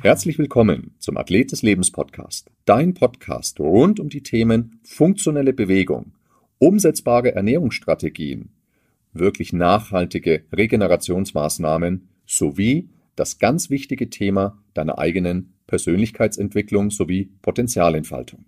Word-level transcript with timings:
Herzlich 0.00 0.38
willkommen 0.38 0.94
zum 0.98 1.18
Athlet 1.18 1.52
des 1.52 1.60
Lebens 1.60 1.90
Podcast, 1.90 2.50
dein 2.64 2.94
Podcast 2.94 3.60
rund 3.60 4.00
um 4.00 4.08
die 4.08 4.22
Themen 4.22 4.80
funktionelle 4.84 5.52
Bewegung, 5.52 6.12
umsetzbare 6.56 7.34
Ernährungsstrategien, 7.34 8.48
wirklich 9.12 9.52
nachhaltige 9.52 10.44
Regenerationsmaßnahmen 10.50 12.08
sowie 12.24 12.88
das 13.16 13.38
ganz 13.38 13.68
wichtige 13.68 14.08
Thema 14.08 14.56
deiner 14.72 14.96
eigenen 14.96 15.52
Persönlichkeitsentwicklung 15.66 16.90
sowie 16.90 17.28
Potenzialentfaltung. 17.42 18.46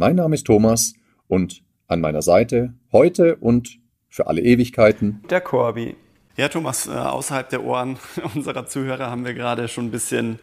Mein 0.00 0.14
Name 0.14 0.36
ist 0.36 0.46
Thomas 0.46 0.94
und 1.26 1.64
an 1.88 2.00
meiner 2.00 2.22
Seite 2.22 2.72
heute 2.92 3.34
und 3.34 3.80
für 4.08 4.28
alle 4.28 4.40
Ewigkeiten 4.40 5.24
der 5.28 5.40
Corby. 5.40 5.96
Ja, 6.36 6.48
Thomas, 6.48 6.86
äh, 6.86 6.92
außerhalb 6.92 7.48
der 7.48 7.64
Ohren 7.64 7.98
unserer 8.36 8.64
Zuhörer 8.64 9.10
haben 9.10 9.24
wir 9.24 9.34
gerade 9.34 9.66
schon 9.66 9.86
ein 9.86 9.90
bisschen 9.90 10.38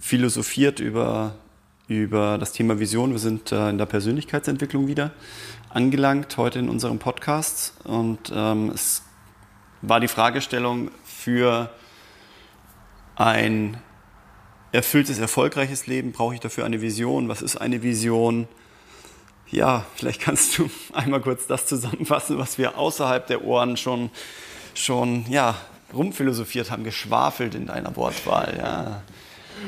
philosophiert 0.00 0.80
über, 0.80 1.36
über 1.86 2.38
das 2.38 2.50
Thema 2.50 2.80
Vision. 2.80 3.12
Wir 3.12 3.20
sind 3.20 3.52
äh, 3.52 3.70
in 3.70 3.78
der 3.78 3.86
Persönlichkeitsentwicklung 3.86 4.88
wieder 4.88 5.12
angelangt, 5.68 6.36
heute 6.36 6.58
in 6.58 6.68
unserem 6.68 6.98
Podcast. 6.98 7.74
Und 7.84 8.32
ähm, 8.34 8.72
es 8.74 9.04
war 9.80 10.00
die 10.00 10.08
Fragestellung 10.08 10.90
für 11.04 11.70
ein 13.14 13.76
erfülltes, 14.72 15.20
erfolgreiches 15.20 15.86
Leben, 15.86 16.10
brauche 16.10 16.34
ich 16.34 16.40
dafür 16.40 16.64
eine 16.64 16.82
Vision? 16.82 17.28
Was 17.28 17.42
ist 17.42 17.58
eine 17.58 17.84
Vision? 17.84 18.48
Ja, 19.50 19.86
vielleicht 19.96 20.20
kannst 20.20 20.58
du 20.58 20.70
einmal 20.92 21.20
kurz 21.20 21.46
das 21.46 21.66
zusammenfassen, 21.66 22.38
was 22.38 22.58
wir 22.58 22.78
außerhalb 22.78 23.26
der 23.26 23.44
Ohren 23.44 23.76
schon 23.76 24.10
schon 24.78 25.24
ja, 25.28 25.56
rumphilosophiert 25.92 26.70
haben, 26.70 26.84
geschwafelt 26.84 27.54
in 27.54 27.66
deiner 27.66 27.94
Wortwahl. 27.96 28.56
Ja. 28.58 29.02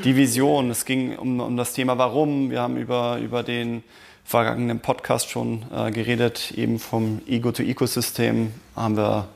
Die 0.03 0.15
Vision, 0.15 0.71
es 0.71 0.85
ging 0.85 1.17
um, 1.17 1.39
um 1.39 1.57
das 1.57 1.73
Thema 1.73 1.97
Warum. 1.97 2.49
Wir 2.49 2.61
haben 2.61 2.77
über, 2.77 3.17
über 3.17 3.43
den 3.43 3.83
vergangenen 4.23 4.79
Podcast 4.79 5.29
schon 5.29 5.65
äh, 5.75 5.91
geredet, 5.91 6.51
eben 6.55 6.79
vom 6.79 7.21
Ego-to-Ecosystem 7.27 8.53
haben 8.75 8.95
wir 8.95 9.27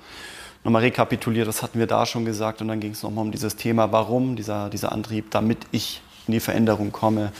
nochmal 0.63 0.83
rekapituliert, 0.83 1.47
das 1.47 1.61
hatten 1.61 1.77
wir 1.79 1.87
da 1.87 2.05
schon 2.05 2.23
gesagt 2.23 2.61
und 2.61 2.69
dann 2.69 2.79
ging 2.79 2.91
es 2.91 3.03
nochmal 3.03 3.25
um 3.25 3.31
dieses 3.31 3.57
Thema 3.57 3.91
Warum, 3.91 4.35
dieser, 4.35 4.69
dieser 4.69 4.91
Antrieb, 4.93 5.31
damit 5.31 5.57
ich 5.71 6.01
in 6.27 6.31
die 6.31 6.39
Veränderung 6.39 6.91
komme. 6.91 7.33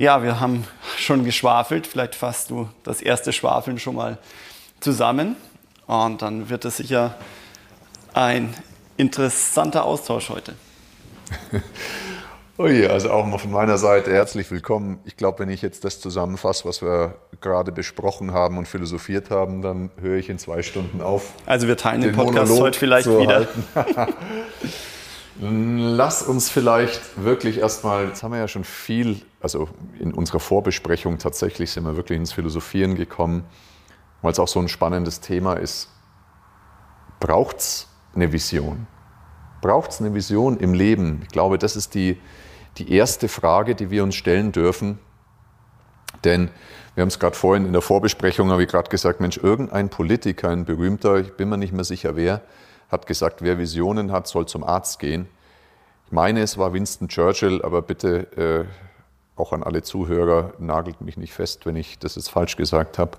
Ja, 0.00 0.22
wir 0.22 0.40
haben 0.40 0.64
schon 0.96 1.26
geschwafelt, 1.26 1.86
vielleicht 1.86 2.14
fasst 2.14 2.48
du 2.48 2.70
das 2.84 3.02
erste 3.02 3.34
Schwafeln 3.34 3.78
schon 3.78 3.96
mal 3.96 4.16
zusammen 4.80 5.36
und 5.86 6.22
dann 6.22 6.48
wird 6.48 6.64
es 6.64 6.78
sicher 6.78 7.16
ein 8.14 8.54
interessanter 8.96 9.84
Austausch 9.84 10.30
heute. 10.30 10.54
Ui, 12.58 12.86
also 12.86 13.10
auch 13.10 13.26
mal 13.26 13.36
von 13.36 13.50
meiner 13.50 13.76
Seite 13.76 14.10
herzlich 14.10 14.50
willkommen. 14.50 15.00
Ich 15.04 15.18
glaube, 15.18 15.40
wenn 15.40 15.50
ich 15.50 15.60
jetzt 15.60 15.84
das 15.84 16.00
zusammenfasse, 16.00 16.64
was 16.64 16.80
wir 16.80 17.16
gerade 17.42 17.70
besprochen 17.70 18.32
haben 18.32 18.56
und 18.56 18.66
philosophiert 18.66 19.28
haben, 19.28 19.60
dann 19.60 19.90
höre 20.00 20.16
ich 20.16 20.30
in 20.30 20.38
zwei 20.38 20.62
Stunden 20.62 21.02
auf. 21.02 21.34
Also 21.44 21.68
wir 21.68 21.76
teilen 21.76 22.00
den, 22.00 22.12
den 22.12 22.16
Podcast 22.16 22.48
Monolog 22.48 22.68
heute 22.68 22.78
vielleicht 22.78 23.06
wieder. 23.06 23.48
Lass 25.42 26.22
uns 26.22 26.50
vielleicht 26.50 27.24
wirklich 27.24 27.58
erstmal, 27.58 28.08
jetzt 28.08 28.22
haben 28.22 28.32
wir 28.32 28.38
ja 28.38 28.48
schon 28.48 28.64
viel, 28.64 29.22
also 29.40 29.70
in 29.98 30.12
unserer 30.12 30.38
Vorbesprechung 30.38 31.16
tatsächlich 31.16 31.70
sind 31.70 31.84
wir 31.84 31.96
wirklich 31.96 32.18
ins 32.18 32.32
Philosophieren 32.32 32.94
gekommen, 32.94 33.44
weil 34.20 34.32
es 34.32 34.38
auch 34.38 34.48
so 34.48 34.60
ein 34.60 34.68
spannendes 34.68 35.20
Thema 35.20 35.54
ist. 35.54 35.88
Braucht 37.20 37.56
es 37.56 37.88
eine 38.14 38.32
Vision? 38.32 38.86
Braucht 39.62 39.92
es 39.92 40.00
eine 40.00 40.12
Vision 40.12 40.58
im 40.58 40.74
Leben? 40.74 41.20
Ich 41.22 41.28
glaube, 41.28 41.56
das 41.56 41.74
ist 41.74 41.94
die, 41.94 42.20
die 42.76 42.92
erste 42.92 43.26
Frage, 43.28 43.74
die 43.74 43.90
wir 43.90 44.02
uns 44.02 44.16
stellen 44.16 44.52
dürfen. 44.52 44.98
Denn 46.22 46.50
wir 46.94 47.00
haben 47.00 47.08
es 47.08 47.18
gerade 47.18 47.36
vorhin 47.36 47.64
in 47.64 47.72
der 47.72 47.80
Vorbesprechung, 47.80 48.50
habe 48.50 48.64
ich 48.64 48.68
gerade 48.68 48.90
gesagt, 48.90 49.20
Mensch, 49.20 49.38
irgendein 49.38 49.88
Politiker, 49.88 50.50
ein 50.50 50.66
berühmter, 50.66 51.16
ich 51.16 51.32
bin 51.32 51.48
mir 51.48 51.56
nicht 51.56 51.72
mehr 51.72 51.84
sicher 51.84 52.14
wer, 52.14 52.42
hat 52.90 53.06
gesagt, 53.06 53.42
wer 53.42 53.58
Visionen 53.58 54.12
hat, 54.12 54.26
soll 54.26 54.46
zum 54.46 54.64
Arzt 54.64 54.98
gehen. 54.98 55.28
Ich 56.06 56.12
meine, 56.12 56.42
es 56.42 56.58
war 56.58 56.72
Winston 56.72 57.08
Churchill, 57.08 57.62
aber 57.62 57.82
bitte 57.82 58.66
äh, 58.66 59.40
auch 59.40 59.52
an 59.52 59.62
alle 59.62 59.82
Zuhörer, 59.82 60.52
nagelt 60.58 61.00
mich 61.00 61.16
nicht 61.16 61.32
fest, 61.32 61.66
wenn 61.66 61.76
ich 61.76 61.98
das 61.98 62.16
jetzt 62.16 62.30
falsch 62.30 62.56
gesagt 62.56 62.98
habe. 62.98 63.18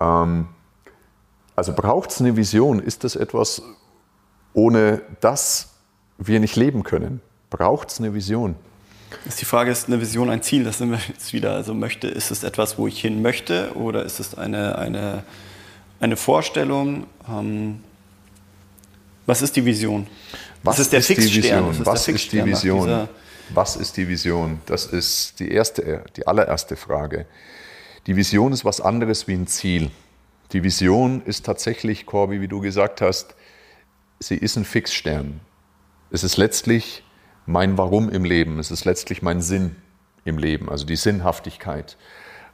Ähm, 0.00 0.48
also 1.54 1.72
braucht 1.72 2.10
es 2.10 2.20
eine 2.20 2.36
Vision? 2.36 2.80
Ist 2.80 3.04
das 3.04 3.16
etwas, 3.16 3.62
ohne 4.52 5.02
das 5.20 5.74
wir 6.18 6.40
nicht 6.40 6.56
leben 6.56 6.82
können. 6.82 7.20
Braucht 7.50 7.90
es 7.90 7.98
eine 7.98 8.12
Vision? 8.12 8.56
Ist 9.24 9.40
die 9.40 9.44
Frage, 9.44 9.70
ist 9.70 9.86
eine 9.86 10.00
Vision 10.00 10.28
ein 10.28 10.42
Ziel? 10.42 10.64
Das 10.64 10.78
sind 10.78 10.90
wir 10.90 10.98
jetzt 11.08 11.32
wieder. 11.32 11.54
Also 11.54 11.72
möchte, 11.74 12.08
ist 12.08 12.30
es 12.30 12.42
etwas, 12.42 12.76
wo 12.76 12.86
ich 12.86 13.00
hin 13.00 13.22
möchte 13.22 13.74
oder 13.74 14.04
ist 14.04 14.20
es 14.20 14.36
eine, 14.36 14.76
eine, 14.76 15.22
eine 16.00 16.16
Vorstellung? 16.16 17.06
Ähm, 17.28 17.82
was 19.28 19.42
ist 19.42 19.54
die 19.56 19.64
Vision? 19.64 20.06
Was 20.62 20.78
ist 20.78 20.90
der 20.90 21.00
ist 21.00 21.06
Fixstern. 21.06 21.84
Was 21.84 22.08
ist 22.08 22.32
die 22.32 22.42
Vision? 22.46 23.08
Was 23.50 23.76
ist 23.76 23.96
die 23.98 24.08
Vision? 24.08 24.62
Das 24.64 24.86
ist 24.86 25.38
die 25.38 25.50
erste, 25.50 26.02
die 26.16 26.26
allererste 26.26 26.76
Frage. 26.76 27.26
Die 28.06 28.16
Vision 28.16 28.54
ist 28.54 28.64
was 28.64 28.80
anderes 28.80 29.28
wie 29.28 29.34
ein 29.34 29.46
Ziel. 29.46 29.90
Die 30.52 30.62
Vision 30.64 31.20
ist 31.26 31.44
tatsächlich, 31.44 32.06
Corby, 32.06 32.40
wie 32.40 32.48
du 32.48 32.60
gesagt 32.60 33.02
hast, 33.02 33.34
sie 34.18 34.36
ist 34.36 34.56
ein 34.56 34.64
Fixstern. 34.64 35.40
Es 36.10 36.24
ist 36.24 36.38
letztlich 36.38 37.04
mein 37.44 37.76
Warum 37.76 38.08
im 38.08 38.24
Leben. 38.24 38.58
Es 38.58 38.70
ist 38.70 38.86
letztlich 38.86 39.20
mein 39.20 39.42
Sinn 39.42 39.76
im 40.24 40.38
Leben, 40.38 40.70
also 40.70 40.86
die 40.86 40.96
Sinnhaftigkeit. 40.96 41.98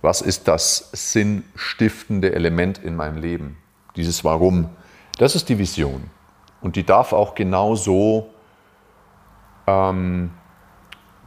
Was 0.03 0.23
ist 0.23 0.49
das 0.49 0.91
sinnstiftende 0.93 2.35
Element 2.35 2.79
in 2.79 2.97
meinem 2.97 3.19
Leben? 3.19 3.59
Dieses 3.95 4.25
Warum. 4.25 4.71
Das 5.19 5.37
ist 5.37 5.49
die 5.49 5.59
Vision. 5.59 6.11
Und 6.65 6.77
die 6.77 6.85
darf 6.85 7.13
auch 7.13 7.35
genauso 7.35 8.31
ähm, 9.67 10.31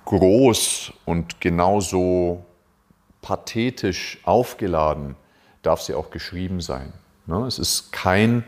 groß 0.06 0.92
und 1.06 1.40
genauso 1.40 2.44
pathetisch 3.22 4.20
aufgeladen, 4.24 5.16
darf 5.62 5.81
sie 5.81 5.94
auch 5.94 6.09
geschrieben 6.09 6.59
sein. 6.59 6.92
Ne? 7.28 7.46
Es 7.46 7.59
ist 7.59 7.94
kein 7.94 8.44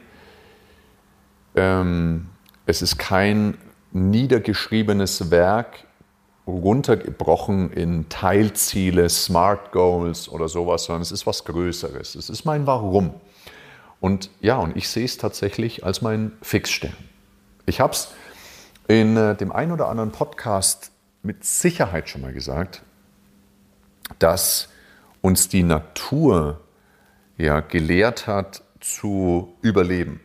ähm, 1.56 2.30
es 2.66 2.82
ist 2.82 2.98
kein 2.98 3.58
niedergeschriebenes 3.92 5.32
Werk, 5.32 5.86
runtergebrochen 6.48 7.72
in 7.72 8.10
Teilziele, 8.10 9.10
Smart 9.10 9.72
Goals 9.72 10.28
oder 10.28 10.48
sowas, 10.50 10.86
sondern 10.86 11.04
es 11.04 11.12
ist 11.12 11.28
was 11.28 11.46
Größeres. 11.46 12.16
Es 12.16 12.30
ist 12.30 12.46
mein 12.46 12.66
Warum. 12.66 13.14
Und 14.00 14.30
ja, 14.40 14.58
und 14.58 14.78
ich 14.78 14.88
sehe 14.90 15.06
es 15.06 15.18
tatsächlich 15.18 15.84
als 15.84 16.02
mein 16.02 16.32
Fixstern. 16.42 16.94
Ich 17.66 17.80
habe 17.80 17.94
es 17.94 18.10
in 18.88 19.18
äh, 19.18 19.36
dem 19.36 19.52
einen 19.52 19.72
oder 19.72 19.88
anderen 19.88 20.12
Podcast 20.12 20.92
mit 21.22 21.44
Sicherheit 21.44 22.10
schon 22.10 22.22
mal 22.22 22.34
gesagt, 22.34 22.82
dass 24.20 24.70
uns 25.22 25.50
die 25.50 25.64
Natur 25.64 26.62
ja 27.38 27.60
gelehrt 27.60 28.26
hat 28.26 28.64
zu 28.80 29.54
überleben. 29.62 30.22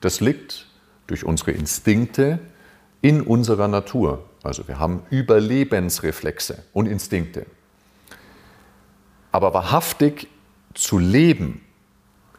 Das 0.00 0.20
liegt 0.20 0.66
durch 1.06 1.24
unsere 1.24 1.50
Instinkte 1.50 2.38
in 3.02 3.20
unserer 3.20 3.68
Natur. 3.68 4.24
Also 4.42 4.66
wir 4.68 4.78
haben 4.78 5.02
Überlebensreflexe 5.10 6.64
und 6.72 6.86
Instinkte. 6.86 7.46
Aber 9.32 9.52
wahrhaftig 9.52 10.28
zu 10.74 10.98
leben, 10.98 11.60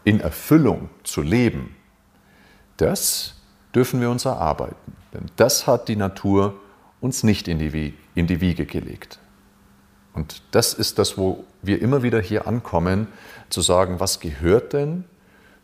in 0.05 0.21
Erfüllung 0.21 0.89
zu 1.03 1.21
leben, 1.21 1.75
das 2.77 3.35
dürfen 3.73 3.99
wir 3.99 4.09
uns 4.09 4.23
erarbeiten. 4.23 4.93
Denn 5.13 5.25
das 5.35 5.67
hat 5.67 5.89
die 5.89 5.97
Natur 5.97 6.55
uns 7.01 7.23
nicht 7.23 7.49
in 7.49 7.59
die, 7.59 7.93
in 8.13 8.27
die 8.27 8.39
Wiege 8.39 8.65
gelegt. 8.65 9.19
Und 10.13 10.41
das 10.51 10.73
ist 10.73 10.97
das, 10.97 11.17
wo 11.17 11.43
wir 11.61 11.81
immer 11.81 12.03
wieder 12.03 12.21
hier 12.21 12.47
ankommen, 12.47 13.07
zu 13.49 13.61
sagen, 13.61 13.99
was 13.99 14.21
gehört 14.21 14.71
denn 14.71 15.03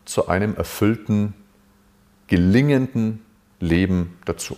zu 0.04 0.28
einem 0.28 0.54
erfüllten 0.56 1.34
gelingenden 2.26 3.22
Leben 3.60 4.18
dazu. 4.24 4.56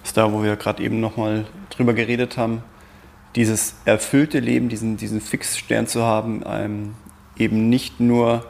Das 0.00 0.10
ist 0.10 0.16
da, 0.16 0.32
wo 0.32 0.42
wir 0.42 0.56
gerade 0.56 0.82
eben 0.82 1.00
nochmal 1.00 1.46
drüber 1.70 1.94
geredet 1.94 2.36
haben, 2.36 2.62
dieses 3.34 3.74
erfüllte 3.84 4.40
Leben, 4.40 4.68
diesen, 4.68 4.96
diesen 4.96 5.20
Fixstern 5.20 5.86
zu 5.86 6.02
haben, 6.02 6.42
ähm, 6.46 6.94
eben 7.42 7.68
nicht 7.68 8.00
nur 8.00 8.44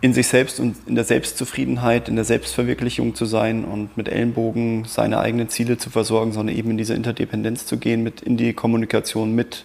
in 0.00 0.12
sich 0.12 0.28
selbst 0.28 0.60
und 0.60 0.76
in 0.86 0.94
der 0.94 1.04
Selbstzufriedenheit, 1.04 2.08
in 2.08 2.14
der 2.14 2.24
Selbstverwirklichung 2.24 3.14
zu 3.14 3.24
sein 3.24 3.64
und 3.64 3.96
mit 3.96 4.08
Ellenbogen 4.08 4.84
seine 4.84 5.18
eigenen 5.18 5.48
Ziele 5.48 5.76
zu 5.76 5.90
versorgen, 5.90 6.32
sondern 6.32 6.56
eben 6.56 6.70
in 6.70 6.78
diese 6.78 6.94
Interdependenz 6.94 7.66
zu 7.66 7.78
gehen, 7.78 8.02
mit 8.02 8.20
in 8.20 8.36
die 8.36 8.52
Kommunikation 8.52 9.34
mit 9.34 9.64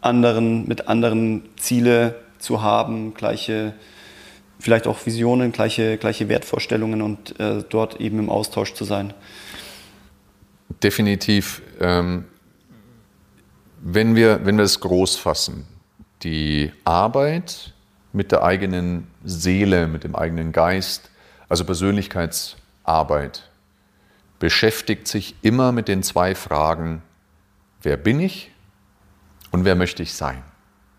anderen, 0.00 0.68
mit 0.68 0.86
anderen 0.86 1.42
Ziele 1.56 2.14
zu 2.38 2.62
haben, 2.62 3.14
gleiche, 3.14 3.74
vielleicht 4.60 4.86
auch 4.86 5.04
Visionen, 5.06 5.50
gleiche, 5.50 5.98
gleiche 5.98 6.28
Wertvorstellungen 6.28 7.02
und 7.02 7.38
äh, 7.40 7.64
dort 7.68 8.00
eben 8.00 8.20
im 8.20 8.30
Austausch 8.30 8.74
zu 8.74 8.84
sein. 8.84 9.12
Definitiv. 10.84 11.62
Ähm, 11.80 12.26
wenn, 13.82 14.14
wir, 14.14 14.44
wenn 14.44 14.56
wir 14.56 14.64
es 14.64 14.78
groß 14.78 15.16
fassen, 15.16 15.66
die 16.22 16.72
Arbeit, 16.84 17.74
mit 18.12 18.32
der 18.32 18.42
eigenen 18.42 19.06
Seele, 19.24 19.86
mit 19.86 20.04
dem 20.04 20.16
eigenen 20.16 20.52
Geist, 20.52 21.10
also 21.48 21.64
Persönlichkeitsarbeit, 21.64 23.48
beschäftigt 24.38 25.08
sich 25.08 25.34
immer 25.42 25.72
mit 25.72 25.88
den 25.88 26.02
zwei 26.02 26.34
Fragen, 26.34 27.02
wer 27.82 27.96
bin 27.96 28.20
ich 28.20 28.50
und 29.50 29.64
wer 29.64 29.74
möchte 29.74 30.02
ich 30.02 30.14
sein? 30.14 30.42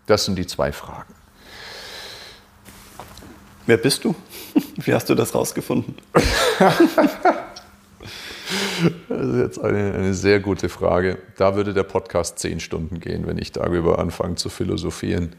Das 0.06 0.24
sind 0.24 0.36
die 0.36 0.46
zwei 0.46 0.72
Fragen. 0.72 1.14
Wer 3.66 3.76
bist 3.76 4.04
du? 4.04 4.14
Wie 4.76 4.94
hast 4.94 5.08
du 5.08 5.14
das 5.14 5.34
rausgefunden? 5.34 5.96
Das 9.08 9.26
ist 9.26 9.36
jetzt 9.36 9.58
eine, 9.60 9.94
eine, 9.94 10.14
sehr 10.14 10.40
gute 10.40 10.68
Frage. 10.68 11.18
Da 11.36 11.56
würde 11.56 11.74
der 11.74 11.82
Podcast 11.82 12.38
zehn 12.38 12.60
Stunden 12.60 13.00
gehen, 13.00 13.26
wenn 13.26 13.38
ich 13.38 13.52
darüber 13.52 13.98
anfange 13.98 14.36
zu 14.36 14.48
philosophieren. 14.48 15.36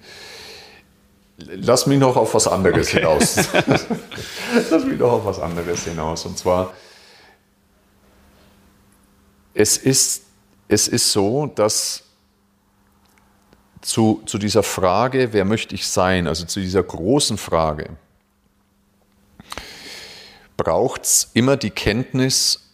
Lass 1.37 1.87
mich 1.87 1.99
noch 1.99 2.15
auf 2.15 2.33
was 2.33 2.47
anderes 2.47 2.89
okay. 2.89 2.99
hinaus. 2.99 3.35
Lass 4.69 4.85
mich 4.85 4.99
noch 4.99 5.11
auf 5.13 5.25
was 5.25 5.39
anderes 5.39 5.85
hinaus. 5.85 6.25
Und 6.25 6.37
zwar, 6.37 6.73
es 9.53 9.77
ist, 9.77 10.23
es 10.67 10.87
ist 10.87 11.11
so, 11.11 11.47
dass 11.47 12.03
zu, 13.81 14.21
zu 14.25 14.37
dieser 14.37 14.63
Frage, 14.63 15.33
wer 15.33 15.45
möchte 15.45 15.75
ich 15.75 15.87
sein, 15.87 16.27
also 16.27 16.45
zu 16.45 16.59
dieser 16.59 16.83
großen 16.83 17.37
Frage, 17.37 17.89
braucht 20.57 21.03
es 21.03 21.31
immer 21.33 21.57
die 21.57 21.71
Kenntnis 21.71 22.70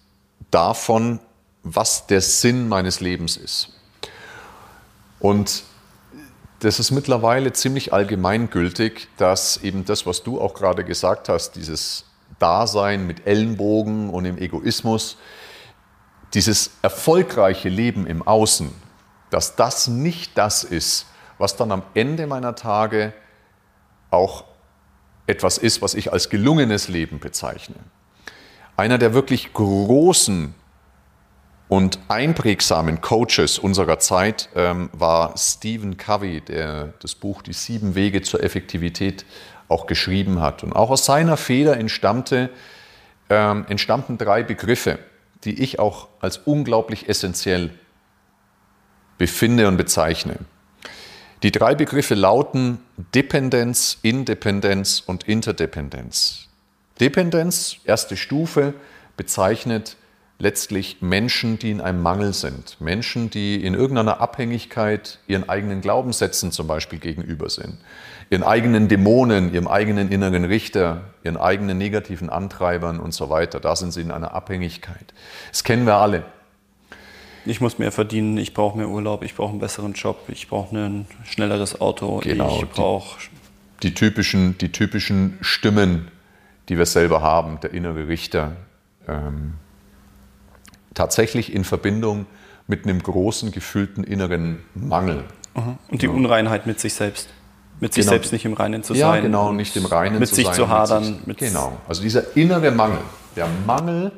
davon, 0.52 1.20
was 1.64 2.08
der 2.08 2.22
Sinn 2.22 2.68
meines 2.68 3.00
Lebens 3.00 3.38
ist. 3.38 3.70
Und 5.20 5.64
das 6.60 6.80
ist 6.80 6.92
mittlerweile 6.92 7.54
ziemlich 7.54 7.94
allgemeingültig, 7.94 9.08
dass 9.18 9.58
eben 9.58 9.86
das, 9.86 10.06
was 10.06 10.24
du 10.24 10.42
auch 10.42 10.54
gerade 10.54 10.84
gesagt 10.84 11.30
hast, 11.30 11.52
dieses 11.52 12.06
Dasein 12.40 13.06
mit 13.06 13.28
Ellenbogen 13.28 14.10
und 14.10 14.26
im 14.26 14.38
Egoismus, 14.38 15.18
dieses 16.34 16.72
erfolgreiche 16.82 17.70
Leben 17.70 18.06
im 18.08 18.22
Außen, 18.22 18.72
dass 19.30 19.56
das 19.56 19.88
nicht 19.88 20.38
das 20.38 20.64
ist, 20.64 21.06
was 21.38 21.56
dann 21.56 21.72
am 21.72 21.84
Ende 21.94 22.28
meiner 22.28 22.56
Tage 22.56 23.14
auch 24.10 24.46
etwas 25.28 25.58
ist, 25.58 25.82
was 25.82 25.94
ich 25.94 26.12
als 26.12 26.30
gelungenes 26.30 26.88
Leben 26.88 27.20
bezeichne. 27.20 27.76
Einer 28.77 29.00
der 29.00 29.15
wirklich 29.15 29.53
großen 29.53 30.53
und 31.68 32.00
einprägsamen 32.09 33.01
Coaches 33.01 33.57
unserer 33.57 33.97
Zeit 33.97 34.50
ähm, 34.56 34.91
war 34.94 35.35
Stephen 35.35 35.97
Covey, 35.97 36.41
der 36.41 36.94
das 37.00 37.15
Buch 37.15 37.41
Die 37.41 37.53
sieben 37.53 37.95
Wege 37.95 38.21
zur 38.21 38.44
Effektivität 38.44 39.25
auch 39.68 39.88
geschrieben 39.88 40.41
hat. 40.41 40.63
Und 40.63 40.74
auch 40.74 40.91
aus 40.91 41.06
seiner 41.06 41.38
Feder 41.38 41.75
entstammte, 41.75 42.51
ähm, 43.31 43.65
entstammten 43.68 44.19
drei 44.19 44.44
Begriffe, 44.44 45.00
die 45.44 45.62
ich 45.62 45.79
auch 45.79 46.07
als 46.19 46.38
unglaublich 46.38 47.09
essentiell 47.09 47.71
befinde 49.18 49.68
und 49.68 49.77
bezeichne. 49.77 50.38
Die 51.41 51.51
drei 51.51 51.74
Begriffe 51.74 52.13
lauten 52.13 52.77
Dependenz, 53.15 53.97
Independenz 54.03 55.01
und 55.03 55.27
Interdependenz. 55.27 56.47
Dependenz, 57.00 57.78
erste 57.86 58.18
Stufe, 58.18 58.74
bezeichnet 59.16 59.98
letztlich 60.40 60.98
Menschen, 61.02 61.58
die 61.58 61.72
in 61.72 61.82
einem 61.82 62.02
Mangel 62.02 62.34
sind, 62.34 62.80
Menschen, 62.80 63.30
die 63.30 63.64
in 63.64 63.74
irgendeiner 63.74 64.22
Abhängigkeit 64.22 65.20
ihren 65.28 65.50
eigenen 65.50 65.82
Glaubenssätzen 65.82 66.52
zum 66.52 66.68
Beispiel 66.68 67.00
gegenüber 67.00 67.50
sind, 67.50 67.78
ihren 68.30 68.44
eigenen 68.44 68.88
Dämonen, 68.88 69.54
ihrem 69.54 69.68
eigenen 69.68 70.12
inneren 70.12 70.46
Richter, 70.46 71.06
ihren 71.24 71.38
eigenen 71.38 71.78
negativen 71.78 72.30
Antreibern 72.30 73.00
und 73.00 73.14
so 73.14 73.30
weiter. 73.30 73.60
Da 73.60 73.76
sind 73.76 73.94
sie 73.94 74.02
in 74.02 74.12
einer 74.12 74.34
Abhängigkeit. 74.34 75.14
Das 75.50 75.64
kennen 75.64 75.86
wir 75.86 75.96
alle. 75.96 76.26
Ich 77.46 77.62
muss 77.62 77.80
mehr 77.80 77.94
verdienen, 77.94 78.38
ich 78.38 78.54
brauche 78.54 78.78
mehr 78.78 78.90
Urlaub, 78.90 79.24
ich 79.24 79.34
brauche 79.34 79.52
einen 79.52 79.60
besseren 79.60 79.94
Job, 79.94 80.20
ich 80.28 80.50
brauche 80.50 80.78
ein 80.78 81.08
schnelleres 81.24 81.80
Auto, 81.80 82.20
genau, 82.22 82.62
ich 82.62 82.70
brauche... 82.70 83.18
Die, 83.82 83.90
die, 83.90 83.94
typischen, 83.94 84.58
die 84.58 84.72
typischen 84.72 85.38
Stimmen, 85.40 86.12
die 86.69 86.78
wir 86.78 86.86
selber 86.86 87.22
haben, 87.22 87.60
der 87.62 87.74
innere 87.74 88.08
Richter, 88.08 88.58
ähm, 89.08 89.54
tatsächlich 90.94 91.54
in 91.54 91.64
Verbindung 91.64 92.25
mit 92.68 92.84
einem 92.84 93.02
großen 93.02 93.52
gefühlten 93.52 94.04
inneren 94.04 94.60
Mangel. 94.74 95.24
Und 95.90 96.02
die 96.02 96.08
Unreinheit 96.08 96.68
mit 96.68 96.80
sich 96.80 96.94
selbst. 96.94 97.30
Mit 97.80 97.94
sich 97.94 98.04
genau. 98.04 98.14
selbst 98.14 98.31
nicht 98.31 98.46
im 98.46 98.54
Reinen 98.54 98.84
zu 98.84 98.94
ja, 98.94 99.08
sein. 99.08 99.16
Ja, 99.18 99.22
genau, 99.22 99.52
nicht 99.52 99.75
im 99.75 99.86
Reinen 99.86 100.19
mit 100.19 100.30
zu 100.30 100.36
sich 100.36 100.46
sein. 100.46 100.56
Zu 100.56 100.68
hadern, 100.68 101.22
mit 101.25 101.40
sich, 101.40 101.50
genau, 101.50 101.78
also 101.88 102.02
dieser 102.02 102.36
innere 102.36 102.72
Mangel, 102.72 103.00
der 103.36 103.48
Mangel 103.66 104.12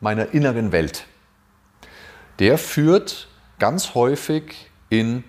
meiner 0.00 0.32
inneren 0.32 0.72
Welt, 0.72 1.06
der 2.38 2.58
führt 2.58 3.28
ganz 3.58 3.94
häufig 3.94 4.70
in 4.88 5.24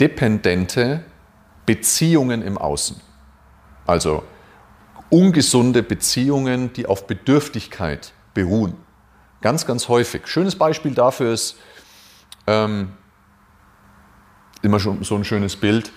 dependente 0.00 1.04
Beziehungen 1.66 2.42
im 2.42 2.58
Außen. 2.58 3.00
Also 3.86 4.22
ungesunde 5.12 5.82
Beziehungen, 5.82 6.72
die 6.72 6.86
auf 6.86 7.06
Bedürftigkeit 7.06 8.14
beruhen. 8.32 8.74
Ganz, 9.42 9.66
ganz 9.66 9.88
häufig. 9.88 10.26
Schönes 10.26 10.56
Beispiel 10.56 10.94
dafür 10.94 11.34
ist 11.34 11.56
ähm, 12.46 12.92
immer 14.62 14.80
schon 14.80 15.04
so 15.04 15.14
ein 15.14 15.24
schönes 15.24 15.56
Bild. 15.56 15.92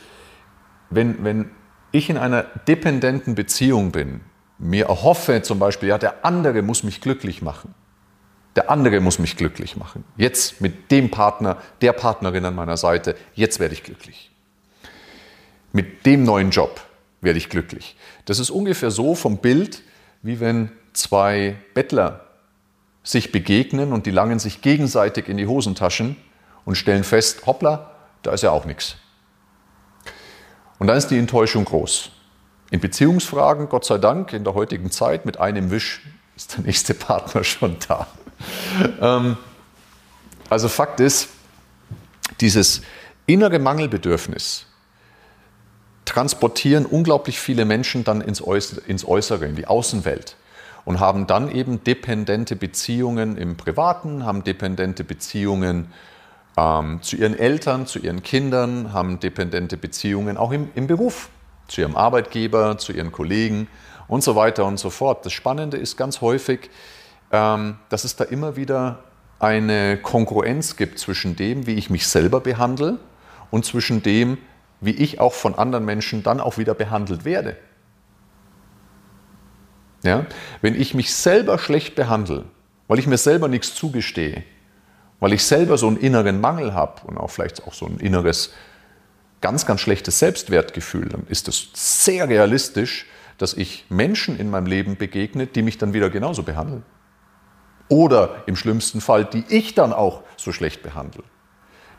Wenn, 0.90 1.24
wenn 1.24 1.52
ich 1.92 2.10
in 2.10 2.18
einer 2.18 2.44
dependenten 2.44 3.36
Beziehung 3.36 3.92
bin, 3.92 4.20
mir 4.58 4.88
erhoffe 4.88 5.42
zum 5.44 5.60
Beispiel, 5.60 5.90
ja, 5.90 5.98
der 5.98 6.26
andere 6.26 6.62
muss 6.62 6.84
mich 6.84 7.00
glücklich 7.00 7.42
machen. 7.42 7.74
Der 8.58 8.70
andere 8.70 9.00
muss 9.00 9.18
mich 9.20 9.38
glücklich 9.38 9.78
machen. 9.78 10.04
Jetzt 10.18 10.60
mit 10.60 10.92
dem 10.92 11.10
Partner, 11.10 11.58
der 11.82 11.94
Partnerin 11.94 12.44
an 12.44 12.56
meiner 12.56 12.78
Seite, 12.78 13.16
jetzt 13.34 13.60
werde 13.60 13.76
ich 13.76 13.84
glücklich. 13.84 14.32
Mit 15.72 16.06
dem 16.06 16.24
neuen 16.24 16.52
Job 16.52 16.82
werde 17.26 17.38
ich 17.38 17.50
glücklich. 17.50 17.98
Das 18.24 18.40
ist 18.40 18.50
ungefähr 18.50 18.92
so 18.92 19.16
vom 19.16 19.40
Bild, 19.40 19.82
wie 20.22 20.40
wenn 20.40 20.72
zwei 20.94 21.58
Bettler 21.74 22.22
sich 23.04 23.32
begegnen 23.32 23.92
und 23.92 24.06
die 24.06 24.12
langen 24.12 24.40
sich 24.40 24.62
gegenseitig 24.62 25.28
in 25.28 25.38
die 25.38 25.48
Hosentaschen 25.48 26.16
und 26.64 26.76
stellen 26.76 27.04
fest, 27.04 27.46
hoppla, 27.46 27.92
da 28.24 28.32
ist 28.32 28.42
ja 28.42 28.52
auch 28.52 28.66
nichts. 28.66 28.96
Und 30.80 30.88
dann 30.88 30.98
ist 30.98 31.08
die 31.08 31.18
Enttäuschung 31.18 31.66
groß. 31.66 32.12
In 32.72 32.80
Beziehungsfragen, 32.80 33.70
Gott 33.70 33.86
sei 33.86 33.98
Dank, 33.98 34.34
in 34.34 34.44
der 34.44 34.56
heutigen 34.56 34.90
Zeit, 34.90 35.26
mit 35.26 35.40
einem 35.40 35.70
Wisch 35.70 36.02
ist 36.36 36.58
der 36.58 36.64
nächste 36.64 36.94
Partner 36.94 37.44
schon 37.44 37.78
da. 37.88 38.08
Ähm, 39.00 39.38
also 40.50 40.68
Fakt 40.68 41.00
ist, 41.00 41.30
dieses 42.42 42.82
innere 43.26 43.60
Mangelbedürfnis 43.60 44.66
transportieren 46.06 46.86
unglaublich 46.86 47.40
viele 47.40 47.66
Menschen 47.66 48.04
dann 48.04 48.22
ins 48.22 48.42
Äußere, 48.42 49.46
in 49.46 49.56
die 49.56 49.68
Außenwelt 49.68 50.36
und 50.86 51.00
haben 51.00 51.28
dann 51.28 51.52
eben 51.52 51.84
dependente 51.84 52.56
Beziehungen 52.56 53.38
im 53.38 53.58
Privaten, 53.58 54.24
haben 54.24 54.44
dependente 54.44 55.04
Beziehungen 55.04 55.92
ähm, 56.58 57.02
zu 57.02 57.18
ihren 57.18 57.38
Eltern, 57.38 57.88
zu 57.88 58.00
ihren 58.00 58.24
Kindern, 58.24 58.94
haben 58.94 59.20
dependente 59.20 59.78
Beziehungen 59.78 60.38
auch 60.38 60.52
im, 60.52 60.70
im 60.76 60.88
Beruf, 60.88 61.30
zu 61.68 61.82
ihrem 61.82 61.96
Arbeitgeber, 61.96 62.78
zu 62.78 62.94
ihren 62.94 63.12
Kollegen 63.12 63.68
und 64.08 64.24
so 64.24 64.36
weiter 64.36 64.66
und 64.66 64.78
so 64.78 64.92
fort. 64.92 65.26
Das 65.26 65.34
Spannende 65.34 65.78
ist 65.78 65.98
ganz 65.98 66.22
häufig, 66.22 66.70
ähm, 67.32 67.78
dass 67.90 68.04
es 68.04 68.16
da 68.16 68.24
immer 68.24 68.56
wieder 68.56 69.00
eine 69.40 69.98
Konkurrenz 69.98 70.76
gibt 70.76 71.00
zwischen 71.00 71.36
dem, 71.36 71.66
wie 71.66 71.74
ich 71.74 71.90
mich 71.90 72.08
selber 72.08 72.40
behandle 72.40 73.00
und 73.52 73.66
zwischen 73.66 74.04
dem, 74.04 74.38
wie 74.82 74.92
ich 74.92 75.20
auch 75.20 75.34
von 75.34 75.56
anderen 75.56 75.86
Menschen 75.86 76.24
dann 76.24 76.40
auch 76.40 76.58
wieder 76.58 76.74
behandelt 76.74 77.26
werde. 77.26 77.58
Ja? 80.04 80.26
Wenn 80.62 80.80
ich 80.80 80.94
mich 80.94 81.14
selber 81.14 81.58
schlecht 81.58 81.96
behandle, 81.96 82.46
weil 82.88 83.00
ich 83.00 83.08
mir 83.08 83.18
selber 83.18 83.48
nichts 83.48 83.74
zugestehe, 83.76 84.44
weil 85.20 85.34
ich 85.34 85.44
selber 85.44 85.78
so 85.78 85.88
einen 85.88 85.98
inneren 85.98 86.40
Mangel 86.40 86.74
habe 86.74 87.02
und 87.08 87.18
auch 87.18 87.30
vielleicht 87.30 87.66
auch 87.68 87.74
so 87.74 87.88
ein 87.88 87.98
inneres, 87.98 88.54
ganz, 89.42 89.66
ganz 89.66 89.82
schlechtes 89.82 90.20
Selbstwertgefühl, 90.20 91.10
dann 91.10 91.26
ist 91.28 91.48
es 91.48 91.70
sehr 91.74 92.30
realistisch, 92.30 93.08
dass 93.38 93.54
ich 93.54 93.86
Menschen 93.90 94.38
in 94.40 94.50
meinem 94.50 94.68
Leben 94.68 94.98
begegne, 94.98 95.48
die 95.48 95.62
mich 95.62 95.78
dann 95.78 95.94
wieder 95.94 96.10
genauso 96.10 96.44
behandeln. 96.44 96.84
Oder 97.88 98.44
im 98.46 98.56
schlimmsten 98.56 99.02
Fall, 99.02 99.26
die 99.26 99.44
ich 99.50 99.76
dann 99.76 99.94
auch 99.94 100.24
so 100.38 100.52
schlecht 100.52 100.82
behandle. 100.82 101.24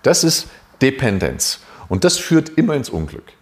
Das 0.03 0.25
ist 0.25 0.49
Dependenz. 0.83 1.61
Und 1.89 2.05
das 2.05 2.19
führt 2.19 2.51
immer 2.51 2.75
ins 2.75 2.91
Unglück. 2.91 3.33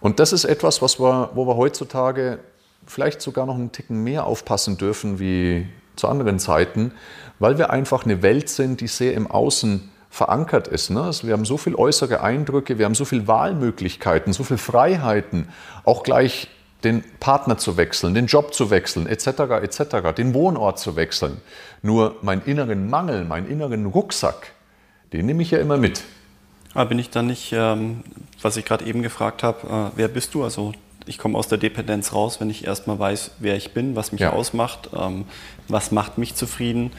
Und 0.00 0.18
das 0.18 0.32
ist 0.32 0.44
etwas, 0.44 0.82
was 0.82 0.98
wir, 0.98 1.30
wo 1.34 1.46
wir 1.46 1.56
heutzutage 1.56 2.40
vielleicht 2.86 3.20
sogar 3.22 3.46
noch 3.46 3.54
einen 3.54 3.72
Ticken 3.72 4.02
mehr 4.02 4.26
aufpassen 4.26 4.76
dürfen 4.76 5.20
wie 5.20 5.68
zu 5.96 6.08
anderen 6.08 6.38
Zeiten, 6.38 6.92
weil 7.38 7.58
wir 7.58 7.70
einfach 7.70 8.04
eine 8.04 8.22
Welt 8.22 8.48
sind, 8.48 8.80
die 8.80 8.88
sehr 8.88 9.14
im 9.14 9.30
Außen 9.30 9.90
verankert 10.10 10.68
ist. 10.68 10.90
Ne? 10.90 11.02
Also 11.02 11.26
wir 11.26 11.34
haben 11.34 11.44
so 11.44 11.56
viele 11.56 11.78
äußere 11.78 12.20
Eindrücke, 12.20 12.78
wir 12.78 12.84
haben 12.84 12.94
so 12.94 13.04
viele 13.04 13.26
Wahlmöglichkeiten, 13.28 14.32
so 14.32 14.44
viele 14.44 14.58
Freiheiten, 14.58 15.48
auch 15.84 16.02
gleich 16.02 16.48
den 16.84 17.04
Partner 17.20 17.58
zu 17.58 17.76
wechseln, 17.76 18.14
den 18.14 18.26
Job 18.26 18.54
zu 18.54 18.70
wechseln, 18.70 19.06
etc., 19.06 19.26
etc., 19.62 20.12
den 20.16 20.34
Wohnort 20.34 20.78
zu 20.78 20.96
wechseln. 20.96 21.40
Nur 21.80 22.16
meinen 22.22 22.42
inneren 22.44 22.90
Mangel, 22.90 23.24
meinen 23.24 23.48
inneren 23.48 23.86
Rucksack, 23.86 24.52
den 25.12 25.26
nehme 25.26 25.42
ich 25.42 25.52
ja 25.52 25.58
immer 25.58 25.76
mit. 25.76 26.02
Aber 26.74 26.86
bin 26.86 26.98
ich 26.98 27.10
dann 27.10 27.26
nicht, 27.26 27.52
ähm, 27.52 28.02
was 28.40 28.56
ich 28.56 28.64
gerade 28.64 28.84
eben 28.84 29.02
gefragt 29.02 29.42
habe, 29.42 29.66
äh, 29.66 29.96
wer 29.96 30.08
bist 30.08 30.34
du? 30.34 30.42
Also 30.42 30.72
ich 31.06 31.18
komme 31.18 31.36
aus 31.36 31.48
der 31.48 31.58
Dependenz 31.58 32.12
raus, 32.12 32.40
wenn 32.40 32.50
ich 32.50 32.66
erstmal 32.66 32.98
weiß, 32.98 33.32
wer 33.38 33.56
ich 33.56 33.74
bin, 33.74 33.96
was 33.96 34.12
mich 34.12 34.22
ja. 34.22 34.32
ausmacht, 34.32 34.90
ähm, 34.96 35.26
was 35.68 35.90
macht 35.90 36.18
mich 36.18 36.34
zufrieden 36.34 36.92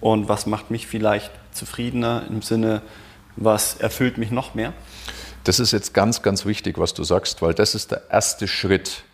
und 0.00 0.28
was 0.28 0.46
macht 0.46 0.70
mich 0.70 0.86
vielleicht 0.86 1.30
zufriedener 1.52 2.24
im 2.28 2.42
Sinne, 2.42 2.82
was 3.36 3.76
erfüllt 3.76 4.18
mich 4.18 4.30
noch 4.30 4.54
mehr? 4.54 4.72
Das 5.44 5.60
ist 5.60 5.72
jetzt 5.72 5.94
ganz, 5.94 6.22
ganz 6.22 6.44
wichtig, 6.44 6.78
was 6.78 6.94
du 6.94 7.04
sagst, 7.04 7.40
weil 7.42 7.54
das 7.54 7.74
ist 7.74 7.90
der 7.90 8.02
erste 8.10 8.48
Schritt. 8.48 9.04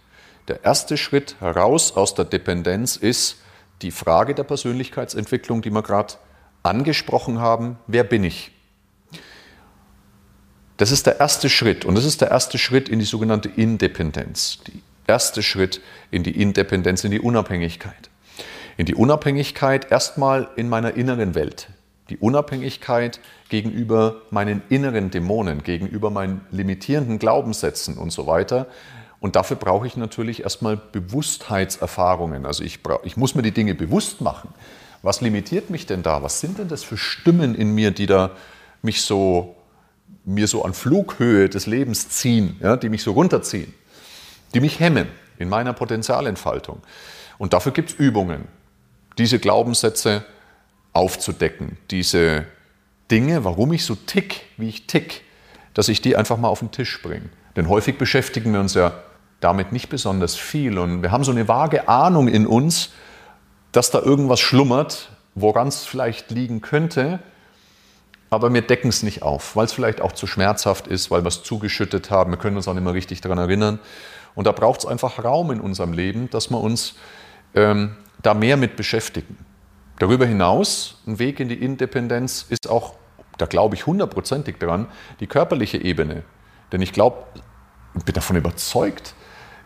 Der 0.49 0.65
erste 0.65 0.97
Schritt 0.97 1.37
heraus 1.41 1.97
aus 1.97 2.15
der 2.15 2.25
Dependenz 2.25 2.97
ist 2.97 3.39
die 3.83 3.91
Frage 3.91 4.35
der 4.35 4.45
Persönlichkeitsentwicklung, 4.45 5.63
die 5.63 5.71
wir 5.71 5.83
gerade 5.83 6.15
angesprochen 6.63 7.41
haben. 7.41 7.79
Wer 7.87 8.05
bin 8.05 8.25
ich? 8.25 8.53
Das 10.77 10.91
ist 10.91 11.07
der 11.07 11.21
erste 11.21 11.49
Schritt 11.49 11.85
und 11.85 11.95
das 11.95 12.05
ist 12.05 12.21
der 12.21 12.31
erste 12.31 12.59
Schritt 12.59 12.89
in 12.89 12.99
die 12.99 13.05
sogenannte 13.05 13.49
Independenz. 13.49 14.59
Der 14.67 14.75
erste 15.15 15.43
Schritt 15.43 15.81
in 16.11 16.23
die 16.23 16.41
Independenz, 16.41 17.03
in 17.05 17.11
die 17.11 17.21
Unabhängigkeit. 17.21 18.11
In 18.77 18.85
die 18.85 18.95
Unabhängigkeit 18.95 19.91
erstmal 19.91 20.49
in 20.57 20.69
meiner 20.69 20.95
inneren 20.95 21.35
Welt. 21.35 21.69
Die 22.11 22.19
Unabhängigkeit 22.19 23.21
gegenüber 23.49 24.17
meinen 24.31 24.63
inneren 24.69 25.11
Dämonen, 25.11 25.63
gegenüber 25.63 26.11
meinen 26.11 26.43
limitierenden 26.51 27.19
Glaubenssätzen 27.19 27.97
und 27.97 28.11
so 28.11 28.27
weiter. 28.27 28.67
Und 29.19 29.35
dafür 29.35 29.57
brauche 29.57 29.87
ich 29.87 29.97
natürlich 29.97 30.43
erstmal 30.43 30.77
Bewusstheitserfahrungen. 30.77 32.45
Also 32.45 32.63
ich, 32.63 32.83
brauch, 32.83 33.03
ich 33.03 33.17
muss 33.17 33.35
mir 33.35 33.43
die 33.43 33.51
Dinge 33.51 33.75
bewusst 33.75 34.21
machen. 34.21 34.51
Was 35.03 35.23
limitiert 35.23 35.71
mich 35.71 35.87
denn 35.87 36.03
da? 36.03 36.23
Was 36.23 36.41
sind 36.41 36.59
denn 36.59 36.69
das 36.69 36.85
für 36.85 36.99
Stimmen 36.99 37.55
in 37.55 37.75
mir, 37.75 37.93
die 37.93 38.07
da 38.07 38.33
mich 38.83 39.03
so 39.03 39.56
mir 40.25 40.49
so 40.49 40.65
an 40.65 40.75
Flughöhe 40.75 41.49
des 41.49 41.67
Lebens 41.67 42.09
ziehen, 42.09 42.57
ja, 42.61 42.77
die 42.77 42.89
mich 42.89 43.03
so 43.03 43.13
runterziehen, 43.13 43.73
die 44.55 44.61
mich 44.61 44.81
hemmen 44.81 45.09
in 45.39 45.49
meiner 45.49 45.73
Potenzialentfaltung. 45.73 46.83
Und 47.39 47.53
dafür 47.53 47.73
gibt 47.73 47.91
es 47.91 47.97
Übungen, 47.97 48.49
diese 49.19 49.39
Glaubenssätze 49.39 50.25
aufzudecken, 50.93 51.79
diese 51.91 52.47
Dinge, 53.11 53.45
warum 53.45 53.73
ich 53.73 53.85
so 53.85 53.95
tick, 53.95 54.43
wie 54.57 54.69
ich 54.69 54.87
tick, 54.87 55.23
dass 55.75 55.89
ich 55.89 56.01
die 56.01 56.17
einfach 56.17 56.39
mal 56.39 56.49
auf 56.49 56.61
den 56.61 56.71
Tisch 56.71 57.01
bringe. 57.03 57.29
Denn 57.55 57.69
häufig 57.69 57.99
beschäftigen 57.99 58.53
wir 58.53 58.61
uns 58.61 58.75
ja 58.75 58.93
damit 59.41 59.73
nicht 59.73 59.89
besonders 59.89 60.35
viel 60.35 60.79
und 60.79 61.03
wir 61.03 61.13
haben 61.13 61.25
so 61.25 61.31
eine 61.31 61.47
vage 61.47 61.89
Ahnung 61.89 62.29
in 62.29 62.47
uns, 62.47 62.91
dass 63.73 63.91
da 63.91 64.01
irgendwas 64.01 64.41
schlummert, 64.41 65.11
woran 65.35 65.69
es 65.69 65.85
vielleicht 65.85 66.31
liegen 66.31 66.63
könnte, 66.63 67.21
aber 68.31 68.53
wir 68.53 68.63
decken 68.63 68.89
es 68.89 69.03
nicht 69.03 69.23
auf, 69.23 69.57
weil 69.57 69.67
es 69.67 69.73
vielleicht 69.73 70.01
auch 70.01 70.13
zu 70.13 70.27
schmerzhaft 70.27 70.87
ist, 70.87 71.11
weil 71.11 71.23
wir 71.23 71.29
es 71.29 71.43
zugeschüttet 71.43 72.11
haben. 72.11 72.33
Wir 72.33 72.39
können 72.39 72.57
uns 72.57 72.67
auch 72.67 72.75
nicht 72.75 72.83
mehr 72.83 72.95
richtig 72.95 73.21
daran 73.21 73.39
erinnern. 73.39 73.79
Und 74.35 74.47
da 74.47 74.53
braucht 74.53 74.81
es 74.81 74.87
einfach 74.87 75.23
Raum 75.23 75.51
in 75.51 75.61
unserem 75.61 75.93
Leben, 75.93 76.29
dass 76.31 76.51
wir 76.51 76.61
uns 76.61 76.95
ähm, 77.55 77.97
da 78.23 78.35
mehr 78.35 78.57
mit 78.57 78.77
beschäftigen. 78.77 79.39
Darüber 79.99 80.27
hinaus, 80.27 81.01
ein 81.07 81.19
Weg 81.19 81.41
in 81.41 81.49
die 81.49 81.55
Independenz 81.55 82.45
ist 82.49 82.69
auch, 82.69 82.95
da 83.39 83.47
glaube 83.47 83.77
ich 83.77 83.87
hundertprozentig 83.87 84.59
dran, 84.59 84.87
die 85.21 85.27
körperliche 85.27 85.79
Ebene. 85.79 86.23
Denn 86.73 86.83
ich 86.83 86.93
glaube, 86.93 87.19
ich 87.97 88.05
bin 88.05 88.15
davon 88.15 88.37
überzeugt, 88.37 89.15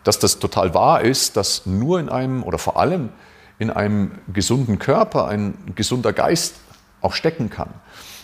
dass 0.03 0.19
das 0.19 0.39
total 0.39 0.73
wahr 0.73 1.01
ist, 1.01 1.35
dass 1.35 1.65
nur 1.65 1.99
in 1.99 2.09
einem 2.09 2.43
oder 2.43 2.57
vor 2.57 2.79
allem 2.79 3.09
in 3.59 3.69
einem 3.69 4.19
gesunden 4.31 4.79
Körper 4.79 5.27
ein 5.27 5.73
gesunder 5.75 6.13
Geist 6.13 6.55
auch 7.01 7.13
stecken 7.13 7.49
kann. 7.49 7.73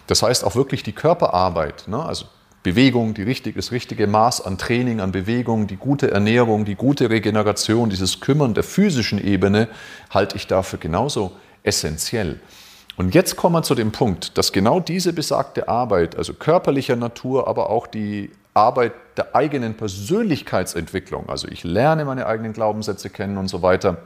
Das 0.07 0.23
heißt 0.23 0.43
auch 0.43 0.55
wirklich 0.55 0.83
die 0.83 0.93
Körperarbeit, 0.93 1.87
ne? 1.87 2.03
also 2.03 2.25
Bewegung, 2.63 3.13
die 3.13 3.23
richtig, 3.23 3.55
das 3.55 3.71
richtige 3.71 4.07
Maß 4.07 4.41
an 4.41 4.57
Training, 4.57 4.99
an 4.99 5.11
Bewegung, 5.11 5.67
die 5.67 5.77
gute 5.77 6.11
Ernährung, 6.11 6.65
die 6.65 6.75
gute 6.75 7.09
Regeneration, 7.09 7.89
dieses 7.89 8.19
Kümmern 8.19 8.53
der 8.53 8.63
physischen 8.63 9.23
Ebene 9.23 9.67
halte 10.09 10.35
ich 10.35 10.47
dafür 10.47 10.79
genauso 10.79 11.31
essentiell. 11.63 12.39
Und 12.97 13.13
jetzt 13.13 13.35
kommen 13.35 13.53
wir 13.55 13.63
zu 13.63 13.75
dem 13.75 13.91
Punkt, 13.91 14.37
dass 14.37 14.51
genau 14.51 14.79
diese 14.79 15.13
besagte 15.13 15.69
Arbeit, 15.69 16.17
also 16.17 16.33
körperlicher 16.33 16.95
Natur, 16.95 17.47
aber 17.47 17.69
auch 17.69 17.85
die 17.85 18.31
Arbeit 18.53 18.93
der 19.17 19.35
eigenen 19.35 19.75
Persönlichkeitsentwicklung, 19.75 21.29
also 21.29 21.47
ich 21.47 21.63
lerne 21.63 22.05
meine 22.05 22.25
eigenen 22.25 22.53
Glaubenssätze 22.53 23.11
kennen 23.11 23.37
und 23.37 23.49
so 23.49 23.61
weiter, 23.61 23.97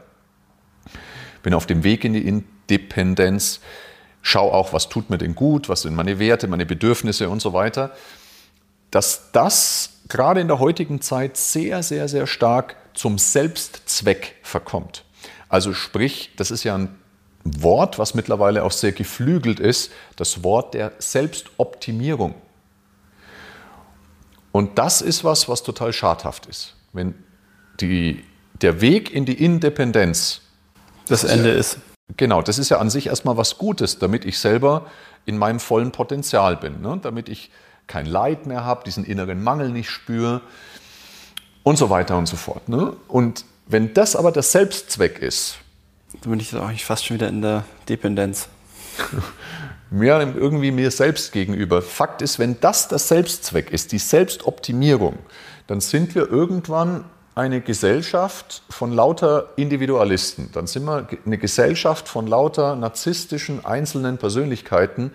bin 1.41 1.53
auf 1.53 1.65
dem 1.65 1.83
Weg 1.83 2.03
in 2.03 2.13
die 2.13 2.27
Independenz, 2.27 3.61
Schau 4.21 4.51
auch, 4.51 4.73
was 4.73 4.89
tut 4.89 5.09
mir 5.09 5.17
denn 5.17 5.35
gut, 5.35 5.69
was 5.69 5.81
sind 5.81 5.95
meine 5.95 6.19
Werte, 6.19 6.47
meine 6.47 6.65
Bedürfnisse 6.65 7.29
und 7.29 7.41
so 7.41 7.53
weiter. 7.53 7.91
Dass 8.91 9.31
das 9.31 9.93
gerade 10.09 10.41
in 10.41 10.47
der 10.47 10.59
heutigen 10.59 11.01
Zeit 11.01 11.37
sehr, 11.37 11.83
sehr, 11.83 12.07
sehr 12.07 12.27
stark 12.27 12.75
zum 12.93 13.17
Selbstzweck 13.17 14.35
verkommt. 14.43 15.05
Also 15.49 15.73
sprich, 15.73 16.31
das 16.35 16.51
ist 16.51 16.63
ja 16.63 16.75
ein 16.75 16.95
Wort, 17.43 17.97
was 17.97 18.13
mittlerweile 18.13 18.63
auch 18.63 18.71
sehr 18.71 18.91
geflügelt 18.91 19.59
ist, 19.59 19.91
das 20.15 20.43
Wort 20.43 20.73
der 20.73 20.93
Selbstoptimierung. 20.99 22.35
Und 24.51 24.77
das 24.77 25.01
ist 25.01 25.23
was, 25.23 25.47
was 25.49 25.63
total 25.63 25.93
schadhaft 25.93 26.45
ist. 26.45 26.75
Wenn 26.93 27.15
die, 27.79 28.23
der 28.61 28.81
Weg 28.81 29.11
in 29.11 29.25
die 29.25 29.43
Independenz 29.43 30.41
das 31.07 31.23
Ende 31.23 31.51
ist. 31.51 31.77
Genau, 32.17 32.41
das 32.41 32.57
ist 32.57 32.69
ja 32.69 32.77
an 32.79 32.89
sich 32.89 33.07
erstmal 33.07 33.37
was 33.37 33.57
Gutes, 33.57 33.99
damit 33.99 34.25
ich 34.25 34.39
selber 34.39 34.87
in 35.25 35.37
meinem 35.37 35.59
vollen 35.59 35.91
Potenzial 35.91 36.57
bin, 36.57 36.81
ne? 36.81 36.99
damit 37.01 37.29
ich 37.29 37.51
kein 37.87 38.05
Leid 38.05 38.45
mehr 38.45 38.63
habe, 38.63 38.83
diesen 38.85 39.03
inneren 39.03 39.43
Mangel 39.43 39.69
nicht 39.69 39.89
spüre 39.89 40.41
und 41.63 41.77
so 41.77 41.89
weiter 41.89 42.17
und 42.17 42.27
so 42.27 42.37
fort. 42.37 42.69
Ne? 42.69 42.93
Und 43.07 43.45
wenn 43.67 43.93
das 43.93 44.15
aber 44.15 44.31
der 44.31 44.43
Selbstzweck 44.43 45.19
ist, 45.19 45.57
dann 46.21 46.31
bin 46.31 46.39
ich 46.39 46.53
eigentlich 46.53 46.85
fast 46.85 47.05
schon 47.05 47.15
wieder 47.15 47.29
in 47.29 47.41
der 47.41 47.63
Dependenz. 47.87 48.47
Mehr 49.89 50.19
irgendwie 50.21 50.71
mir 50.71 50.89
selbst 50.89 51.33
gegenüber. 51.33 51.81
Fakt 51.81 52.21
ist, 52.21 52.39
wenn 52.39 52.59
das 52.61 52.87
der 52.87 52.99
Selbstzweck 52.99 53.71
ist, 53.71 53.91
die 53.91 53.99
Selbstoptimierung, 53.99 55.17
dann 55.67 55.81
sind 55.81 56.15
wir 56.15 56.29
irgendwann 56.29 57.03
eine 57.35 57.61
Gesellschaft 57.61 58.63
von 58.69 58.91
lauter 58.91 59.49
Individualisten. 59.55 60.49
Dann 60.53 60.67
sind 60.67 60.83
wir 60.83 61.07
eine 61.25 61.37
Gesellschaft 61.37 62.07
von 62.07 62.27
lauter 62.27 62.75
narzisstischen 62.75 63.63
einzelnen 63.63 64.17
Persönlichkeiten, 64.17 65.11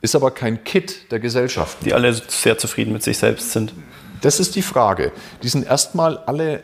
ist 0.00 0.14
aber 0.14 0.30
kein 0.30 0.64
Kit 0.64 1.12
der 1.12 1.20
Gesellschaft. 1.20 1.78
Die 1.84 1.92
alle 1.92 2.14
sehr 2.14 2.56
zufrieden 2.56 2.92
mit 2.92 3.02
sich 3.02 3.18
selbst 3.18 3.52
sind. 3.52 3.74
Das 4.22 4.40
ist 4.40 4.56
die 4.56 4.62
Frage. 4.62 5.12
Die 5.42 5.48
sind 5.48 5.66
erstmal 5.66 6.18
alle 6.18 6.62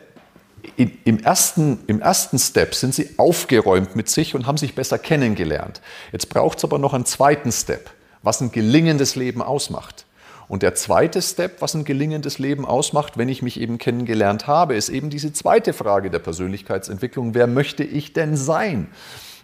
im 0.75 1.19
ersten, 1.19 1.79
im 1.87 2.01
ersten 2.01 2.39
Step 2.39 2.75
sind 2.75 2.93
sie 2.93 3.11
aufgeräumt 3.17 3.95
mit 3.95 4.09
sich 4.09 4.35
und 4.35 4.47
haben 4.47 4.57
sich 4.57 4.75
besser 4.75 4.97
kennengelernt. 4.97 5.81
Jetzt 6.11 6.29
braucht 6.29 6.57
es 6.57 6.63
aber 6.63 6.77
noch 6.77 6.93
einen 6.93 7.05
zweiten 7.05 7.51
Step, 7.51 7.91
was 8.21 8.41
ein 8.41 8.51
gelingendes 8.51 9.15
Leben 9.15 9.41
ausmacht. 9.41 10.06
Und 10.47 10.63
der 10.63 10.75
zweite 10.75 11.21
Step, 11.21 11.61
was 11.61 11.73
ein 11.73 11.83
gelingendes 11.83 12.39
Leben 12.39 12.65
ausmacht, 12.65 13.17
wenn 13.17 13.27
ich 13.27 13.41
mich 13.41 13.59
eben 13.59 13.77
kennengelernt 13.77 14.47
habe, 14.47 14.75
ist 14.75 14.89
eben 14.89 15.09
diese 15.09 15.33
zweite 15.33 15.73
Frage 15.73 16.09
der 16.09 16.19
Persönlichkeitsentwicklung. 16.19 17.33
Wer 17.33 17.47
möchte 17.47 17.83
ich 17.83 18.13
denn 18.13 18.37
sein? 18.37 18.87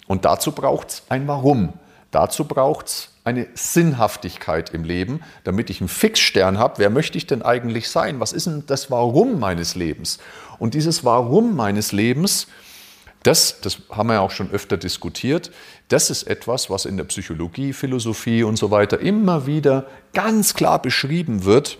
Und 0.07 0.23
dazu 0.25 0.53
braucht 0.53 0.89
es 0.89 1.03
ein 1.09 1.27
Warum. 1.27 1.73
Dazu 2.11 2.45
braucht 2.45 2.87
es 2.87 3.09
eine 3.25 3.47
Sinnhaftigkeit 3.53 4.69
im 4.69 4.83
Leben, 4.83 5.21
damit 5.43 5.69
ich 5.69 5.81
einen 5.81 5.89
Fixstern 5.89 6.57
habe. 6.57 6.75
Wer 6.77 6.89
möchte 6.89 7.17
ich 7.17 7.25
denn 7.25 7.41
eigentlich 7.41 7.89
sein? 7.89 8.19
Was 8.19 8.33
ist 8.33 8.47
denn 8.47 8.63
das 8.67 8.91
Warum 8.91 9.39
meines 9.39 9.75
Lebens? 9.75 10.19
Und 10.59 10.73
dieses 10.73 11.03
Warum 11.03 11.55
meines 11.55 11.91
Lebens, 11.91 12.47
das, 13.23 13.61
das 13.61 13.77
haben 13.89 14.07
wir 14.07 14.15
ja 14.15 14.19
auch 14.19 14.31
schon 14.31 14.51
öfter 14.51 14.77
diskutiert, 14.77 15.51
das 15.87 16.09
ist 16.09 16.23
etwas, 16.23 16.69
was 16.69 16.85
in 16.85 16.97
der 16.97 17.05
Psychologie, 17.05 17.73
Philosophie 17.73 18.43
und 18.43 18.57
so 18.57 18.71
weiter 18.71 18.99
immer 18.99 19.47
wieder 19.47 19.87
ganz 20.13 20.53
klar 20.53 20.81
beschrieben 20.81 21.45
wird 21.45 21.77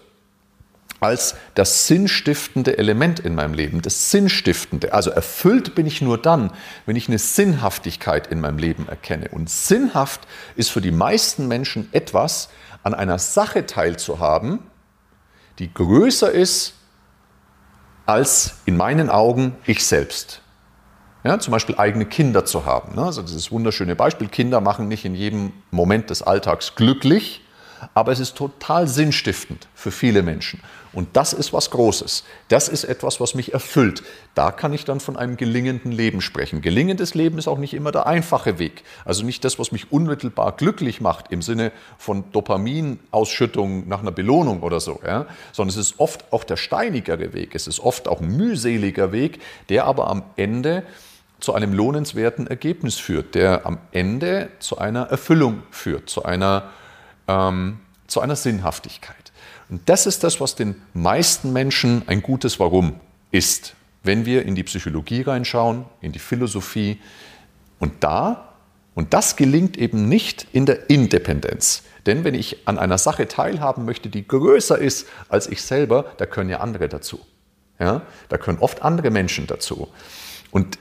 als 1.03 1.35
das 1.53 1.87
sinnstiftende 1.87 2.77
Element 2.77 3.19
in 3.19 3.35
meinem 3.35 3.53
Leben, 3.53 3.81
das 3.81 4.09
Sinnstiftende. 4.09 4.93
Also 4.93 5.09
erfüllt 5.09 5.75
bin 5.75 5.85
ich 5.85 6.01
nur 6.01 6.17
dann, 6.17 6.51
wenn 6.85 6.95
ich 6.95 7.09
eine 7.09 7.19
Sinnhaftigkeit 7.19 8.27
in 8.27 8.39
meinem 8.39 8.57
Leben 8.57 8.87
erkenne. 8.87 9.27
Und 9.29 9.49
sinnhaft 9.49 10.21
ist 10.55 10.69
für 10.69 10.79
die 10.79 10.91
meisten 10.91 11.49
Menschen 11.49 11.89
etwas, 11.91 12.49
an 12.83 12.93
einer 12.93 13.19
Sache 13.19 13.65
teilzuhaben, 13.65 14.59
die 15.59 15.73
größer 15.73 16.31
ist 16.31 16.73
als 18.05 18.55
in 18.65 18.77
meinen 18.77 19.09
Augen 19.09 19.55
ich 19.65 19.85
selbst. 19.85 20.42
Ja, 21.23 21.39
zum 21.39 21.51
Beispiel 21.51 21.75
eigene 21.77 22.05
Kinder 22.05 22.43
zu 22.43 22.65
haben. 22.65 22.95
Ne? 22.95 23.03
Also 23.03 23.21
dieses 23.21 23.51
wunderschöne 23.51 23.95
Beispiel, 23.95 24.27
Kinder 24.27 24.59
machen 24.59 24.89
nicht 24.89 25.05
in 25.05 25.15
jedem 25.15 25.53
Moment 25.71 26.09
des 26.09 26.21
Alltags 26.21 26.75
glücklich, 26.75 27.41
aber 27.93 28.11
es 28.11 28.19
ist 28.19 28.35
total 28.35 28.87
sinnstiftend 28.87 29.67
für 29.73 29.91
viele 29.91 30.21
Menschen. 30.21 30.61
Und 30.93 31.09
das 31.13 31.33
ist 31.33 31.53
was 31.53 31.71
Großes. 31.71 32.23
Das 32.49 32.67
ist 32.67 32.83
etwas, 32.83 33.19
was 33.19 33.33
mich 33.35 33.53
erfüllt. 33.53 34.03
Da 34.35 34.51
kann 34.51 34.73
ich 34.73 34.85
dann 34.85 34.99
von 34.99 35.17
einem 35.17 35.37
gelingenden 35.37 35.91
Leben 35.91 36.21
sprechen. 36.21 36.61
Gelingendes 36.61 37.15
Leben 37.15 37.39
ist 37.39 37.47
auch 37.47 37.57
nicht 37.57 37.73
immer 37.73 37.91
der 37.91 38.05
einfache 38.05 38.59
Weg. 38.59 38.83
Also 39.03 39.25
nicht 39.25 39.43
das, 39.43 39.57
was 39.57 39.71
mich 39.71 39.91
unmittelbar 39.91 40.51
glücklich 40.51 41.01
macht 41.01 41.31
im 41.31 41.41
Sinne 41.41 41.71
von 41.97 42.31
Dopaminausschüttung 42.31 43.87
nach 43.87 44.01
einer 44.01 44.11
Belohnung 44.11 44.61
oder 44.61 44.79
so, 44.79 44.99
ja? 45.05 45.25
sondern 45.51 45.77
es 45.77 45.77
ist 45.77 45.99
oft 45.99 46.31
auch 46.31 46.43
der 46.43 46.57
steinigere 46.57 47.33
Weg. 47.33 47.55
Es 47.55 47.65
ist 47.65 47.79
oft 47.79 48.07
auch 48.07 48.21
ein 48.21 48.37
mühseliger 48.37 49.11
Weg, 49.11 49.39
der 49.69 49.85
aber 49.85 50.09
am 50.09 50.23
Ende 50.35 50.83
zu 51.43 51.53
einem 51.53 51.73
lohnenswerten 51.73 52.47
Ergebnis 52.47 52.95
führt, 52.95 53.35
der 53.35 53.65
am 53.65 53.77
Ende 53.91 54.47
zu 54.59 54.77
einer 54.77 55.09
Erfüllung 55.09 55.63
führt, 55.71 56.09
zu 56.09 56.23
einer, 56.23 56.69
ähm, 57.27 57.79
zu 58.07 58.21
einer 58.21 58.37
Sinnhaftigkeit. 58.37 59.33
Und 59.67 59.89
das 59.89 60.05
ist 60.05 60.23
das, 60.23 60.39
was 60.39 60.55
den 60.55 60.81
meisten 60.93 61.51
Menschen 61.51 62.03
ein 62.07 62.21
gutes 62.21 62.61
Warum 62.61 62.95
ist. 63.31 63.75
Wenn 64.03 64.25
wir 64.25 64.45
in 64.45 64.55
die 64.55 64.63
Psychologie 64.63 65.23
reinschauen, 65.23 65.83
in 65.99 66.13
die 66.13 66.19
Philosophie 66.19 67.01
und 67.77 68.05
da, 68.05 68.53
und 68.95 69.13
das 69.13 69.35
gelingt 69.35 69.75
eben 69.75 70.07
nicht 70.07 70.47
in 70.53 70.65
der 70.65 70.89
Independenz. 70.89 71.83
Denn 72.05 72.23
wenn 72.23 72.35
ich 72.35 72.69
an 72.69 72.79
einer 72.79 72.97
Sache 72.97 73.27
teilhaben 73.27 73.83
möchte, 73.83 74.07
die 74.07 74.25
größer 74.25 74.77
ist 74.77 75.07
als 75.27 75.47
ich 75.47 75.61
selber, 75.61 76.05
da 76.15 76.25
können 76.25 76.49
ja 76.49 76.61
andere 76.61 76.87
dazu. 76.87 77.19
Ja? 77.79 78.03
Da 78.29 78.37
können 78.37 78.59
oft 78.59 78.81
andere 78.81 79.11
Menschen 79.11 79.45
dazu. 79.45 79.89
Und 80.49 80.77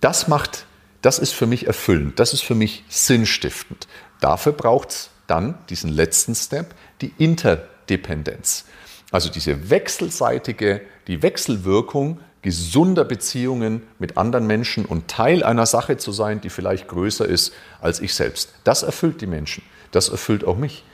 das 0.00 0.28
macht, 0.28 0.66
das 1.02 1.18
ist 1.18 1.32
für 1.32 1.46
mich 1.46 1.66
erfüllend, 1.66 2.18
das 2.18 2.32
ist 2.32 2.42
für 2.42 2.54
mich 2.54 2.84
sinnstiftend. 2.88 3.86
Dafür 4.20 4.52
braucht 4.52 4.90
es 4.90 5.10
dann 5.26 5.58
diesen 5.68 5.90
letzten 5.90 6.34
Step, 6.34 6.74
die 7.00 7.12
Interdependenz. 7.18 7.78
Dependenz. 7.88 8.64
Also 9.10 9.30
diese 9.30 9.70
wechselseitige, 9.70 10.82
die 11.06 11.22
Wechselwirkung 11.22 12.20
gesunder 12.42 13.04
Beziehungen 13.04 13.82
mit 13.98 14.16
anderen 14.16 14.46
Menschen 14.46 14.84
und 14.84 15.08
Teil 15.08 15.42
einer 15.42 15.66
Sache 15.66 15.96
zu 15.96 16.12
sein, 16.12 16.40
die 16.40 16.50
vielleicht 16.50 16.86
größer 16.86 17.26
ist 17.26 17.52
als 17.80 18.00
ich 18.00 18.14
selbst. 18.14 18.54
Das 18.64 18.82
erfüllt 18.82 19.20
die 19.20 19.26
Menschen. 19.26 19.64
Das 19.90 20.08
erfüllt 20.08 20.44
auch 20.44 20.56
mich. 20.56 20.84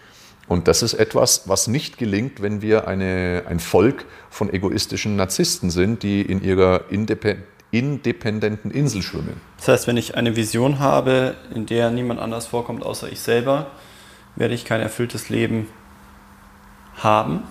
Und 0.46 0.68
das 0.68 0.82
ist 0.82 0.94
etwas, 0.94 1.48
was 1.48 1.68
nicht 1.68 1.98
gelingt, 1.98 2.40
wenn 2.40 2.62
wir 2.62 2.86
eine, 2.86 3.44
ein 3.46 3.60
Volk 3.60 4.04
von 4.30 4.52
egoistischen 4.52 5.16
Narzissten 5.16 5.70
sind, 5.70 6.02
die 6.02 6.22
in 6.22 6.42
ihrer 6.42 6.90
independenten 7.76 8.70
Insel 8.70 9.02
schwimmen. 9.02 9.40
Das 9.56 9.68
heißt, 9.68 9.86
wenn 9.86 9.96
ich 9.96 10.16
eine 10.16 10.36
Vision 10.36 10.78
habe, 10.78 11.34
in 11.54 11.66
der 11.66 11.90
niemand 11.90 12.20
anders 12.20 12.46
vorkommt 12.46 12.84
außer 12.84 13.10
ich 13.10 13.20
selber, 13.20 13.66
werde 14.36 14.54
ich 14.54 14.64
kein 14.64 14.80
erfülltes 14.80 15.28
Leben 15.28 15.68
haben? 16.96 17.42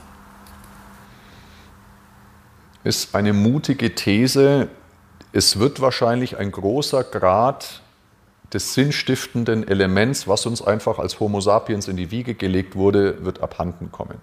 Ist 2.84 3.15
eine 3.15 3.34
mutige 3.34 3.96
These. 3.96 4.70
Es 5.34 5.60
wird 5.60 5.82
wahrscheinlich 5.82 6.38
ein 6.38 6.51
großer 6.51 7.03
Grad 7.03 7.82
des 8.53 8.74
sinnstiftenden 8.74 9.68
Elements, 9.68 10.27
was 10.27 10.46
uns 10.46 10.62
einfach 10.62 11.00
als 11.00 11.20
Homo 11.20 11.42
sapiens 11.42 11.88
in 11.88 11.98
die 11.98 12.12
Wiege 12.12 12.36
gelegt 12.36 12.75
wurde, 12.75 13.25
wird 13.25 13.42
abhanden 13.42 13.92
kommen. 13.92 14.20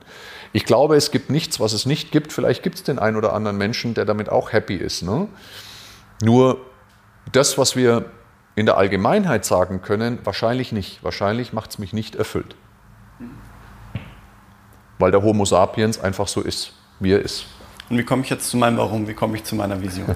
Ich 0.52 0.64
glaube, 0.64 0.96
es 0.96 1.10
gibt 1.10 1.30
nichts, 1.30 1.60
was 1.60 1.72
es 1.72 1.84
nicht 1.84 2.12
gibt. 2.12 2.32
Vielleicht 2.32 2.62
gibt 2.62 2.76
es 2.76 2.82
den 2.84 2.98
einen 2.98 3.16
oder 3.16 3.32
anderen 3.32 3.58
Menschen, 3.58 3.94
der 3.94 4.04
damit 4.04 4.28
auch 4.28 4.52
happy 4.52 4.76
ist. 4.76 5.02
Ne? 5.02 5.28
Nur 6.22 6.58
das, 7.32 7.58
was 7.58 7.76
wir 7.76 8.06
in 8.56 8.66
der 8.66 8.76
Allgemeinheit 8.76 9.44
sagen 9.44 9.82
können, 9.82 10.18
wahrscheinlich 10.24 10.72
nicht. 10.72 11.02
Wahrscheinlich 11.02 11.52
macht 11.52 11.70
es 11.70 11.78
mich 11.78 11.92
nicht 11.92 12.14
erfüllt 12.14 12.56
weil 15.00 15.10
der 15.10 15.22
Homo 15.22 15.44
sapiens 15.44 15.98
einfach 15.98 16.28
so 16.28 16.42
ist, 16.42 16.72
wie 17.00 17.12
er 17.12 17.20
ist. 17.20 17.46
Und 17.88 17.98
wie 17.98 18.04
komme 18.04 18.22
ich 18.22 18.30
jetzt 18.30 18.48
zu 18.50 18.56
meinem 18.56 18.76
Warum? 18.76 19.08
Wie 19.08 19.14
komme 19.14 19.36
ich 19.36 19.44
zu 19.44 19.56
meiner 19.56 19.80
Vision? 19.80 20.06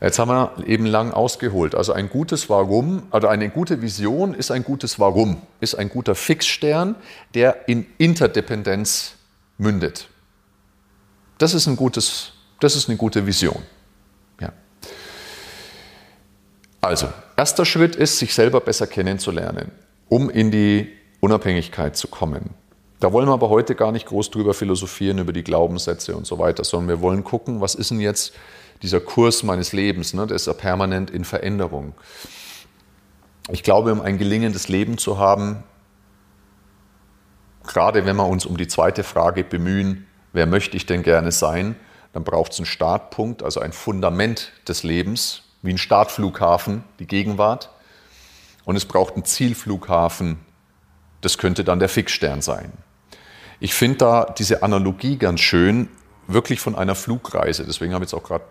Jetzt 0.00 0.18
haben 0.18 0.30
wir 0.30 0.66
eben 0.66 0.84
lang 0.84 1.12
ausgeholt. 1.12 1.76
Also 1.76 1.92
ein 1.92 2.10
gutes 2.10 2.50
Warum, 2.50 3.04
oder 3.12 3.30
eine 3.30 3.48
gute 3.50 3.82
Vision 3.82 4.34
ist 4.34 4.50
ein 4.50 4.64
gutes 4.64 4.98
Warum, 4.98 5.40
ist 5.60 5.76
ein 5.76 5.88
guter 5.88 6.16
Fixstern, 6.16 6.96
der 7.34 7.68
in 7.68 7.86
Interdependenz 7.98 9.14
mündet. 9.58 10.08
Das 11.38 11.54
ist, 11.54 11.68
ein 11.68 11.76
gutes, 11.76 12.32
das 12.58 12.74
ist 12.74 12.88
eine 12.88 12.98
gute 12.98 13.26
Vision. 13.26 13.62
Ja. 14.40 14.52
Also, 16.82 17.08
erster 17.36 17.64
Schritt 17.64 17.94
ist, 17.94 18.18
sich 18.18 18.34
selber 18.34 18.60
besser 18.60 18.88
kennenzulernen, 18.88 19.70
um 20.08 20.28
in 20.28 20.50
die 20.50 20.92
Unabhängigkeit 21.20 21.96
zu 21.96 22.08
kommen. 22.08 22.50
Da 22.98 23.12
wollen 23.12 23.28
wir 23.28 23.32
aber 23.32 23.50
heute 23.50 23.76
gar 23.76 23.92
nicht 23.92 24.06
groß 24.06 24.30
drüber 24.30 24.52
philosophieren, 24.52 25.18
über 25.18 25.32
die 25.32 25.44
Glaubenssätze 25.44 26.16
und 26.16 26.26
so 26.26 26.40
weiter, 26.40 26.64
sondern 26.64 26.88
wir 26.88 27.00
wollen 27.00 27.22
gucken, 27.22 27.60
was 27.60 27.76
ist 27.76 27.92
denn 27.92 28.00
jetzt 28.00 28.34
dieser 28.82 28.98
Kurs 28.98 29.44
meines 29.44 29.72
Lebens, 29.72 30.12
ne? 30.12 30.26
der 30.26 30.34
ist 30.34 30.48
ja 30.48 30.52
permanent 30.52 31.10
in 31.10 31.24
Veränderung. 31.24 31.94
Ich 33.50 33.62
glaube, 33.62 33.92
um 33.92 34.00
ein 34.00 34.18
gelingendes 34.18 34.66
Leben 34.66 34.98
zu 34.98 35.18
haben, 35.18 35.62
gerade 37.64 38.04
wenn 38.06 38.16
wir 38.16 38.26
uns 38.26 38.44
um 38.44 38.56
die 38.56 38.66
zweite 38.66 39.04
Frage 39.04 39.44
bemühen, 39.44 40.08
wer 40.32 40.46
möchte 40.46 40.76
ich 40.76 40.86
denn 40.86 41.04
gerne 41.04 41.30
sein, 41.30 41.76
dann 42.12 42.24
braucht 42.24 42.52
es 42.52 42.58
einen 42.58 42.66
Startpunkt, 42.66 43.44
also 43.44 43.60
ein 43.60 43.72
Fundament 43.72 44.52
des 44.66 44.82
Lebens, 44.82 45.42
wie 45.62 45.70
ein 45.70 45.78
Startflughafen, 45.78 46.84
die 46.98 47.06
Gegenwart. 47.06 47.70
Und 48.64 48.76
es 48.76 48.84
braucht 48.84 49.14
einen 49.14 49.24
Zielflughafen, 49.24 50.38
das 51.20 51.38
könnte 51.38 51.64
dann 51.64 51.78
der 51.78 51.88
Fixstern 51.88 52.42
sein. 52.42 52.72
Ich 53.60 53.74
finde 53.74 53.98
da 53.98 54.24
diese 54.24 54.62
Analogie 54.62 55.16
ganz 55.16 55.40
schön, 55.40 55.88
wirklich 56.26 56.60
von 56.60 56.74
einer 56.74 56.94
Flugreise. 56.94 57.64
Deswegen 57.64 57.94
habe 57.94 58.04
ich 58.04 58.10
jetzt 58.10 58.20
auch 58.20 58.26
gerade 58.26 58.44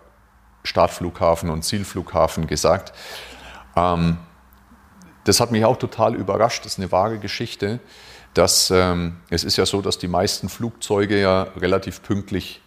Startflughafen 0.64 1.50
und 1.50 1.62
Zielflughafen 1.62 2.46
gesagt. 2.46 2.92
Ähm, 3.76 4.18
das 5.24 5.40
hat 5.40 5.52
mich 5.52 5.64
auch 5.64 5.76
total 5.76 6.14
überrascht. 6.14 6.64
Das 6.64 6.72
ist 6.72 6.78
eine 6.78 6.92
wahre 6.92 7.18
Geschichte. 7.18 7.80
Dass, 8.34 8.70
ähm, 8.70 9.18
es 9.28 9.44
ist 9.44 9.58
ja 9.58 9.66
so, 9.66 9.82
dass 9.82 9.98
die 9.98 10.08
meisten 10.08 10.48
Flugzeuge 10.48 11.20
ja 11.20 11.42
relativ 11.58 12.02
pünktlich 12.02 12.62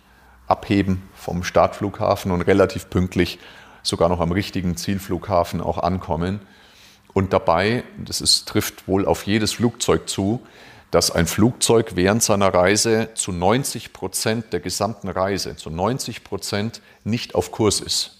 abheben 0.45 1.09
vom 1.15 1.43
Startflughafen 1.43 2.31
und 2.31 2.41
relativ 2.43 2.91
pünktlich 2.91 3.39
sogar 3.87 4.09
noch 4.09 4.19
am 4.19 4.31
richtigen 4.31 4.77
Zielflughafen 4.77 5.61
auch 5.61 5.77
ankommen. 5.77 6.39
Und 7.13 7.31
dabei, 7.33 7.83
das 8.03 8.21
ist, 8.21 8.47
trifft 8.47 8.87
wohl 8.87 9.05
auf 9.05 9.23
jedes 9.23 9.53
Flugzeug 9.53 10.09
zu, 10.09 10.41
dass 10.91 11.11
ein 11.11 11.27
Flugzeug 11.27 11.95
während 11.95 12.23
seiner 12.23 12.53
Reise 12.53 13.09
zu 13.15 13.31
90 13.31 13.93
Prozent 13.93 14.53
der 14.53 14.59
gesamten 14.59 15.09
Reise, 15.09 15.55
zu 15.55 15.69
90 15.69 16.23
Prozent 16.23 16.81
nicht 17.03 17.35
auf 17.35 17.51
Kurs 17.51 17.79
ist. 17.79 18.17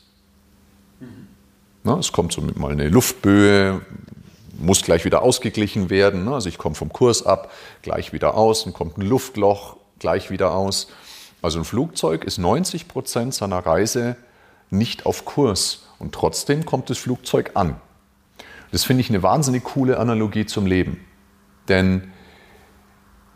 Na, 1.84 2.00
es 2.00 2.12
kommt 2.12 2.34
so 2.34 2.42
mal 2.42 2.72
eine 2.72 2.90
Luftböe, 2.90 3.82
muss 4.58 4.82
gleich 4.82 5.06
wieder 5.06 5.22
ausgeglichen 5.22 5.90
werden. 5.90 6.28
Also 6.28 6.50
ich 6.50 6.58
komme 6.58 6.76
vom 6.76 6.92
Kurs 6.92 7.26
ab, 7.26 7.52
gleich 7.82 8.14
wieder 8.14 8.36
aus, 8.36 8.64
dann 8.64 8.74
kommt 8.74 8.98
ein 8.98 9.04
Luftloch, 9.04 9.78
gleich 10.00 10.32
wieder 10.32 10.54
aus. 10.54 10.88
Also 11.42 11.60
ein 11.60 11.66
Flugzeug 11.66 12.24
ist 12.24 12.40
90 12.40 12.88
Prozent 12.88 13.34
seiner 13.34 13.60
Reise 13.60 14.16
nicht 14.70 15.06
auf 15.06 15.26
Kurs 15.26 15.88
und 16.00 16.14
trotzdem 16.14 16.66
kommt 16.66 16.90
das 16.90 16.98
Flugzeug 16.98 17.52
an. 17.54 17.80
Das 18.72 18.84
finde 18.84 19.02
ich 19.02 19.10
eine 19.10 19.24
wahnsinnig 19.24 19.64
coole 19.64 19.98
Analogie 20.00 20.46
zum 20.46 20.66
Leben. 20.66 21.06
Denn 21.68 22.12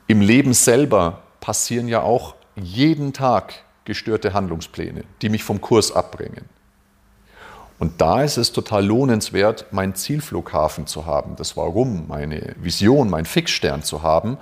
im 0.08 0.22
Leben 0.22 0.54
selber 0.54 1.22
passieren 1.39 1.88
ja 1.88 2.02
auch 2.02 2.36
jeden 2.56 3.13
Tag 3.13 3.54
gestörte 3.86 4.34
Handlungspläne, 4.34 5.04
die 5.22 5.30
mich 5.30 5.44
vom 5.44 5.62
Kurs 5.62 5.92
abbringen. 5.92 6.46
Und 7.80 8.02
da 8.02 8.24
ist 8.24 8.38
es 8.38 8.52
total 8.52 8.86
lohnenswert, 8.86 9.72
meinen 9.72 9.96
Zielflughafen 9.96 10.86
zu 10.86 11.06
haben, 11.06 11.38
das 11.38 11.56
Warum, 11.56 12.08
meine 12.08 12.56
Vision, 12.60 13.10
mein 13.10 13.26
Fixstern 13.26 13.84
zu 13.84 14.04
haben 14.04 14.38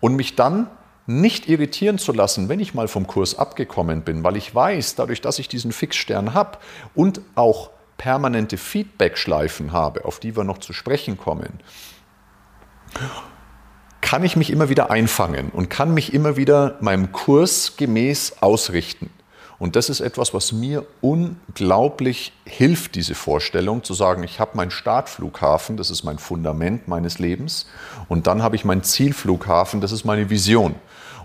und 0.00 0.16
mich 0.16 0.34
dann 0.34 0.68
nicht 1.06 1.48
irritieren 1.48 1.98
zu 1.98 2.12
lassen, 2.12 2.48
wenn 2.48 2.60
ich 2.60 2.74
mal 2.74 2.88
vom 2.88 3.06
Kurs 3.06 3.38
abgekommen 3.38 4.02
bin, 4.02 4.24
weil 4.24 4.36
ich 4.36 4.54
weiß, 4.54 4.94
dadurch, 4.94 5.20
dass 5.20 5.38
ich 5.38 5.48
diesen 5.48 5.72
Fixstern 5.72 6.34
habe 6.34 6.58
und 6.94 7.20
auch 7.34 7.70
permanente 7.96 8.56
Feedback-Schleifen 8.56 9.72
habe, 9.72 10.04
auf 10.04 10.18
die 10.18 10.36
wir 10.36 10.44
noch 10.44 10.58
zu 10.58 10.72
sprechen 10.72 11.18
kommen, 11.18 11.60
kann 14.00 14.24
ich 14.24 14.36
mich 14.36 14.50
immer 14.50 14.68
wieder 14.68 14.90
einfangen 14.90 15.50
und 15.50 15.70
kann 15.70 15.94
mich 15.94 16.12
immer 16.14 16.36
wieder 16.36 16.76
meinem 16.80 17.12
Kurs 17.12 17.76
gemäß 17.76 18.42
ausrichten. 18.42 19.10
Und 19.58 19.76
das 19.76 19.88
ist 19.88 20.00
etwas, 20.00 20.34
was 20.34 20.52
mir 20.52 20.84
unglaublich 21.00 22.32
hilft, 22.44 22.94
diese 22.96 23.14
Vorstellung, 23.14 23.84
zu 23.84 23.94
sagen, 23.94 24.22
ich 24.24 24.40
habe 24.40 24.56
meinen 24.56 24.70
Startflughafen, 24.70 25.76
das 25.76 25.90
ist 25.90 26.04
mein 26.04 26.18
Fundament 26.18 26.88
meines 26.88 27.18
Lebens, 27.18 27.66
und 28.08 28.26
dann 28.26 28.42
habe 28.42 28.56
ich 28.56 28.64
meinen 28.64 28.82
Zielflughafen, 28.82 29.80
das 29.80 29.92
ist 29.92 30.04
meine 30.04 30.30
Vision. 30.30 30.74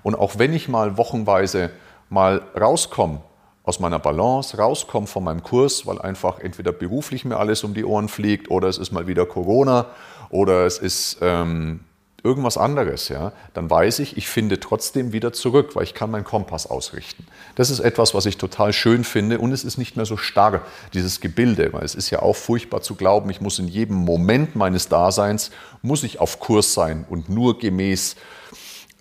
Und 0.04 0.16
auch 0.16 0.38
wenn 0.38 0.54
ich 0.54 0.70
mal 0.70 0.98
wochenweise 0.98 1.72
mal 2.10 2.42
rauskomme 2.60 3.22
aus 3.64 3.80
meiner 3.80 4.00
Balance, 4.00 4.58
rauskomme 4.58 5.08
von 5.08 5.24
meinem 5.24 5.44
Kurs, 5.44 5.86
weil 5.86 6.00
einfach 6.00 6.40
entweder 6.40 6.72
beruflich 6.72 7.26
mir 7.26 7.38
alles 7.38 7.64
um 7.64 7.74
die 7.74 7.86
Ohren 7.86 8.10
fliegt 8.10 8.50
oder 8.50 8.68
es 8.68 8.78
ist 8.78 8.92
mal 8.92 9.08
wieder 9.08 9.26
Corona 9.26 9.88
oder 10.30 10.66
es 10.66 10.78
ist 10.80 11.18
ähm, 11.22 11.82
irgendwas 12.24 12.58
anderes, 12.58 13.10
ja, 13.10 13.32
dann 13.54 13.70
weiß 13.70 14.00
ich, 14.00 14.18
ich 14.18 14.28
finde 14.28 14.60
trotzdem 14.60 15.14
wieder 15.14 15.34
zurück, 15.34 15.76
weil 15.76 15.84
ich 15.84 15.94
kann 15.94 16.12
meinen 16.12 16.24
Kompass 16.24 16.68
ausrichten. 16.68 17.26
Das 17.56 17.70
ist 17.70 17.80
etwas, 17.80 18.14
was 18.14 18.26
ich 18.26 18.38
total 18.38 18.74
schön 18.74 19.04
finde 19.04 19.40
und 19.40 19.52
es 19.52 19.64
ist 19.64 19.78
nicht 19.78 19.96
mehr 19.96 20.06
so 20.06 20.18
starr, 20.18 20.62
dieses 20.94 21.22
Gebilde, 21.22 21.72
weil 21.74 21.84
es 21.84 21.96
ist 21.96 22.10
ja 22.10 22.22
auch 22.22 22.36
furchtbar 22.36 22.82
zu 22.82 22.96
glauben, 22.96 23.30
ich 23.30 23.42
muss 23.42 23.60
in 23.60 23.68
jedem 23.68 23.98
Moment 23.98 24.56
meines 24.56 24.90
Daseins, 24.90 25.52
muss 25.82 26.04
ich 26.04 26.20
auf 26.20 26.40
Kurs 26.40 26.74
sein 26.74 27.06
und 27.10 27.30
nur 27.30 27.60
gemäß 27.60 28.16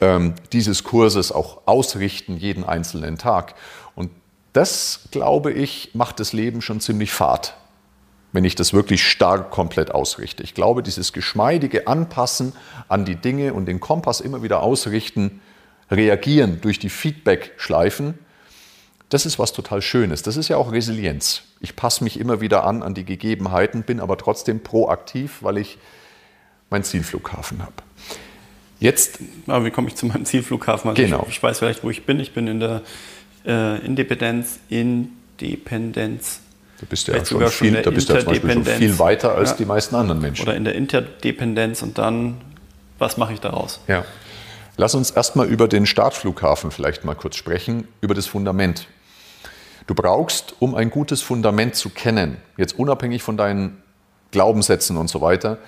ähm, 0.01 0.35
dieses 0.53 0.85
Kurses 0.85 1.33
auch 1.33 1.63
ausrichten, 1.67 2.37
jeden 2.37 2.65
einzelnen 2.65 3.19
Tag. 3.19 3.55
Und 3.95 4.11
das, 4.53 5.01
glaube 5.11 5.53
ich, 5.53 5.91
macht 5.95 6.21
das 6.21 6.33
Leben 6.33 6.63
schon 6.63 6.81
ziemlich 6.81 7.13
fad 7.13 7.55
wenn 8.33 8.45
ich 8.45 8.55
das 8.55 8.73
wirklich 8.73 9.07
stark 9.07 9.51
komplett 9.51 9.91
ausrichte. 9.91 10.43
Ich 10.43 10.55
glaube, 10.55 10.83
dieses 10.83 11.13
geschmeidige 11.13 11.87
Anpassen 11.87 12.53
an 12.89 13.05
die 13.05 13.17
Dinge 13.17 13.55
und 13.55 13.67
den 13.67 13.81
Kompass 13.81 14.21
immer 14.21 14.43
wieder 14.43 14.63
ausrichten, 14.63 15.41
reagieren 15.91 16.61
durch 16.61 16.79
die 16.79 16.91
Feedback-Schleifen, 16.91 18.19
das 19.09 19.25
ist 19.25 19.39
was 19.39 19.55
total 19.55 19.81
Schönes. 19.81 20.23
Das 20.23 20.37
ist 20.37 20.49
ja 20.49 20.59
auch 20.59 20.73
Resilienz. 20.73 21.43
Ich 21.61 21.77
passe 21.77 22.05
mich 22.05 22.21
immer 22.21 22.43
wieder 22.43 22.65
an 22.65 22.83
an 22.83 22.93
die 22.93 23.05
Gegebenheiten, 23.05 23.83
bin 23.83 24.01
aber 24.01 24.19
trotzdem 24.19 24.63
proaktiv, 24.63 25.39
weil 25.41 25.57
ich 25.57 25.79
meinen 26.69 26.85
Zielflughafen 26.85 27.63
habe. 27.63 27.73
Jetzt. 28.81 29.19
Aber 29.47 29.65
wie 29.65 29.71
komme 29.71 29.89
ich 29.89 29.97
zu 29.97 30.05
meinem 30.05 30.27
Zielflughafen? 30.27 30.91
Also 30.91 31.03
genau. 31.03 31.23
Ich, 31.23 31.37
ich, 31.37 31.43
weiß 31.43 31.59
vielleicht, 31.59 31.83
wo 31.83 31.91
ich 31.91 32.05
bin. 32.05 32.21
Ich 32.21 32.35
bin 32.35 32.47
in 32.47 32.61
der 32.61 32.83
äh, 33.47 33.85
Independenz, 33.85 34.61
Independenz 34.69 36.41
da 36.81 36.87
bist 36.89 37.09
du 37.09 37.13
ja 37.13 37.25
schon 37.25 37.49
viel, 37.49 37.83
da 37.83 37.91
bist 37.91 38.09
du 38.09 38.15
ja 38.15 38.21
zum 38.21 38.29
Beispiel 38.29 38.53
schon 38.53 38.65
viel 38.65 38.99
weiter 38.99 39.35
als 39.35 39.51
ja. 39.51 39.57
die 39.57 39.65
meisten 39.65 39.97
anderen 39.97 40.21
Menschen. 40.21 40.43
Oder 40.43 40.57
in 40.57 40.65
der 40.65 40.75
Interdependenz 40.75 41.83
und 41.83 41.99
dann, 41.99 42.41
was 42.99 43.17
mache 43.17 43.33
ich 43.33 43.41
daraus? 43.41 43.81
Ja. 43.89 44.05
Lass 44.77 44.95
uns 44.95 45.11
erstmal 45.11 45.49
über 45.49 45.67
den 45.67 45.87
Startflughafen 45.87 46.71
vielleicht 46.71 47.05
mal 47.05 47.17
kurz 47.17 47.35
sprechen, 47.35 47.89
über 48.01 48.15
das 48.15 48.27
Fundament. 48.27 48.87
Du 49.89 49.95
brauchst, 49.95 50.55
um 50.61 50.77
ein 50.77 50.91
gutes 50.91 51.21
Fundament 51.21 51.75
zu 51.75 51.91
kennen, 51.91 52.37
jetzt 52.57 52.79
unabhängig 52.79 53.23
von 53.23 53.37
deinen 53.37 53.83
Glaubenssätzen 54.31 54.97
und 54.97 55.09
so 55.09 55.21
weiter, 55.21 55.59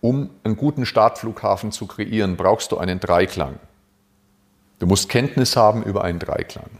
um 0.00 0.30
einen 0.44 0.56
guten 0.56 0.86
Startflughafen 0.86 1.72
zu 1.72 1.86
kreieren, 1.86 2.36
brauchst 2.36 2.72
du 2.72 2.78
einen 2.78 3.00
Dreiklang. 3.00 3.58
Du 4.78 4.86
musst 4.86 5.08
Kenntnis 5.08 5.56
haben 5.56 5.82
über 5.82 6.04
einen 6.04 6.18
Dreiklang. 6.18 6.70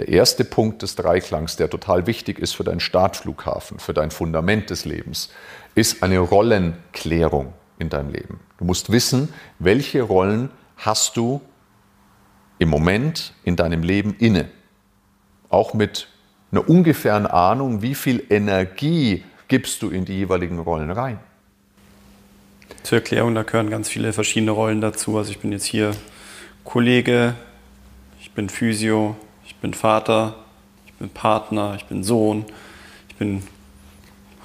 Der 0.00 0.08
erste 0.08 0.46
Punkt 0.46 0.80
des 0.80 0.96
Dreiklangs, 0.96 1.56
der 1.56 1.68
total 1.68 2.06
wichtig 2.06 2.38
ist 2.38 2.52
für 2.54 2.64
deinen 2.64 2.80
Startflughafen, 2.80 3.78
für 3.78 3.92
dein 3.92 4.10
Fundament 4.10 4.70
des 4.70 4.86
Lebens, 4.86 5.28
ist 5.74 6.02
eine 6.02 6.20
Rollenklärung 6.20 7.52
in 7.78 7.90
deinem 7.90 8.08
Leben. 8.08 8.40
Du 8.56 8.64
musst 8.64 8.90
wissen, 8.90 9.28
welche 9.58 10.00
Rollen 10.00 10.48
hast 10.78 11.18
du 11.18 11.42
im 12.58 12.70
Moment 12.70 13.34
in 13.44 13.56
deinem 13.56 13.82
Leben 13.82 14.16
inne. 14.18 14.48
Auch 15.50 15.74
mit 15.74 16.08
einer 16.50 16.66
ungefähren 16.66 17.26
Ahnung, 17.26 17.82
wie 17.82 17.94
viel 17.94 18.24
Energie 18.30 19.22
gibst 19.48 19.82
du 19.82 19.90
in 19.90 20.06
die 20.06 20.14
jeweiligen 20.14 20.60
Rollen 20.60 20.90
rein. 20.90 21.18
Zur 22.84 22.96
Erklärung, 22.96 23.34
da 23.34 23.42
gehören 23.42 23.68
ganz 23.68 23.90
viele 23.90 24.14
verschiedene 24.14 24.52
Rollen 24.52 24.80
dazu. 24.80 25.18
Also 25.18 25.30
ich 25.30 25.40
bin 25.40 25.52
jetzt 25.52 25.66
hier 25.66 25.90
Kollege, 26.64 27.34
ich 28.18 28.30
bin 28.30 28.48
Physio, 28.48 29.14
bin 29.60 29.74
Vater, 29.74 30.34
ich 30.86 30.92
bin 30.94 31.10
Partner, 31.10 31.74
ich 31.76 31.84
bin 31.86 32.02
Sohn, 32.02 32.44
ich 33.08 33.16
bin, 33.16 33.42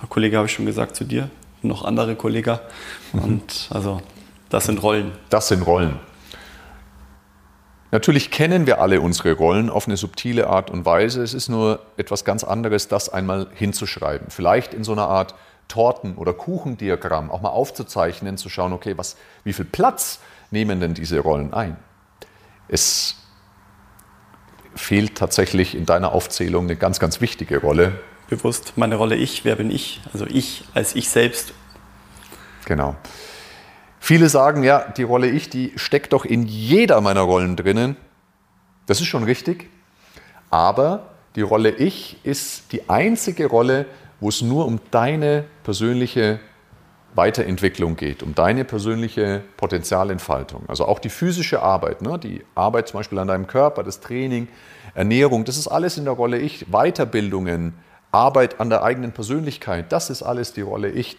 Kollege 0.10 0.38
habe 0.38 0.48
ich 0.48 0.54
schon 0.54 0.66
gesagt 0.66 0.96
zu 0.96 1.04
dir, 1.04 1.30
noch 1.62 1.84
andere 1.84 2.16
Kollegen. 2.16 2.60
Und 3.14 3.70
also 3.72 4.02
das 4.50 4.66
sind 4.66 4.82
Rollen. 4.82 5.12
Das 5.30 5.48
sind 5.48 5.66
Rollen. 5.66 6.00
Natürlich 7.92 8.30
kennen 8.30 8.68
wir 8.68 8.82
alle 8.82 9.00
unsere 9.00 9.34
Rollen 9.34 9.70
auf 9.70 9.88
eine 9.88 9.96
subtile 9.96 10.48
Art 10.48 10.70
und 10.70 10.86
Weise. 10.86 11.24
Es 11.24 11.34
ist 11.34 11.48
nur 11.48 11.80
etwas 11.96 12.26
ganz 12.26 12.44
anderes, 12.44 12.90
das 12.90 13.08
einmal 13.08 13.48
hinzuschreiben. 13.54 14.32
Vielleicht 14.32 14.74
in 14.74 14.84
so 14.84 14.92
einer 14.92 15.08
Art 15.08 15.34
Torten- 15.68 16.16
oder 16.16 16.34
Kuchendiagramm 16.34 17.32
auch 17.32 17.42
mal 17.42 17.50
aufzuzeichnen, 17.50 18.38
zu 18.38 18.50
schauen, 18.50 18.74
okay, 18.74 18.98
was, 18.98 19.16
wie 19.44 19.54
viel 19.54 19.66
Platz 19.66 20.20
nehmen 20.52 20.80
denn 20.80 20.94
diese 20.94 21.20
Rollen 21.20 21.54
ein? 21.54 21.78
Es 22.68 23.16
fehlt 24.76 25.16
tatsächlich 25.16 25.76
in 25.76 25.86
deiner 25.86 26.12
Aufzählung 26.12 26.66
eine 26.66 26.76
ganz, 26.76 27.00
ganz 27.00 27.22
wichtige 27.22 27.60
Rolle. 27.60 28.00
Bewusst, 28.30 28.74
meine 28.76 28.96
Rolle 28.96 29.16
ich, 29.16 29.46
wer 29.46 29.56
bin 29.56 29.72
ich? 29.72 30.02
Also 30.14 30.26
ich 30.28 30.64
als 30.74 30.96
ich 30.96 31.10
selbst. 31.10 31.54
Genau. 32.66 32.96
Viele 34.00 34.30
sagen, 34.30 34.64
ja, 34.64 34.86
die 34.98 35.04
Rolle 35.04 35.30
ich, 35.30 35.50
die 35.50 35.74
steckt 35.76 36.14
doch 36.14 36.26
in 36.26 36.44
jeder 36.44 37.02
meiner 37.02 37.22
Rollen 37.22 37.56
drinnen. 37.56 37.96
Das 38.86 39.02
ist 39.02 39.08
schon 39.08 39.24
richtig. 39.24 39.70
Aber 40.52 41.12
die 41.36 41.42
Rolle 41.42 41.72
ich 41.72 42.18
ist 42.24 42.72
die 42.72 42.90
einzige 42.90 43.48
Rolle, 43.48 43.86
wo 44.20 44.30
es 44.30 44.42
nur 44.42 44.66
um 44.66 44.80
deine 44.92 45.46
persönliche 45.64 46.40
Weiterentwicklung 47.16 47.96
geht, 47.96 48.24
um 48.24 48.36
deine 48.36 48.66
persönliche 48.66 49.42
Potenzialentfaltung. 49.58 50.64
Also 50.68 50.86
auch 50.86 51.00
die 51.00 51.10
physische 51.10 51.62
Arbeit, 51.62 52.02
ne? 52.02 52.20
die 52.20 52.44
Arbeit 52.56 52.90
zum 52.90 53.00
Beispiel 53.00 53.20
an 53.20 53.28
deinem 53.28 53.48
Körper, 53.48 53.84
das 53.84 54.02
Training, 54.02 54.48
Ernährung, 54.94 55.46
das 55.46 55.58
ist 55.58 55.68
alles 55.68 55.98
in 55.98 56.06
der 56.06 56.14
Rolle 56.14 56.40
Ich. 56.40 56.68
Weiterbildungen, 56.72 57.74
Arbeit 58.12 58.60
an 58.60 58.70
der 58.70 58.84
eigenen 58.84 59.12
Persönlichkeit, 59.12 59.92
das 59.92 60.10
ist 60.10 60.24
alles 60.24 60.54
die 60.54 60.62
Rolle 60.62 60.90
Ich, 60.90 61.18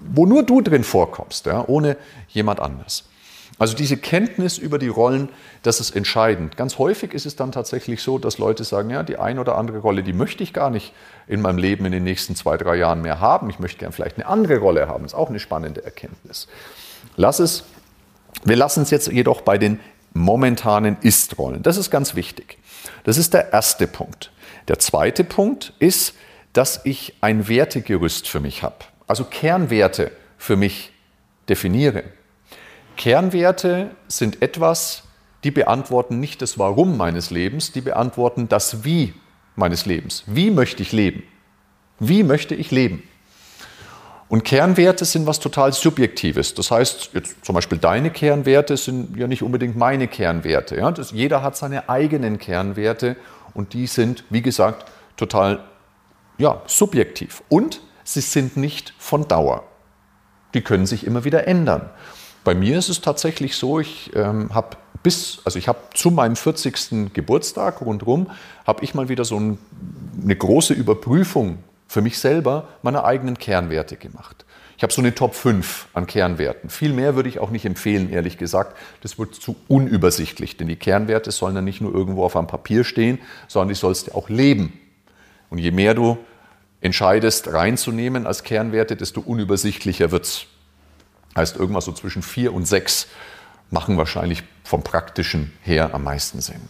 wo 0.00 0.26
nur 0.26 0.42
du 0.42 0.60
drin 0.60 0.84
vorkommst, 0.84 1.46
ja? 1.46 1.64
ohne 1.66 1.96
jemand 2.28 2.60
anders. 2.60 3.08
Also 3.58 3.74
diese 3.74 3.96
Kenntnis 3.96 4.56
über 4.56 4.78
die 4.78 4.88
Rollen, 4.88 5.30
das 5.62 5.80
ist 5.80 5.96
entscheidend. 5.96 6.56
Ganz 6.56 6.78
häufig 6.78 7.12
ist 7.12 7.26
es 7.26 7.34
dann 7.34 7.50
tatsächlich 7.50 8.02
so, 8.02 8.18
dass 8.18 8.38
Leute 8.38 8.62
sagen, 8.62 8.90
ja, 8.90 9.02
die 9.02 9.16
eine 9.16 9.40
oder 9.40 9.58
andere 9.58 9.78
Rolle, 9.78 10.04
die 10.04 10.12
möchte 10.12 10.44
ich 10.44 10.52
gar 10.52 10.70
nicht 10.70 10.92
in 11.26 11.40
meinem 11.40 11.58
Leben 11.58 11.84
in 11.84 11.92
den 11.92 12.04
nächsten 12.04 12.36
zwei, 12.36 12.56
drei 12.56 12.76
Jahren 12.76 13.02
mehr 13.02 13.20
haben. 13.20 13.50
Ich 13.50 13.58
möchte 13.58 13.78
gerne 13.78 13.92
vielleicht 13.92 14.16
eine 14.16 14.26
andere 14.26 14.58
Rolle 14.58 14.86
haben. 14.86 15.02
Das 15.02 15.12
ist 15.12 15.18
auch 15.18 15.28
eine 15.28 15.40
spannende 15.40 15.84
Erkenntnis. 15.84 16.46
Lass 17.16 17.40
es, 17.40 17.64
wir 18.44 18.56
lassen 18.56 18.82
es 18.82 18.90
jetzt 18.90 19.08
jedoch 19.08 19.40
bei 19.40 19.58
den 19.58 19.80
momentanen 20.14 20.96
Ist-Rollen. 21.00 21.62
Das 21.62 21.76
ist 21.76 21.90
ganz 21.90 22.14
wichtig. 22.14 22.58
Das 23.02 23.18
ist 23.18 23.34
der 23.34 23.52
erste 23.52 23.88
Punkt. 23.88 24.30
Der 24.68 24.78
zweite 24.78 25.24
Punkt 25.24 25.72
ist, 25.80 26.14
dass 26.52 26.80
ich 26.84 27.14
ein 27.20 27.48
Wertegerüst 27.48 28.28
für 28.28 28.40
mich 28.40 28.62
habe. 28.62 28.76
Also 29.06 29.24
Kernwerte 29.24 30.12
für 30.36 30.56
mich 30.56 30.92
definiere. 31.48 32.04
Kernwerte 32.98 33.92
sind 34.08 34.42
etwas, 34.42 35.04
die 35.44 35.50
beantworten 35.50 36.20
nicht 36.20 36.42
das 36.42 36.58
Warum 36.58 36.96
meines 36.98 37.30
Lebens, 37.30 37.72
die 37.72 37.80
beantworten 37.80 38.48
das 38.48 38.84
Wie 38.84 39.14
meines 39.56 39.86
Lebens. 39.86 40.24
Wie 40.26 40.50
möchte 40.50 40.82
ich 40.82 40.92
leben? 40.92 41.22
Wie 42.00 42.22
möchte 42.22 42.54
ich 42.54 42.70
leben? 42.70 43.02
Und 44.28 44.44
Kernwerte 44.44 45.04
sind 45.06 45.26
was 45.26 45.40
total 45.40 45.72
Subjektives. 45.72 46.54
Das 46.54 46.70
heißt, 46.70 47.10
jetzt 47.14 47.44
zum 47.44 47.54
Beispiel 47.54 47.78
deine 47.78 48.10
Kernwerte 48.10 48.76
sind 48.76 49.16
ja 49.16 49.26
nicht 49.26 49.42
unbedingt 49.42 49.76
meine 49.76 50.06
Kernwerte. 50.06 50.76
Ja? 50.76 50.90
Das, 50.90 51.12
jeder 51.12 51.42
hat 51.42 51.56
seine 51.56 51.88
eigenen 51.88 52.38
Kernwerte 52.38 53.16
und 53.54 53.72
die 53.72 53.86
sind, 53.86 54.24
wie 54.28 54.42
gesagt, 54.42 54.90
total 55.16 55.64
ja, 56.36 56.62
subjektiv. 56.66 57.42
Und 57.48 57.80
sie 58.04 58.20
sind 58.20 58.56
nicht 58.56 58.92
von 58.98 59.28
Dauer. 59.28 59.64
Die 60.52 60.62
können 60.62 60.86
sich 60.86 61.06
immer 61.06 61.24
wieder 61.24 61.46
ändern. 61.46 61.90
Bei 62.44 62.54
mir 62.54 62.78
ist 62.78 62.88
es 62.88 63.00
tatsächlich 63.00 63.56
so, 63.56 63.80
ich 63.80 64.10
ähm, 64.14 64.54
habe 64.54 64.76
bis, 65.02 65.40
also 65.44 65.58
ich 65.58 65.68
habe 65.68 65.78
zu 65.94 66.10
meinem 66.10 66.36
40. 66.36 67.12
Geburtstag 67.12 67.80
rundherum, 67.80 68.30
habe 68.66 68.84
ich 68.84 68.94
mal 68.94 69.08
wieder 69.08 69.24
so 69.24 69.38
ein, 69.38 69.58
eine 70.22 70.36
große 70.36 70.74
Überprüfung 70.74 71.58
für 71.86 72.02
mich 72.02 72.18
selber 72.18 72.68
meiner 72.82 73.04
eigenen 73.04 73.38
Kernwerte 73.38 73.96
gemacht. 73.96 74.44
Ich 74.76 74.82
habe 74.84 74.92
so 74.92 75.00
eine 75.00 75.12
Top 75.12 75.34
5 75.34 75.88
an 75.92 76.06
Kernwerten. 76.06 76.70
Viel 76.70 76.92
mehr 76.92 77.16
würde 77.16 77.28
ich 77.28 77.40
auch 77.40 77.50
nicht 77.50 77.64
empfehlen, 77.64 78.12
ehrlich 78.12 78.38
gesagt. 78.38 78.76
Das 79.02 79.18
wird 79.18 79.34
zu 79.34 79.56
unübersichtlich, 79.66 80.56
denn 80.56 80.68
die 80.68 80.76
Kernwerte 80.76 81.32
sollen 81.32 81.56
ja 81.56 81.62
nicht 81.62 81.80
nur 81.80 81.92
irgendwo 81.92 82.22
auf 82.22 82.36
einem 82.36 82.46
Papier 82.46 82.84
stehen, 82.84 83.18
sondern 83.48 83.70
die 83.70 83.74
sollst 83.74 84.08
du 84.08 84.14
auch 84.14 84.28
leben. 84.28 84.78
Und 85.50 85.58
je 85.58 85.72
mehr 85.72 85.94
du 85.94 86.18
entscheidest 86.80 87.52
reinzunehmen 87.52 88.24
als 88.24 88.44
Kernwerte, 88.44 88.94
desto 88.94 89.20
unübersichtlicher 89.20 90.12
wird 90.12 90.26
es 90.26 90.46
heißt 91.38 91.56
irgendwas 91.56 91.86
so 91.86 91.92
zwischen 91.92 92.22
vier 92.22 92.52
und 92.52 92.66
sechs 92.66 93.06
machen 93.70 93.96
wahrscheinlich 93.96 94.42
vom 94.64 94.82
praktischen 94.82 95.52
her 95.62 95.94
am 95.94 96.04
meisten 96.04 96.40
Sinn. 96.40 96.60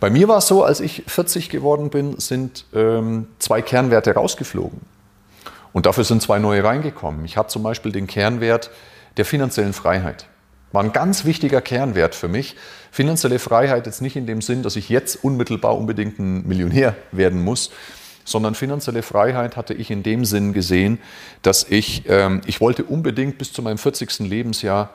Bei 0.00 0.10
mir 0.10 0.28
war 0.28 0.38
es 0.38 0.46
so, 0.46 0.64
als 0.64 0.80
ich 0.80 1.04
40 1.06 1.48
geworden 1.48 1.90
bin, 1.90 2.18
sind 2.18 2.66
ähm, 2.74 3.28
zwei 3.38 3.62
Kernwerte 3.62 4.14
rausgeflogen. 4.14 4.80
Und 5.72 5.86
dafür 5.86 6.04
sind 6.04 6.22
zwei 6.22 6.38
neue 6.38 6.62
reingekommen. 6.62 7.24
Ich 7.24 7.36
hatte 7.36 7.48
zum 7.48 7.62
Beispiel 7.62 7.90
den 7.90 8.06
Kernwert 8.06 8.70
der 9.16 9.24
finanziellen 9.24 9.72
Freiheit. 9.72 10.26
War 10.72 10.82
ein 10.82 10.92
ganz 10.92 11.24
wichtiger 11.24 11.60
Kernwert 11.60 12.14
für 12.14 12.28
mich. 12.28 12.56
Finanzielle 12.90 13.38
Freiheit 13.38 13.86
jetzt 13.86 14.02
nicht 14.02 14.16
in 14.16 14.26
dem 14.26 14.42
Sinn, 14.42 14.62
dass 14.62 14.76
ich 14.76 14.88
jetzt 14.88 15.22
unmittelbar 15.22 15.76
unbedingt 15.76 16.18
ein 16.18 16.46
Millionär 16.46 16.96
werden 17.12 17.42
muss, 17.42 17.70
sondern 18.24 18.54
finanzielle 18.54 19.02
Freiheit 19.02 19.56
hatte 19.56 19.74
ich 19.74 19.90
in 19.90 20.02
dem 20.02 20.24
Sinn 20.24 20.52
gesehen, 20.52 20.98
dass 21.42 21.64
ich, 21.68 22.04
ähm, 22.08 22.40
ich 22.46 22.60
wollte 22.60 22.84
unbedingt 22.84 23.38
bis 23.38 23.52
zu 23.52 23.62
meinem 23.62 23.78
40. 23.78 24.20
Lebensjahr 24.20 24.90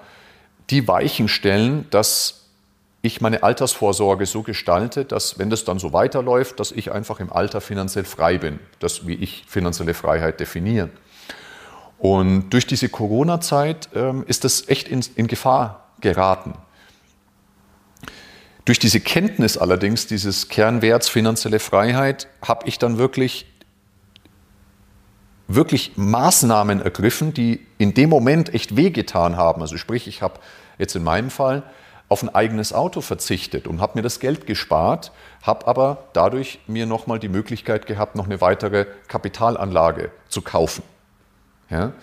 die 0.69 0.87
Weichen 0.87 1.27
stellen, 1.27 1.85
dass 1.89 2.39
ich 3.01 3.21
meine 3.21 3.43
Altersvorsorge 3.43 4.25
so 4.25 4.43
gestalte, 4.43 5.05
dass, 5.05 5.39
wenn 5.39 5.49
das 5.49 5.63
dann 5.63 5.79
so 5.79 5.93
weiterläuft, 5.93 6.59
dass 6.59 6.71
ich 6.71 6.91
einfach 6.91 7.19
im 7.19 7.31
Alter 7.31 7.61
finanziell 7.61 8.03
frei 8.03 8.37
bin. 8.37 8.59
Das, 8.79 9.07
wie 9.07 9.13
ich 9.13 9.45
finanzielle 9.47 9.93
Freiheit 9.93 10.39
definiere. 10.39 10.89
Und 11.97 12.49
durch 12.49 12.67
diese 12.67 12.89
Corona-Zeit 12.89 13.89
ähm, 13.93 14.23
ist 14.27 14.43
das 14.43 14.67
echt 14.67 14.87
in, 14.87 15.03
in 15.15 15.27
Gefahr 15.27 15.89
geraten. 16.01 16.53
Durch 18.69 18.77
diese 18.77 18.99
Kenntnis 18.99 19.57
allerdings 19.57 20.05
dieses 20.05 20.47
Kernwerts 20.47 21.09
finanzielle 21.09 21.57
Freiheit 21.57 22.27
habe 22.47 22.67
ich 22.67 22.77
dann 22.77 22.99
wirklich 22.99 23.47
wirklich 25.47 25.93
Maßnahmen 25.95 26.79
ergriffen, 26.79 27.33
die 27.33 27.65
in 27.79 27.95
dem 27.95 28.11
Moment 28.11 28.53
echt 28.53 28.75
wehgetan 28.75 29.37
haben. 29.37 29.63
Also 29.63 29.77
sprich, 29.77 30.07
ich 30.07 30.21
habe 30.21 30.39
jetzt 30.77 30.95
in 30.95 31.03
meinem 31.03 31.31
Fall 31.31 31.63
auf 32.09 32.21
ein 32.21 32.29
eigenes 32.29 32.71
Auto 32.71 33.01
verzichtet 33.01 33.65
und 33.65 33.81
habe 33.81 33.97
mir 33.97 34.03
das 34.03 34.19
Geld 34.19 34.45
gespart, 34.45 35.13
habe 35.41 35.65
aber 35.65 36.03
dadurch 36.13 36.59
mir 36.67 36.85
nochmal 36.85 37.17
die 37.17 37.27
Möglichkeit 37.27 37.87
gehabt, 37.87 38.15
noch 38.15 38.25
eine 38.25 38.39
weitere 38.39 38.85
Kapitalanlage 39.07 40.11
zu 40.27 40.43
kaufen. 40.43 40.83
Ja? 41.71 41.93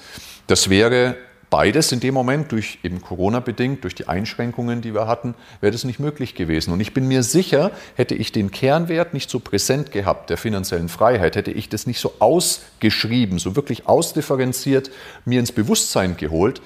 Das 0.49 0.69
wäre 0.69 1.15
beides 1.51 1.93
in 1.93 2.01
dem 2.01 2.15
Moment 2.15 2.53
durch 2.53 2.79
eben 2.83 3.01
Corona 3.01 3.41
bedingt, 3.41 3.85
durch 3.85 3.95
die 3.95 4.09
Einschränkungen, 4.09 4.83
die 4.83 4.95
wir 4.95 5.07
hatten, 5.07 5.35
wäre 5.61 5.73
das 5.73 5.85
nicht 5.85 6.01
möglich 6.01 6.35
gewesen. 6.35 6.73
Und 6.73 6.81
ich 6.81 6.93
bin 6.93 7.07
mir 7.09 7.23
sicher, 7.23 7.71
hätte 7.95 8.15
ich 8.15 8.33
den 8.33 8.51
Kernwert 8.51 9.15
nicht 9.15 9.31
so 9.31 9.39
präsent 9.39 9.93
gehabt, 9.93 10.31
der 10.31 10.37
finanziellen 10.37 10.89
Freiheit, 10.89 11.37
hätte 11.37 11.53
ich 11.53 11.69
das 11.69 11.87
nicht 11.87 12.01
so 12.01 12.15
ausgeschrieben, 12.19 13.39
so 13.39 13.57
wirklich 13.57 13.87
ausdifferenziert 13.87 14.91
mir 15.25 15.41
ins 15.41 15.53
Bewusstsein 15.53 16.17
geholt, 16.17 16.61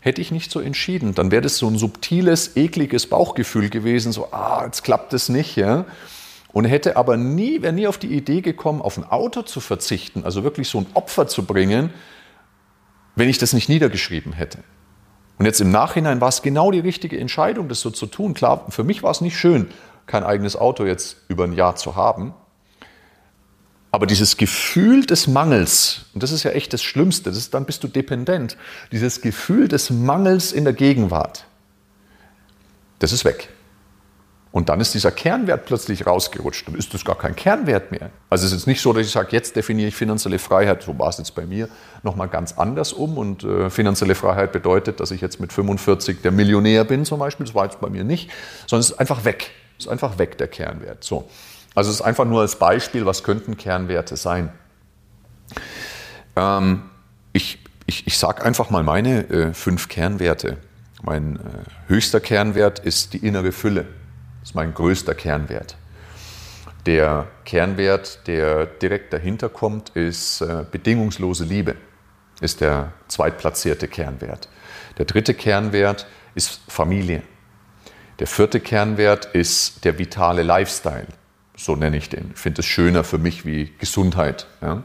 hätte 0.00 0.20
ich 0.20 0.30
nicht 0.30 0.50
so 0.50 0.60
entschieden. 0.60 1.14
Dann 1.14 1.30
wäre 1.30 1.42
das 1.42 1.58
so 1.58 1.68
ein 1.68 1.78
subtiles, 1.78 2.56
ekliges 2.56 3.06
Bauchgefühl 3.06 3.68
gewesen, 3.70 4.12
so, 4.12 4.32
ah, 4.32 4.62
jetzt 4.64 4.82
klappt 4.82 5.12
es 5.12 5.28
nicht, 5.28 5.56
ja. 5.56 5.84
Und 6.52 6.66
hätte 6.66 6.96
aber 6.96 7.16
nie, 7.16 7.62
wäre 7.62 7.72
nie 7.72 7.86
auf 7.86 7.96
die 7.96 8.14
Idee 8.14 8.42
gekommen, 8.42 8.82
auf 8.82 8.98
ein 8.98 9.04
Auto 9.04 9.42
zu 9.42 9.60
verzichten, 9.60 10.24
also 10.24 10.44
wirklich 10.44 10.68
so 10.68 10.78
ein 10.78 10.86
Opfer 10.92 11.26
zu 11.26 11.44
bringen, 11.44 11.90
wenn 13.14 13.28
ich 13.28 13.38
das 13.38 13.52
nicht 13.52 13.68
niedergeschrieben 13.68 14.32
hätte. 14.32 14.58
Und 15.38 15.46
jetzt 15.46 15.60
im 15.60 15.70
Nachhinein 15.70 16.20
war 16.20 16.28
es 16.28 16.42
genau 16.42 16.70
die 16.70 16.80
richtige 16.80 17.18
Entscheidung, 17.18 17.68
das 17.68 17.80
so 17.80 17.90
zu 17.90 18.06
tun. 18.06 18.34
Klar, 18.34 18.66
für 18.68 18.84
mich 18.84 19.02
war 19.02 19.10
es 19.10 19.20
nicht 19.20 19.36
schön, 19.36 19.68
kein 20.06 20.24
eigenes 20.24 20.56
Auto 20.56 20.84
jetzt 20.84 21.16
über 21.28 21.44
ein 21.44 21.52
Jahr 21.52 21.76
zu 21.76 21.96
haben. 21.96 22.34
Aber 23.90 24.06
dieses 24.06 24.38
Gefühl 24.38 25.04
des 25.04 25.26
Mangels, 25.26 26.06
und 26.14 26.22
das 26.22 26.32
ist 26.32 26.44
ja 26.44 26.52
echt 26.52 26.72
das 26.72 26.82
Schlimmste, 26.82 27.24
das 27.28 27.36
ist, 27.36 27.52
dann 27.52 27.66
bist 27.66 27.84
du 27.84 27.88
dependent, 27.88 28.56
dieses 28.90 29.20
Gefühl 29.20 29.68
des 29.68 29.90
Mangels 29.90 30.52
in 30.52 30.64
der 30.64 30.72
Gegenwart, 30.72 31.44
das 33.00 33.12
ist 33.12 33.24
weg. 33.26 33.50
Und 34.52 34.68
dann 34.68 34.80
ist 34.80 34.92
dieser 34.92 35.10
Kernwert 35.10 35.64
plötzlich 35.64 36.06
rausgerutscht. 36.06 36.68
Dann 36.68 36.74
ist 36.74 36.92
das 36.92 37.04
gar 37.04 37.16
kein 37.16 37.34
Kernwert 37.34 37.90
mehr. 37.90 38.10
Also 38.28 38.44
es 38.44 38.52
ist 38.52 38.60
jetzt 38.60 38.66
nicht 38.66 38.82
so, 38.82 38.92
dass 38.92 39.06
ich 39.06 39.12
sage, 39.12 39.28
jetzt 39.32 39.56
definiere 39.56 39.88
ich 39.88 39.96
finanzielle 39.96 40.38
Freiheit, 40.38 40.82
so 40.82 40.98
war 40.98 41.08
es 41.08 41.18
jetzt 41.18 41.34
bei 41.34 41.46
mir, 41.46 41.68
nochmal 42.02 42.28
ganz 42.28 42.52
anders 42.58 42.92
um. 42.92 43.16
Und 43.16 43.44
äh, 43.44 43.70
finanzielle 43.70 44.14
Freiheit 44.14 44.52
bedeutet, 44.52 45.00
dass 45.00 45.10
ich 45.10 45.22
jetzt 45.22 45.40
mit 45.40 45.52
45 45.52 46.20
der 46.20 46.32
Millionär 46.32 46.84
bin 46.84 47.04
zum 47.04 47.18
Beispiel. 47.18 47.46
Das 47.46 47.54
war 47.54 47.64
jetzt 47.64 47.80
bei 47.80 47.88
mir 47.88 48.04
nicht. 48.04 48.30
Sondern 48.66 48.80
es 48.80 48.90
ist 48.90 48.98
einfach 48.98 49.24
weg. 49.24 49.50
Es 49.78 49.86
ist 49.86 49.90
einfach 49.90 50.18
weg, 50.18 50.36
der 50.36 50.48
Kernwert. 50.48 51.02
So. 51.02 51.28
Also 51.74 51.88
es 51.90 51.96
ist 51.96 52.02
einfach 52.02 52.26
nur 52.26 52.42
als 52.42 52.56
Beispiel, 52.56 53.06
was 53.06 53.24
könnten 53.24 53.56
Kernwerte 53.56 54.16
sein. 54.16 54.52
Ähm, 56.36 56.82
ich 57.32 57.58
ich, 57.86 58.06
ich 58.06 58.18
sage 58.18 58.42
einfach 58.44 58.70
mal 58.70 58.82
meine 58.82 59.28
äh, 59.28 59.54
fünf 59.54 59.88
Kernwerte. 59.88 60.56
Mein 61.02 61.36
äh, 61.36 61.40
höchster 61.88 62.20
Kernwert 62.20 62.78
ist 62.78 63.12
die 63.12 63.18
innere 63.18 63.52
Fülle. 63.52 63.86
Das 64.42 64.50
ist 64.50 64.54
mein 64.56 64.74
größter 64.74 65.14
Kernwert. 65.14 65.76
Der 66.84 67.28
Kernwert, 67.44 68.26
der 68.26 68.66
direkt 68.66 69.12
dahinter 69.12 69.48
kommt, 69.48 69.90
ist 69.90 70.40
äh, 70.40 70.64
bedingungslose 70.68 71.44
Liebe, 71.44 71.76
ist 72.40 72.60
der 72.60 72.92
zweitplatzierte 73.06 73.86
Kernwert. 73.86 74.48
Der 74.98 75.04
dritte 75.04 75.32
Kernwert 75.32 76.06
ist 76.34 76.60
Familie. 76.66 77.22
Der 78.18 78.26
vierte 78.26 78.58
Kernwert 78.58 79.26
ist 79.26 79.84
der 79.84 79.98
vitale 80.00 80.42
Lifestyle. 80.42 81.06
So 81.56 81.76
nenne 81.76 81.96
ich 81.96 82.08
den. 82.08 82.32
Ich 82.34 82.40
finde 82.40 82.62
es 82.62 82.66
schöner 82.66 83.04
für 83.04 83.18
mich 83.18 83.46
wie 83.46 83.72
Gesundheit, 83.78 84.48
ja? 84.60 84.82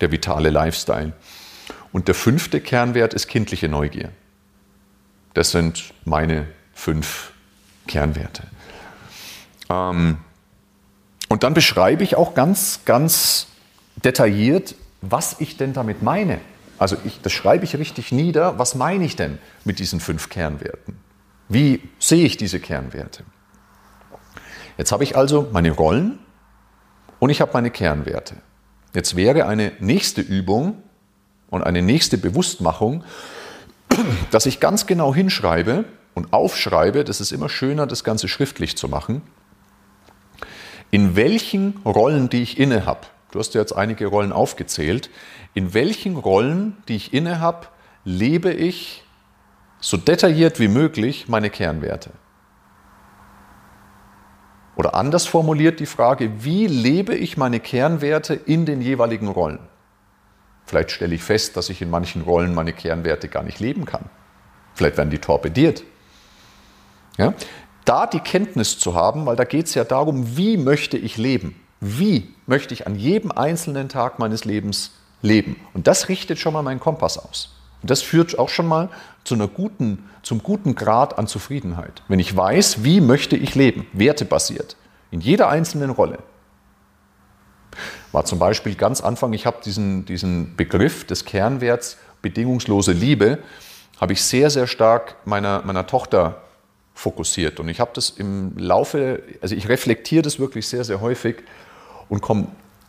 der 0.00 0.12
vitale 0.12 0.50
Lifestyle. 0.50 1.12
Und 1.90 2.06
der 2.06 2.14
fünfte 2.14 2.60
Kernwert 2.60 3.12
ist 3.12 3.26
kindliche 3.26 3.68
Neugier. 3.68 4.10
Das 5.34 5.50
sind 5.50 5.92
meine 6.04 6.46
fünf 6.74 7.32
Kernwerte. 7.88 8.44
Ähm, 9.70 10.18
und 11.28 11.44
dann 11.44 11.54
beschreibe 11.54 12.02
ich 12.02 12.16
auch 12.16 12.34
ganz, 12.34 12.80
ganz 12.84 13.46
detailliert, 14.04 14.74
was 15.00 15.36
ich 15.38 15.56
denn 15.56 15.72
damit 15.72 16.02
meine. 16.02 16.40
Also 16.78 16.96
ich, 17.04 17.20
das 17.20 17.32
schreibe 17.32 17.64
ich 17.64 17.76
richtig 17.76 18.10
nieder. 18.10 18.58
Was 18.58 18.74
meine 18.74 19.04
ich 19.04 19.14
denn 19.14 19.38
mit 19.64 19.78
diesen 19.78 20.00
fünf 20.00 20.28
Kernwerten? 20.28 20.96
Wie 21.48 21.82
sehe 21.98 22.24
ich 22.24 22.36
diese 22.36 22.58
Kernwerte? 22.58 23.24
Jetzt 24.76 24.92
habe 24.92 25.04
ich 25.04 25.16
also 25.16 25.48
meine 25.52 25.70
Rollen 25.70 26.18
und 27.18 27.30
ich 27.30 27.40
habe 27.40 27.52
meine 27.52 27.70
Kernwerte. 27.70 28.36
Jetzt 28.94 29.14
wäre 29.14 29.46
eine 29.46 29.72
nächste 29.78 30.20
Übung 30.20 30.82
und 31.50 31.62
eine 31.62 31.82
nächste 31.82 32.18
Bewusstmachung, 32.18 33.04
dass 34.30 34.46
ich 34.46 34.58
ganz 34.58 34.86
genau 34.86 35.14
hinschreibe 35.14 35.84
und 36.14 36.32
aufschreibe, 36.32 37.04
das 37.04 37.20
ist 37.20 37.30
immer 37.30 37.48
schöner, 37.48 37.86
das 37.86 38.04
Ganze 38.04 38.26
schriftlich 38.26 38.76
zu 38.76 38.88
machen, 38.88 39.22
in 40.90 41.16
welchen 41.16 41.78
Rollen, 41.84 42.28
die 42.28 42.42
ich 42.42 42.58
inne 42.58 42.86
habe, 42.86 43.00
du 43.30 43.38
hast 43.38 43.54
ja 43.54 43.60
jetzt 43.60 43.72
einige 43.72 44.06
Rollen 44.06 44.32
aufgezählt, 44.32 45.10
in 45.54 45.74
welchen 45.74 46.16
Rollen, 46.16 46.76
die 46.88 46.96
ich 46.96 47.12
inne 47.12 47.40
habe, 47.40 47.66
lebe 48.04 48.52
ich 48.52 49.04
so 49.80 49.96
detailliert 49.96 50.60
wie 50.60 50.68
möglich 50.68 51.28
meine 51.28 51.50
Kernwerte. 51.50 52.10
Oder 54.76 54.94
anders 54.94 55.26
formuliert 55.26 55.80
die 55.80 55.86
Frage, 55.86 56.44
wie 56.44 56.66
lebe 56.66 57.14
ich 57.14 57.36
meine 57.36 57.60
Kernwerte 57.60 58.34
in 58.34 58.64
den 58.64 58.80
jeweiligen 58.80 59.28
Rollen? 59.28 59.58
Vielleicht 60.64 60.92
stelle 60.92 61.14
ich 61.14 61.22
fest, 61.22 61.56
dass 61.56 61.68
ich 61.68 61.82
in 61.82 61.90
manchen 61.90 62.22
Rollen 62.22 62.54
meine 62.54 62.72
Kernwerte 62.72 63.28
gar 63.28 63.42
nicht 63.42 63.60
leben 63.60 63.84
kann. 63.84 64.04
Vielleicht 64.74 64.96
werden 64.96 65.10
die 65.10 65.18
torpediert. 65.18 65.84
Ja? 67.18 67.34
Da 67.90 68.06
die 68.06 68.20
Kenntnis 68.20 68.78
zu 68.78 68.94
haben, 68.94 69.26
weil 69.26 69.34
da 69.34 69.42
geht 69.42 69.66
es 69.66 69.74
ja 69.74 69.82
darum, 69.82 70.36
wie 70.36 70.56
möchte 70.56 70.96
ich 70.96 71.16
leben? 71.16 71.60
Wie 71.80 72.32
möchte 72.46 72.72
ich 72.72 72.86
an 72.86 72.94
jedem 72.94 73.32
einzelnen 73.32 73.88
Tag 73.88 74.20
meines 74.20 74.44
Lebens 74.44 74.92
leben? 75.22 75.56
Und 75.74 75.88
das 75.88 76.08
richtet 76.08 76.38
schon 76.38 76.52
mal 76.52 76.62
meinen 76.62 76.78
Kompass 76.78 77.18
aus. 77.18 77.56
Und 77.82 77.90
das 77.90 78.00
führt 78.00 78.38
auch 78.38 78.48
schon 78.48 78.68
mal 78.68 78.90
zu 79.24 79.34
einer 79.34 79.48
guten, 79.48 80.08
zum 80.22 80.40
guten 80.40 80.76
Grad 80.76 81.18
an 81.18 81.26
Zufriedenheit. 81.26 82.04
Wenn 82.06 82.20
ich 82.20 82.36
weiß, 82.36 82.84
wie 82.84 83.00
möchte 83.00 83.36
ich 83.36 83.56
leben, 83.56 83.88
wertebasiert, 83.92 84.76
in 85.10 85.20
jeder 85.20 85.48
einzelnen 85.48 85.90
Rolle. 85.90 86.20
War 88.12 88.24
zum 88.24 88.38
Beispiel 88.38 88.76
ganz 88.76 89.00
Anfang, 89.00 89.32
ich 89.32 89.46
habe 89.46 89.62
diesen, 89.64 90.04
diesen 90.04 90.54
Begriff 90.54 91.08
des 91.08 91.24
Kernwerts 91.24 91.96
bedingungslose 92.22 92.92
Liebe, 92.92 93.40
habe 94.00 94.12
ich 94.12 94.22
sehr, 94.22 94.48
sehr 94.48 94.68
stark 94.68 95.16
meiner, 95.24 95.62
meiner 95.64 95.88
Tochter 95.88 96.42
fokussiert. 97.00 97.60
Und 97.60 97.70
ich 97.70 97.80
habe 97.80 97.92
das 97.94 98.10
im 98.10 98.58
Laufe, 98.58 99.22
also 99.40 99.54
ich 99.54 99.70
reflektiere 99.70 100.20
das 100.20 100.38
wirklich 100.38 100.68
sehr, 100.68 100.84
sehr 100.84 101.00
häufig 101.00 101.36
und 102.10 102.20
komme 102.20 102.48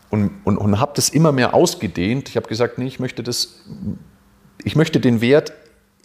und, 0.09 0.41
und, 0.43 0.57
und 0.57 0.79
habe 0.81 0.91
das 0.95 1.07
immer 1.07 1.31
mehr 1.31 1.53
ausgedehnt. 1.53 2.27
Ich 2.27 2.35
habe 2.35 2.49
gesagt, 2.49 2.77
nee, 2.77 2.87
ich 2.87 2.99
möchte 2.99 3.23
das, 3.23 3.61
ich 4.65 4.75
möchte 4.75 4.99
den 4.99 5.21
Wert 5.21 5.53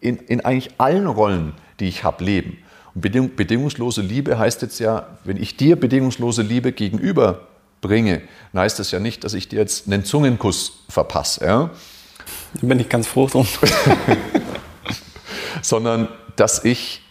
in, 0.01 0.19
in 0.19 0.41
eigentlich 0.45 0.75
allen 0.79 1.09
Rollen, 1.09 1.55
die 1.81 1.89
ich 1.89 2.05
habe, 2.05 2.23
leben. 2.23 2.59
Und 2.95 3.01
beding, 3.01 3.35
bedingungslose 3.35 4.03
Liebe 4.03 4.39
heißt 4.39 4.63
jetzt 4.63 4.79
ja, 4.79 5.19
wenn 5.25 5.37
ich 5.37 5.57
dir 5.57 5.75
bedingungslose 5.75 6.43
Liebe 6.43 6.71
gegenüber 6.71 7.49
bringe, 7.81 8.23
dann 8.53 8.63
heißt 8.63 8.79
das 8.79 8.93
ja 8.93 9.01
nicht, 9.01 9.25
dass 9.25 9.35
ich 9.35 9.49
dir 9.49 9.59
jetzt 9.59 9.89
einen 9.89 10.05
Zungenkuss 10.05 10.85
verpasse. 10.89 11.45
Ja? 11.45 11.71
Da 12.61 12.67
bin 12.69 12.79
ich 12.79 12.89
ganz 12.89 13.09
froh 13.09 13.27
drum. 13.27 13.49
Sondern, 15.61 16.07
dass 16.37 16.65
ich 16.65 17.03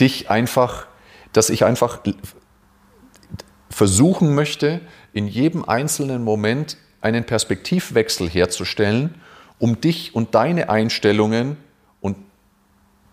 dich 0.00 0.30
einfach, 0.30 0.86
dass 1.32 1.50
ich 1.50 1.64
einfach 1.64 2.00
versuchen 3.70 4.34
möchte, 4.34 4.80
in 5.12 5.26
jedem 5.26 5.64
einzelnen 5.64 6.22
Moment 6.24 6.76
einen 7.00 7.24
Perspektivwechsel 7.24 8.28
herzustellen, 8.28 9.20
um 9.58 9.80
dich 9.80 10.14
und 10.14 10.34
deine 10.34 10.68
Einstellungen 10.68 11.56
und 12.00 12.16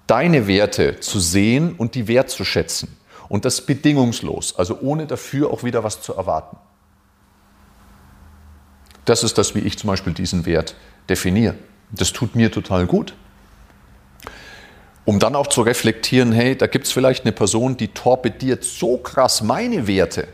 deine 0.08 0.48
Werte 0.48 1.00
zu 1.00 1.20
sehen 1.20 1.76
und 1.76 1.96
die 1.96 2.08
wertzuschätzen. 2.08 2.98
Und 3.28 3.46
das 3.46 3.62
bedingungslos, 3.62 4.56
also 4.58 4.80
ohne 4.82 5.08
dafür 5.08 5.52
auch 5.52 5.64
wieder 5.64 5.84
was 5.84 6.02
zu 6.02 6.14
erwarten. 6.14 6.58
Das 9.06 9.24
ist 9.24 9.38
das, 9.38 9.56
wie 9.56 9.60
ich 9.60 9.78
zum 9.78 9.88
Beispiel 9.88 10.14
diesen 10.14 10.46
Wert 10.46 10.76
definiere. 11.10 11.56
Das 11.92 12.14
tut 12.14 12.36
mir 12.36 12.52
total 12.52 12.86
gut. 12.88 13.16
Um 15.06 15.20
dann 15.20 15.36
auch 15.36 15.48
zu 15.48 15.62
reflektieren, 15.62 16.32
hey, 16.32 16.58
da 16.58 16.68
gibt 16.68 16.88
es 16.88 16.92
vielleicht 16.92 17.24
eine 17.24 17.32
Person, 17.32 17.78
die 17.78 17.90
torpediert 17.90 18.64
so 18.64 18.98
krass 18.98 19.42
meine 19.42 19.88
Werte. 19.88 20.28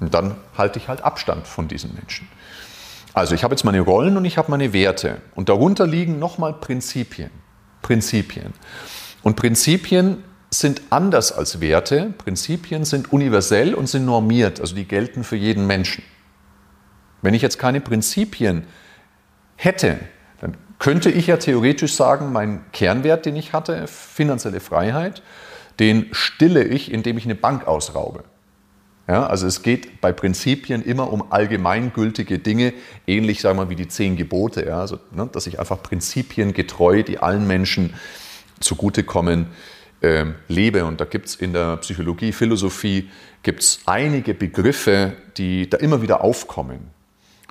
Und 0.00 0.14
dann 0.14 0.36
halte 0.56 0.78
ich 0.78 0.88
halt 0.88 1.02
Abstand 1.02 1.46
von 1.46 1.68
diesen 1.68 1.94
Menschen. 1.94 2.28
Also 3.14 3.34
ich 3.34 3.42
habe 3.42 3.52
jetzt 3.54 3.64
meine 3.64 3.80
Rollen 3.80 4.16
und 4.16 4.24
ich 4.24 4.38
habe 4.38 4.50
meine 4.50 4.72
Werte. 4.72 5.20
Und 5.34 5.48
darunter 5.48 5.86
liegen 5.86 6.18
nochmal 6.18 6.52
Prinzipien. 6.52 7.30
Prinzipien. 7.82 8.52
Und 9.22 9.36
Prinzipien 9.36 10.22
sind 10.50 10.82
anders 10.90 11.32
als 11.32 11.60
Werte. 11.60 12.14
Prinzipien 12.18 12.84
sind 12.84 13.12
universell 13.12 13.74
und 13.74 13.88
sind 13.88 14.04
normiert, 14.04 14.60
also 14.60 14.74
die 14.74 14.86
gelten 14.86 15.24
für 15.24 15.36
jeden 15.36 15.66
Menschen. 15.66 16.04
Wenn 17.20 17.34
ich 17.34 17.42
jetzt 17.42 17.58
keine 17.58 17.80
Prinzipien 17.80 18.64
hätte, 19.56 19.98
könnte 20.78 21.10
ich 21.10 21.26
ja 21.26 21.36
theoretisch 21.36 21.94
sagen, 21.94 22.32
mein 22.32 22.60
Kernwert, 22.72 23.26
den 23.26 23.36
ich 23.36 23.52
hatte, 23.52 23.86
finanzielle 23.86 24.60
Freiheit, 24.60 25.22
den 25.80 26.06
stille 26.12 26.64
ich, 26.64 26.92
indem 26.92 27.18
ich 27.18 27.24
eine 27.24 27.34
Bank 27.34 27.66
ausraube. 27.66 28.24
Ja, 29.08 29.26
also 29.26 29.46
es 29.46 29.62
geht 29.62 30.02
bei 30.02 30.12
Prinzipien 30.12 30.82
immer 30.82 31.10
um 31.10 31.32
allgemeingültige 31.32 32.38
Dinge, 32.38 32.74
ähnlich 33.06 33.40
sagen 33.40 33.58
wir 33.58 33.70
wie 33.70 33.76
die 33.76 33.88
zehn 33.88 34.16
Gebote, 34.16 34.66
ja, 34.66 34.80
also, 34.80 34.98
ne, 35.12 35.28
dass 35.32 35.46
ich 35.46 35.58
einfach 35.58 35.82
prinzipiengetreu, 35.82 37.02
die 37.02 37.18
allen 37.18 37.46
Menschen 37.46 37.94
zugutekommen, 38.60 39.46
äh, 40.00 40.26
lebe. 40.48 40.84
Und 40.84 41.00
da 41.00 41.04
gibt 41.04 41.26
es 41.26 41.36
in 41.36 41.52
der 41.52 41.78
Psychologie, 41.78 42.32
Philosophie, 42.32 43.08
gibt 43.42 43.80
einige 43.86 44.34
Begriffe, 44.34 45.14
die 45.36 45.70
da 45.70 45.78
immer 45.78 46.02
wieder 46.02 46.22
aufkommen. 46.22 46.90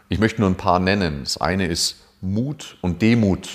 Ich 0.10 0.20
möchte 0.20 0.42
nur 0.42 0.50
ein 0.50 0.56
paar 0.56 0.80
nennen. 0.80 1.22
Das 1.24 1.38
eine 1.38 1.66
ist 1.66 2.07
Mut 2.22 2.78
und 2.82 3.02
Demut. 3.02 3.50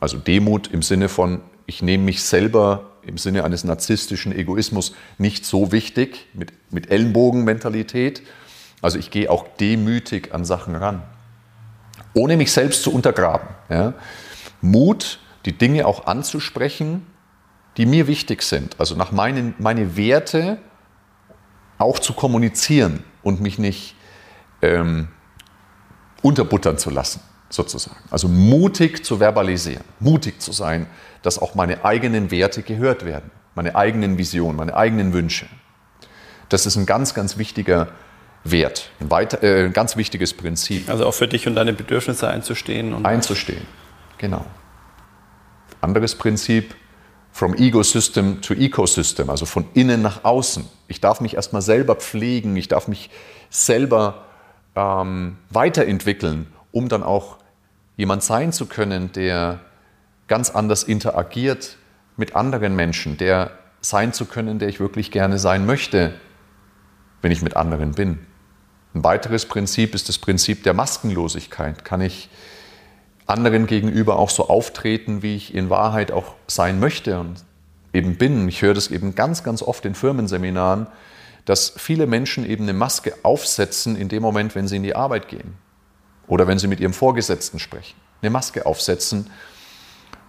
Also 0.00 0.18
Demut 0.18 0.68
im 0.68 0.82
Sinne 0.82 1.08
von, 1.08 1.40
ich 1.66 1.82
nehme 1.82 2.04
mich 2.04 2.22
selber 2.22 2.92
im 3.02 3.18
Sinne 3.18 3.44
eines 3.44 3.64
narzisstischen 3.64 4.32
Egoismus 4.32 4.94
nicht 5.18 5.44
so 5.44 5.72
wichtig, 5.72 6.26
mit, 6.34 6.52
mit 6.72 6.90
Ellenbogenmentalität. 6.90 8.22
Also 8.82 8.98
ich 8.98 9.10
gehe 9.10 9.30
auch 9.30 9.46
demütig 9.60 10.34
an 10.34 10.44
Sachen 10.44 10.74
ran, 10.74 11.02
ohne 12.12 12.36
mich 12.36 12.52
selbst 12.52 12.82
zu 12.82 12.92
untergraben. 12.92 13.48
Ja. 13.68 13.94
Mut, 14.60 15.20
die 15.44 15.56
Dinge 15.56 15.86
auch 15.86 16.06
anzusprechen, 16.06 17.06
die 17.76 17.86
mir 17.86 18.06
wichtig 18.06 18.42
sind. 18.42 18.78
Also 18.78 18.94
nach 18.94 19.12
meinen 19.12 19.54
meine 19.58 19.96
Werte 19.96 20.58
auch 21.78 21.98
zu 21.98 22.12
kommunizieren 22.12 23.02
und 23.22 23.40
mich 23.40 23.58
nicht 23.58 23.96
ähm, 24.62 25.08
unterbuttern 26.22 26.78
zu 26.78 26.90
lassen, 26.90 27.20
sozusagen. 27.54 27.96
Also 28.10 28.28
mutig 28.28 29.04
zu 29.04 29.18
verbalisieren, 29.18 29.84
mutig 30.00 30.40
zu 30.40 30.52
sein, 30.52 30.86
dass 31.22 31.38
auch 31.38 31.54
meine 31.54 31.84
eigenen 31.84 32.30
Werte 32.30 32.62
gehört 32.62 33.04
werden, 33.04 33.30
meine 33.54 33.76
eigenen 33.76 34.18
Visionen, 34.18 34.56
meine 34.56 34.76
eigenen 34.76 35.12
Wünsche. 35.12 35.46
Das 36.48 36.66
ist 36.66 36.76
ein 36.76 36.86
ganz, 36.86 37.14
ganz 37.14 37.38
wichtiger 37.38 37.88
Wert, 38.44 38.90
ein, 39.00 39.10
weiter, 39.10 39.42
äh, 39.42 39.64
ein 39.64 39.72
ganz 39.72 39.96
wichtiges 39.96 40.34
Prinzip. 40.34 40.90
Also 40.90 41.06
auch 41.06 41.14
für 41.14 41.28
dich 41.28 41.46
und 41.46 41.54
deine 41.54 41.72
Bedürfnisse 41.72 42.28
einzustehen. 42.28 42.92
Und 42.92 43.06
einzustehen, 43.06 43.66
genau. 44.18 44.44
Anderes 45.80 46.14
Prinzip, 46.14 46.74
from 47.34 47.54
Ecosystem 47.54 48.40
to 48.42 48.54
Ecosystem, 48.54 49.28
also 49.28 49.44
von 49.44 49.66
innen 49.74 50.02
nach 50.02 50.22
außen. 50.22 50.66
Ich 50.86 51.00
darf 51.00 51.20
mich 51.20 51.34
erstmal 51.34 51.62
selber 51.62 51.96
pflegen, 51.96 52.54
ich 52.56 52.68
darf 52.68 52.86
mich 52.86 53.10
selber 53.50 54.26
ähm, 54.76 55.38
weiterentwickeln, 55.50 56.46
um 56.70 56.88
dann 56.88 57.02
auch 57.02 57.38
jemand 57.96 58.22
sein 58.22 58.52
zu 58.52 58.66
können, 58.66 59.12
der 59.12 59.60
ganz 60.26 60.50
anders 60.50 60.82
interagiert 60.82 61.76
mit 62.16 62.34
anderen 62.34 62.74
Menschen, 62.74 63.16
der 63.16 63.52
sein 63.80 64.12
zu 64.12 64.24
können, 64.24 64.58
der 64.58 64.68
ich 64.68 64.80
wirklich 64.80 65.10
gerne 65.10 65.38
sein 65.38 65.66
möchte, 65.66 66.14
wenn 67.22 67.32
ich 67.32 67.42
mit 67.42 67.56
anderen 67.56 67.92
bin. 67.92 68.18
Ein 68.94 69.04
weiteres 69.04 69.46
Prinzip 69.46 69.94
ist 69.94 70.08
das 70.08 70.18
Prinzip 70.18 70.62
der 70.62 70.72
Maskenlosigkeit. 70.72 71.84
Kann 71.84 72.00
ich 72.00 72.30
anderen 73.26 73.66
gegenüber 73.66 74.18
auch 74.18 74.30
so 74.30 74.48
auftreten, 74.48 75.22
wie 75.22 75.36
ich 75.36 75.54
in 75.54 75.70
Wahrheit 75.70 76.12
auch 76.12 76.34
sein 76.46 76.78
möchte 76.80 77.18
und 77.18 77.44
eben 77.92 78.16
bin? 78.16 78.48
Ich 78.48 78.62
höre 78.62 78.74
das 78.74 78.88
eben 78.88 79.14
ganz, 79.14 79.42
ganz 79.42 79.62
oft 79.62 79.84
in 79.84 79.94
Firmenseminaren, 79.94 80.86
dass 81.44 81.74
viele 81.76 82.06
Menschen 82.06 82.48
eben 82.48 82.64
eine 82.64 82.72
Maske 82.72 83.14
aufsetzen 83.22 83.96
in 83.96 84.08
dem 84.08 84.22
Moment, 84.22 84.54
wenn 84.54 84.68
sie 84.68 84.76
in 84.76 84.82
die 84.82 84.96
Arbeit 84.96 85.28
gehen 85.28 85.58
oder 86.26 86.46
wenn 86.46 86.58
sie 86.58 86.68
mit 86.68 86.80
ihrem 86.80 86.92
Vorgesetzten 86.92 87.58
sprechen. 87.58 87.94
Eine 88.22 88.30
Maske 88.30 88.66
aufsetzen 88.66 89.30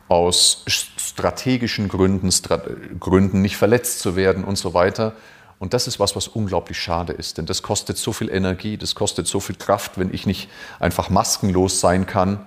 aus 0.08 0.64
strategischen 0.68 1.88
Gründen, 1.88 2.32
Strat 2.32 2.68
Gründen 3.00 3.42
nicht 3.42 3.58
verletzt 3.58 4.00
zu 4.00 4.16
werden 4.16 4.44
und 4.44 4.58
so 4.58 4.74
weiter. 4.74 5.14
Und 5.58 5.74
das 5.74 5.88
ist 5.88 6.00
was, 6.00 6.16
was 6.16 6.28
unglaublich 6.28 6.78
schade 6.78 7.14
ist, 7.14 7.38
denn 7.38 7.46
das 7.46 7.64
kostet 7.64 7.98
so 7.98 8.12
viel 8.12 8.30
Energie, 8.30 8.78
das 8.78 8.94
kostet 8.94 9.26
so 9.26 9.40
viel 9.40 9.56
Kraft, 9.56 9.98
wenn 9.98 10.14
ich 10.14 10.26
nicht 10.26 10.50
einfach 10.80 11.10
maskenlos 11.10 11.80
sein 11.80 12.06
kann 12.06 12.46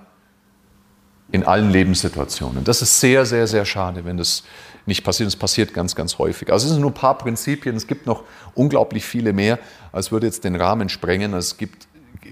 in 1.31 1.43
allen 1.43 1.69
Lebenssituationen. 1.69 2.63
Das 2.63 2.81
ist 2.81 2.99
sehr, 2.99 3.25
sehr, 3.25 3.47
sehr 3.47 3.65
schade, 3.65 4.05
wenn 4.05 4.17
das 4.17 4.43
nicht 4.85 5.03
passiert. 5.03 5.27
Es 5.27 5.35
passiert 5.35 5.73
ganz, 5.73 5.95
ganz 5.95 6.17
häufig. 6.17 6.51
Also 6.51 6.65
es 6.65 6.73
sind 6.73 6.81
nur 6.81 6.91
ein 6.91 6.95
paar 6.95 7.17
Prinzipien. 7.17 7.75
Es 7.75 7.87
gibt 7.87 8.05
noch 8.07 8.23
unglaublich 8.55 9.05
viele 9.05 9.33
mehr. 9.33 9.59
Es 9.93 10.11
würde 10.11 10.25
jetzt 10.25 10.43
den 10.43 10.55
Rahmen 10.55 10.89
sprengen. 10.89 11.33
Es 11.33 11.57
gibt, 11.57 11.87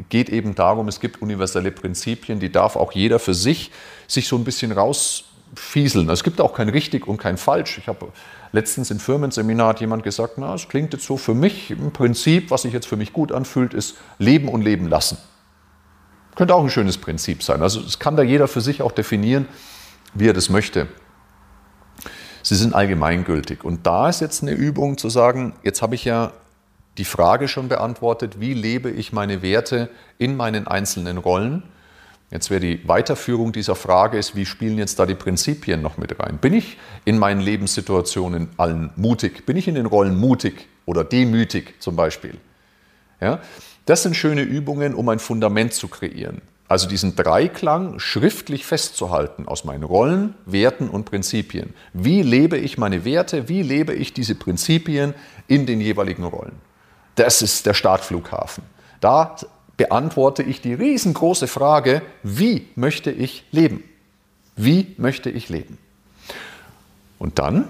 geht 0.09 0.29
eben 0.29 0.55
darum, 0.55 0.87
es 0.87 0.99
gibt 0.99 1.21
universelle 1.21 1.71
Prinzipien, 1.71 2.39
die 2.39 2.51
darf 2.51 2.75
auch 2.75 2.91
jeder 2.91 3.19
für 3.19 3.33
sich 3.33 3.71
sich 4.07 4.27
so 4.27 4.35
ein 4.35 4.43
bisschen 4.43 4.71
rausfieseln. 4.71 6.09
Es 6.09 6.23
gibt 6.23 6.41
auch 6.41 6.53
kein 6.53 6.69
richtig 6.69 7.07
und 7.07 7.17
kein 7.17 7.37
falsch. 7.37 7.77
Ich 7.77 7.87
habe 7.87 8.07
letztens 8.51 8.91
im 8.91 8.99
Firmenseminar 8.99 9.69
hat 9.69 9.81
jemand 9.81 10.03
gesagt, 10.03 10.37
na, 10.37 10.53
es 10.53 10.67
klingt 10.67 10.93
jetzt 10.93 11.05
so 11.05 11.17
für 11.17 11.33
mich 11.33 11.71
im 11.71 11.91
Prinzip, 11.91 12.51
was 12.51 12.63
sich 12.63 12.73
jetzt 12.73 12.87
für 12.87 12.97
mich 12.97 13.13
gut 13.13 13.31
anfühlt, 13.31 13.73
ist 13.73 13.95
leben 14.19 14.49
und 14.49 14.61
leben 14.61 14.87
lassen. 14.87 15.17
Könnte 16.35 16.53
auch 16.53 16.63
ein 16.63 16.69
schönes 16.69 16.97
Prinzip 16.97 17.41
sein. 17.41 17.61
Also 17.61 17.81
es 17.81 17.97
kann 17.97 18.15
da 18.15 18.23
jeder 18.23 18.47
für 18.47 18.61
sich 18.61 18.81
auch 18.81 18.91
definieren, 18.91 19.47
wie 20.13 20.27
er 20.27 20.33
das 20.33 20.49
möchte. 20.49 20.87
Sie 22.43 22.55
sind 22.55 22.75
allgemeingültig. 22.75 23.63
Und 23.63 23.85
da 23.85 24.07
ist 24.07 24.21
jetzt 24.21 24.41
eine 24.41 24.51
Übung 24.51 24.97
zu 24.97 25.09
sagen, 25.09 25.53
jetzt 25.63 25.81
habe 25.81 25.95
ich 25.95 26.05
ja 26.05 26.31
die 26.97 27.05
Frage 27.05 27.47
schon 27.47 27.67
beantwortet, 27.67 28.39
wie 28.39 28.53
lebe 28.53 28.89
ich 28.89 29.13
meine 29.13 29.41
Werte 29.41 29.89
in 30.17 30.35
meinen 30.35 30.67
einzelnen 30.67 31.17
Rollen. 31.17 31.63
Jetzt 32.29 32.49
wäre 32.49 32.59
die 32.59 32.85
Weiterführung 32.87 33.53
dieser 33.53 33.75
Frage 33.75 34.17
ist, 34.17 34.35
wie 34.35 34.45
spielen 34.45 34.77
jetzt 34.77 34.99
da 34.99 35.05
die 35.05 35.15
Prinzipien 35.15 35.81
noch 35.81 35.97
mit 35.97 36.19
rein? 36.19 36.39
Bin 36.39 36.53
ich 36.53 36.77
in 37.05 37.17
meinen 37.17 37.39
Lebenssituationen 37.39 38.49
allen 38.57 38.89
mutig? 38.97 39.45
Bin 39.45 39.55
ich 39.55 39.67
in 39.67 39.75
den 39.75 39.85
Rollen 39.85 40.19
mutig 40.19 40.67
oder 40.85 41.03
demütig 41.05 41.75
zum 41.79 41.95
Beispiel? 41.95 42.35
Ja? 43.21 43.39
Das 43.85 44.03
sind 44.03 44.15
schöne 44.15 44.41
Übungen, 44.41 44.93
um 44.93 45.07
ein 45.07 45.19
Fundament 45.19 45.73
zu 45.73 45.87
kreieren. 45.87 46.41
Also 46.67 46.89
diesen 46.89 47.15
Dreiklang 47.15 47.97
schriftlich 47.99 48.65
festzuhalten 48.65 49.47
aus 49.47 49.63
meinen 49.63 49.83
Rollen, 49.83 50.33
Werten 50.45 50.89
und 50.89 51.05
Prinzipien. 51.05 51.73
Wie 51.93 52.23
lebe 52.23 52.57
ich 52.57 52.77
meine 52.77 53.05
Werte, 53.05 53.47
wie 53.47 53.61
lebe 53.61 53.93
ich 53.93 54.11
diese 54.13 54.35
Prinzipien 54.35 55.13
in 55.47 55.65
den 55.65 55.79
jeweiligen 55.79 56.25
Rollen? 56.25 56.66
Das 57.17 57.41
ist 57.41 57.65
der 57.65 57.73
Startflughafen. 57.73 58.63
Da 59.01 59.35
beantworte 59.75 60.43
ich 60.43 60.61
die 60.61 60.73
riesengroße 60.73 61.47
Frage, 61.47 62.01
wie 62.23 62.67
möchte 62.75 63.11
ich 63.11 63.43
leben? 63.51 63.83
Wie 64.55 64.95
möchte 64.97 65.29
ich 65.29 65.49
leben? 65.49 65.77
Und 67.19 67.39
dann? 67.39 67.67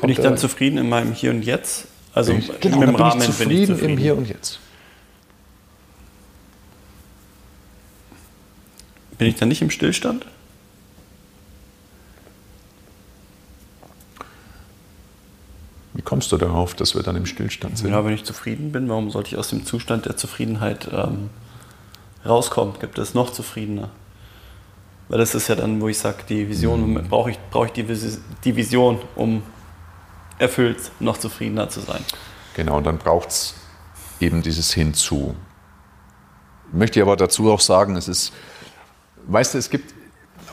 Bin 0.00 0.10
ich 0.10 0.18
dann 0.18 0.36
zufrieden 0.36 0.78
in 0.78 0.88
meinem 0.88 1.12
Hier 1.12 1.30
und 1.30 1.42
Jetzt? 1.42 1.86
Also 2.14 2.32
ich, 2.32 2.60
genau, 2.60 2.82
im 2.82 2.94
Rahmen 2.96 3.12
bin 3.12 3.20
ich 3.20 3.26
zufrieden, 3.26 3.48
bin 3.48 3.62
ich 3.62 3.68
zufrieden 3.68 3.92
im 3.92 3.98
Hier 3.98 4.16
und 4.16 4.28
Jetzt. 4.28 4.58
Bin 9.18 9.28
ich 9.28 9.36
dann 9.36 9.48
nicht 9.48 9.62
im 9.62 9.70
Stillstand? 9.70 10.26
Kommst 16.18 16.32
du 16.32 16.36
darauf, 16.36 16.74
dass 16.74 16.96
wir 16.96 17.04
dann 17.04 17.14
im 17.14 17.26
Stillstand 17.26 17.78
sind? 17.78 17.92
Ja, 17.92 18.04
wenn 18.04 18.12
ich 18.12 18.24
zufrieden 18.24 18.72
bin, 18.72 18.88
warum 18.88 19.08
sollte 19.08 19.28
ich 19.28 19.36
aus 19.36 19.50
dem 19.50 19.64
Zustand 19.64 20.06
der 20.06 20.16
Zufriedenheit 20.16 20.88
ähm, 20.92 21.30
rauskommen? 22.26 22.74
Gibt 22.80 22.98
es 22.98 23.14
noch 23.14 23.32
zufriedener? 23.32 23.90
Weil 25.08 25.18
das 25.18 25.36
ist 25.36 25.46
ja 25.46 25.54
dann, 25.54 25.80
wo 25.80 25.86
ich 25.86 25.96
sage, 25.96 26.24
die 26.28 26.48
Vision, 26.48 26.94
mhm. 26.94 27.08
brauche 27.08 27.30
ich, 27.30 27.38
brauch 27.52 27.66
ich 27.66 27.70
die, 27.70 27.86
die 28.42 28.56
Vision, 28.56 28.98
um 29.14 29.44
erfüllt 30.40 30.90
noch 30.98 31.18
zufriedener 31.18 31.68
zu 31.68 31.78
sein. 31.78 32.02
Genau, 32.54 32.78
und 32.78 32.84
dann 32.84 32.98
braucht 32.98 33.28
es 33.28 33.54
eben 34.18 34.42
dieses 34.42 34.74
Hinzu. 34.74 35.36
Ich 36.72 36.76
möchte 36.76 37.00
aber 37.00 37.14
dazu 37.14 37.48
auch 37.52 37.60
sagen, 37.60 37.94
es 37.94 38.08
ist, 38.08 38.32
weißt 39.28 39.54
du, 39.54 39.58
es 39.58 39.70
gibt, 39.70 39.94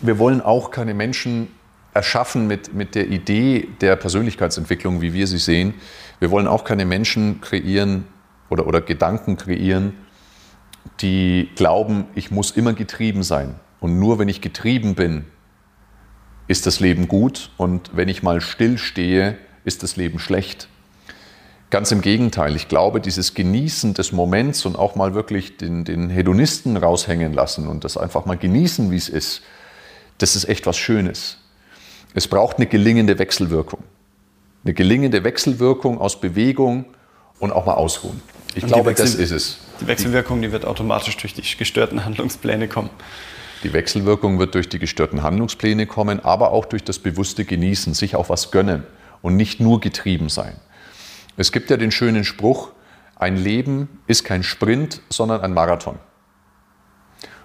wir 0.01 0.20
wollen 0.20 0.41
auch 0.41 0.70
keine 0.70 0.93
Menschen 0.93 1.47
erschaffen 1.95 2.45
mit, 2.45 2.73
mit 2.73 2.93
der 2.93 3.07
Idee 3.07 3.69
der 3.79 3.95
Persönlichkeitsentwicklung, 3.95 5.01
wie 5.01 5.13
wir 5.13 5.27
sie 5.27 5.37
sehen. 5.37 5.73
Wir 6.19 6.29
wollen 6.29 6.45
auch 6.47 6.65
keine 6.65 6.85
Menschen 6.85 7.39
kreieren 7.39 8.05
oder, 8.49 8.67
oder 8.67 8.81
Gedanken 8.81 9.37
kreieren, 9.37 9.93
die 10.99 11.49
glauben, 11.55 12.05
ich 12.13 12.31
muss 12.31 12.51
immer 12.51 12.73
getrieben 12.73 13.23
sein. 13.23 13.55
Und 13.79 13.97
nur 13.97 14.19
wenn 14.19 14.27
ich 14.27 14.41
getrieben 14.41 14.95
bin, 14.95 15.25
ist 16.47 16.65
das 16.65 16.81
Leben 16.81 17.07
gut. 17.07 17.49
Und 17.55 17.95
wenn 17.95 18.09
ich 18.09 18.21
mal 18.21 18.41
stillstehe, 18.41 19.37
ist 19.63 19.81
das 19.81 19.95
Leben 19.95 20.19
schlecht. 20.19 20.67
Ganz 21.69 21.91
im 21.91 22.01
Gegenteil, 22.01 22.55
ich 22.55 22.67
glaube, 22.67 22.99
dieses 22.99 23.33
Genießen 23.33 23.93
des 23.93 24.11
Moments 24.11 24.65
und 24.65 24.77
auch 24.77 24.95
mal 24.95 25.15
wirklich 25.15 25.57
den, 25.57 25.85
den 25.85 26.09
Hedonisten 26.09 26.77
raushängen 26.77 27.33
lassen 27.33 27.67
und 27.67 27.83
das 27.83 27.97
einfach 27.97 28.25
mal 28.25 28.37
genießen, 28.37 28.91
wie 28.91 28.97
es 28.97 29.09
ist, 29.09 29.41
das 30.17 30.35
ist 30.35 30.47
echt 30.47 30.65
was 30.67 30.77
Schönes. 30.77 31.37
Es 32.16 32.28
braucht 32.28 32.57
eine 32.57 32.66
gelingende 32.66 33.20
Wechselwirkung. 33.20 33.84
Eine 34.63 34.74
gelingende 34.74 35.24
Wechselwirkung 35.24 35.99
aus 35.99 36.20
Bewegung 36.20 36.86
und 37.39 37.51
auch 37.51 37.66
mal 37.66 37.74
ausruhen. 37.74 38.22
Ich 38.55 38.63
und 38.63 38.70
glaube, 38.70 38.91
Wechsel, 38.91 39.05
das 39.05 39.16
ist 39.16 39.32
es. 39.32 39.57
Die 39.82 39.88
Wechselwirkung, 39.88 40.41
die 40.41 40.51
wird 40.53 40.66
automatisch 40.66 41.18
durch 41.18 41.34
die 41.34 41.43
gestörten 41.57 42.05
Handlungspläne 42.05 42.70
kommen. 42.70 42.89
Die 43.63 43.74
Wechselwirkung 43.74 44.39
wird 44.39 44.55
durch 44.55 44.70
die 44.70 44.80
gestörten 44.80 45.24
Handlungspläne 45.24 45.88
kommen, 45.88 46.22
aber 46.22 46.51
auch 46.51 46.66
durch 46.66 46.86
das 46.86 46.99
bewusste 46.99 47.43
Genießen, 47.43 47.93
sich 47.93 48.16
auch 48.16 48.30
was 48.30 48.49
gönnen 48.49 48.84
und 49.22 49.36
nicht 49.36 49.59
nur 49.59 49.82
getrieben 49.82 50.30
sein. 50.30 50.55
Es 51.36 51.51
gibt 51.51 51.70
ja 51.70 51.76
den 51.76 51.91
schönen 51.91 52.24
Spruch, 52.24 52.72
ein 53.18 53.36
Leben 53.36 53.99
ist 54.07 54.24
kein 54.24 54.43
Sprint, 54.43 55.01
sondern 55.09 55.41
ein 55.41 55.53
Marathon. 55.53 55.99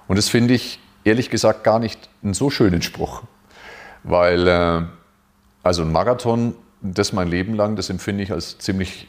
Und 0.07 0.17
das 0.17 0.29
finde 0.29 0.55
ich 0.55 0.79
ehrlich 1.03 1.29
gesagt 1.29 1.65
gar 1.65 1.81
nicht 1.81 2.09
einen 2.23 2.35
so 2.35 2.51
schönen 2.51 2.83
Spruch, 2.83 3.25
weil 4.03 4.49
äh, 4.49 4.83
also 5.63 5.83
ein 5.83 5.93
Marathon, 5.93 6.55
das 6.83 7.13
mein 7.13 7.29
Leben 7.29 7.55
lang, 7.55 7.77
das 7.77 7.91
empfinde 7.91 8.23
ich 8.23 8.33
als 8.33 8.59
ziemlich 8.59 9.07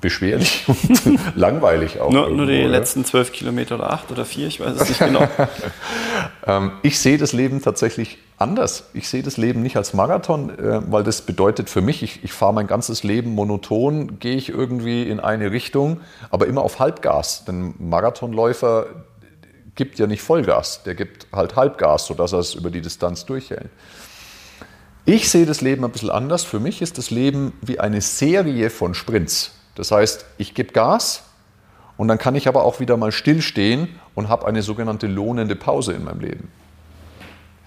beschwerlich 0.00 0.64
und 0.68 1.18
langweilig 1.36 2.00
auch. 2.00 2.10
Nur, 2.10 2.30
nur 2.30 2.46
die 2.46 2.54
ja. 2.54 2.66
letzten 2.66 3.04
zwölf 3.04 3.32
Kilometer 3.32 3.76
oder 3.76 3.92
acht 3.92 4.10
oder 4.10 4.24
vier, 4.24 4.46
ich 4.46 4.60
weiß 4.60 4.80
es 4.80 4.88
nicht 4.88 4.98
genau. 4.98 5.26
ähm, 6.46 6.72
ich 6.82 6.98
sehe 6.98 7.18
das 7.18 7.32
Leben 7.32 7.60
tatsächlich 7.62 8.18
anders. 8.38 8.84
Ich 8.94 9.08
sehe 9.08 9.22
das 9.22 9.36
Leben 9.36 9.62
nicht 9.62 9.76
als 9.76 9.92
Marathon, 9.92 10.50
äh, 10.58 10.80
weil 10.90 11.02
das 11.02 11.22
bedeutet 11.22 11.68
für 11.68 11.82
mich, 11.82 12.02
ich, 12.02 12.24
ich 12.24 12.32
fahre 12.32 12.54
mein 12.54 12.66
ganzes 12.66 13.02
Leben 13.02 13.34
monoton, 13.34 14.18
gehe 14.18 14.36
ich 14.36 14.48
irgendwie 14.48 15.02
in 15.02 15.20
eine 15.20 15.50
Richtung, 15.52 16.00
aber 16.30 16.46
immer 16.46 16.62
auf 16.62 16.78
Halbgas. 16.78 17.44
Denn 17.44 17.74
Marathonläufer 17.78 18.86
gibt 19.74 19.98
ja 19.98 20.06
nicht 20.06 20.22
Vollgas, 20.22 20.82
der 20.84 20.94
gibt 20.94 21.26
halt 21.32 21.56
Halbgas, 21.56 22.06
sodass 22.06 22.32
er 22.32 22.40
es 22.40 22.54
über 22.54 22.70
die 22.70 22.80
Distanz 22.80 23.24
durchhält. 23.26 23.70
Ich 25.12 25.28
sehe 25.28 25.44
das 25.44 25.60
Leben 25.60 25.84
ein 25.84 25.90
bisschen 25.90 26.10
anders. 26.10 26.44
Für 26.44 26.60
mich 26.60 26.82
ist 26.82 26.96
das 26.96 27.10
Leben 27.10 27.52
wie 27.62 27.80
eine 27.80 28.00
Serie 28.00 28.70
von 28.70 28.94
Sprints. 28.94 29.50
Das 29.74 29.90
heißt, 29.90 30.24
ich 30.38 30.54
gebe 30.54 30.72
Gas 30.72 31.24
und 31.96 32.06
dann 32.06 32.16
kann 32.16 32.36
ich 32.36 32.46
aber 32.46 32.62
auch 32.62 32.78
wieder 32.78 32.96
mal 32.96 33.10
stillstehen 33.10 33.88
und 34.14 34.28
habe 34.28 34.46
eine 34.46 34.62
sogenannte 34.62 35.08
lohnende 35.08 35.56
Pause 35.56 35.94
in 35.94 36.04
meinem 36.04 36.20
Leben. 36.20 36.48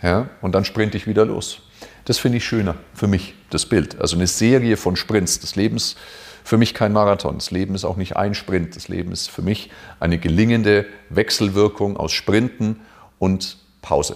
Ja, 0.02 0.30
und 0.42 0.56
dann 0.56 0.64
sprinte 0.64 0.96
ich 0.96 1.06
wieder 1.06 1.26
los. 1.26 1.60
Das 2.06 2.18
finde 2.18 2.38
ich 2.38 2.46
schöner 2.46 2.76
für 2.94 3.08
mich, 3.08 3.34
das 3.50 3.66
Bild. 3.66 4.00
Also 4.00 4.16
eine 4.16 4.28
Serie 4.28 4.78
von 4.78 4.96
Sprints. 4.96 5.42
Das 5.42 5.58
Leben 5.58 5.76
ist 5.76 5.98
für 6.46 6.58
mich 6.58 6.74
kein 6.74 6.94
Marathon. 6.94 7.36
Das 7.40 7.52
Leben 7.52 7.76
ist 7.76 7.84
auch 7.84 7.98
nicht 7.98 8.16
ein 8.16 8.36
Sprint. 8.36 8.78
Das 8.78 8.88
Leben 8.88 9.12
ist 9.12 9.30
für 9.30 9.42
mich 9.42 9.70
eine 10.00 10.18
gelingende 10.18 10.86
Wechselwirkung 11.10 11.98
aus 11.98 12.14
Sprinten 12.14 12.80
und 13.20 13.58
Pause. 13.82 14.16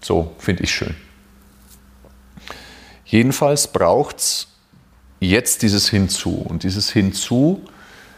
So 0.00 0.34
finde 0.38 0.64
ich 0.64 0.72
schön. 0.72 0.96
Jedenfalls 3.08 3.68
braucht 3.68 4.18
es 4.18 4.48
jetzt 5.18 5.62
dieses 5.62 5.88
Hinzu. 5.88 6.44
Und 6.46 6.62
dieses 6.62 6.90
Hinzu, 6.90 7.62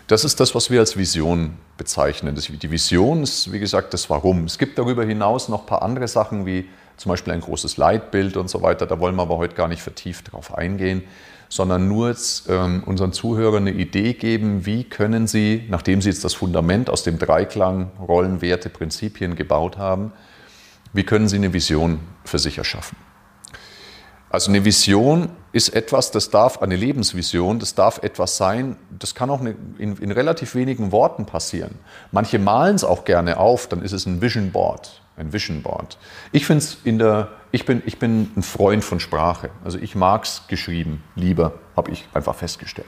das 0.09 0.25
ist 0.25 0.41
das, 0.41 0.55
was 0.57 0.69
wir 0.69 0.81
als 0.81 0.97
Vision 0.97 1.55
bezeichnen. 1.79 2.35
Die 2.35 2.71
Vision 2.71 3.23
ist, 3.23 3.53
wie 3.53 3.61
gesagt, 3.61 3.95
das 3.95 4.11
Warum. 4.11 4.45
Es 4.45 4.59
gibt 4.59 4.79
darüber 4.79 5.05
hinaus 5.05 5.49
noch 5.49 5.61
ein 5.61 5.67
paar 5.67 5.83
andere 5.83 6.09
Sachen, 6.09 6.45
wie 6.45 6.69
zum 6.97 7.11
Beispiel 7.11 7.33
ein 7.33 7.41
großes 7.41 7.77
Leitbild 7.77 8.37
und 8.37 8.51
so 8.51 8.63
weiter. 8.63 8.85
Da 8.85 8.99
wollen 8.99 9.15
wir 9.15 9.23
aber 9.23 9.39
heute 9.39 9.55
gar 9.55 9.69
nicht 9.69 9.81
vertieft 9.81 10.33
drauf 10.33 10.59
eingehen, 10.59 11.05
sondern 11.49 11.87
nur 11.87 12.09
jetzt, 12.09 12.49
ähm, 12.51 12.83
unseren 12.85 13.13
Zuhörern 13.13 13.69
eine 13.69 13.73
Idee 13.73 14.15
geben, 14.15 14.67
wie 14.67 14.83
können 14.83 15.29
sie, 15.29 15.67
nachdem 15.71 16.03
sie 16.03 16.11
jetzt 16.11 16.25
das 16.25 16.35
Fundament 16.35 16.91
aus 16.91 17.05
dem 17.05 17.17
Dreiklang 17.19 17.93
Rollen, 18.01 18.43
Werte, 18.43 18.69
Prinzipien 18.71 19.37
gebaut 19.37 19.79
haben, 19.79 20.13
wie 20.93 21.05
können 21.05 21.29
sie 21.29 21.37
eine 21.37 21.53
Vision 21.53 22.01
für 22.25 22.41
sich 22.41 22.59
erschaffen. 22.59 22.97
Also 24.31 24.51
eine 24.53 24.65
Vision 24.65 25.29
ist 25.53 25.71
etwas, 25.71 26.13
das 26.13 26.31
darf 26.31 26.63
eine 26.63 26.77
Lebensvision, 26.77 27.59
das 27.59 27.75
darf 27.75 27.99
etwas 27.99 28.37
sein, 28.37 28.77
das 28.97 29.17
kann 29.17 29.29
auch 29.29 29.41
in, 29.41 29.97
in 29.97 30.13
relativ 30.13 30.55
wenigen 30.55 30.93
Worten 30.93 31.27
passieren. 31.27 31.75
Manche 32.13 32.39
malen 32.39 32.77
es 32.77 32.85
auch 32.85 33.05
gerne 33.05 33.39
auf, 33.39 33.67
dann 33.67 33.83
ist 33.83 33.91
es 33.91 34.07
ein 34.07 34.23
Vision 34.23 34.53
Board, 34.53 35.03
ein 35.17 35.33
Vision 35.33 35.63
Board. 35.63 35.99
Ich 36.31 36.47
finde 36.47 36.65
in 36.85 37.01
der, 37.01 37.29
ich 37.51 37.67
bin, 37.67 37.83
ich 37.85 37.99
bin 37.99 38.31
ein 38.37 38.45
Freund 38.45 38.85
von 38.85 39.01
Sprache. 39.01 39.51
Also 39.65 39.79
ich 39.79 39.97
mag 39.97 40.23
es 40.23 40.43
geschrieben, 40.47 41.03
lieber, 41.17 41.55
habe 41.77 41.91
ich 41.91 42.07
einfach 42.15 42.37
festgestellt. 42.37 42.87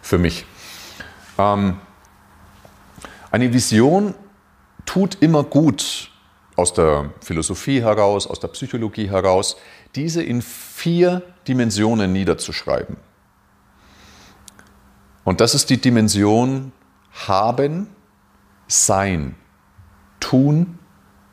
Für 0.00 0.16
mich. 0.16 0.46
Ähm, 1.36 1.76
eine 3.30 3.52
Vision 3.52 4.14
tut 4.86 5.18
immer 5.20 5.44
gut 5.44 6.09
aus 6.60 6.74
der 6.74 7.10
Philosophie 7.22 7.80
heraus, 7.80 8.26
aus 8.26 8.38
der 8.38 8.48
Psychologie 8.48 9.08
heraus, 9.08 9.56
diese 9.94 10.22
in 10.22 10.42
vier 10.42 11.22
Dimensionen 11.48 12.12
niederzuschreiben. 12.12 12.98
Und 15.24 15.40
das 15.40 15.54
ist 15.54 15.70
die 15.70 15.80
Dimension 15.80 16.72
haben, 17.26 17.88
sein, 18.68 19.36
tun 20.20 20.78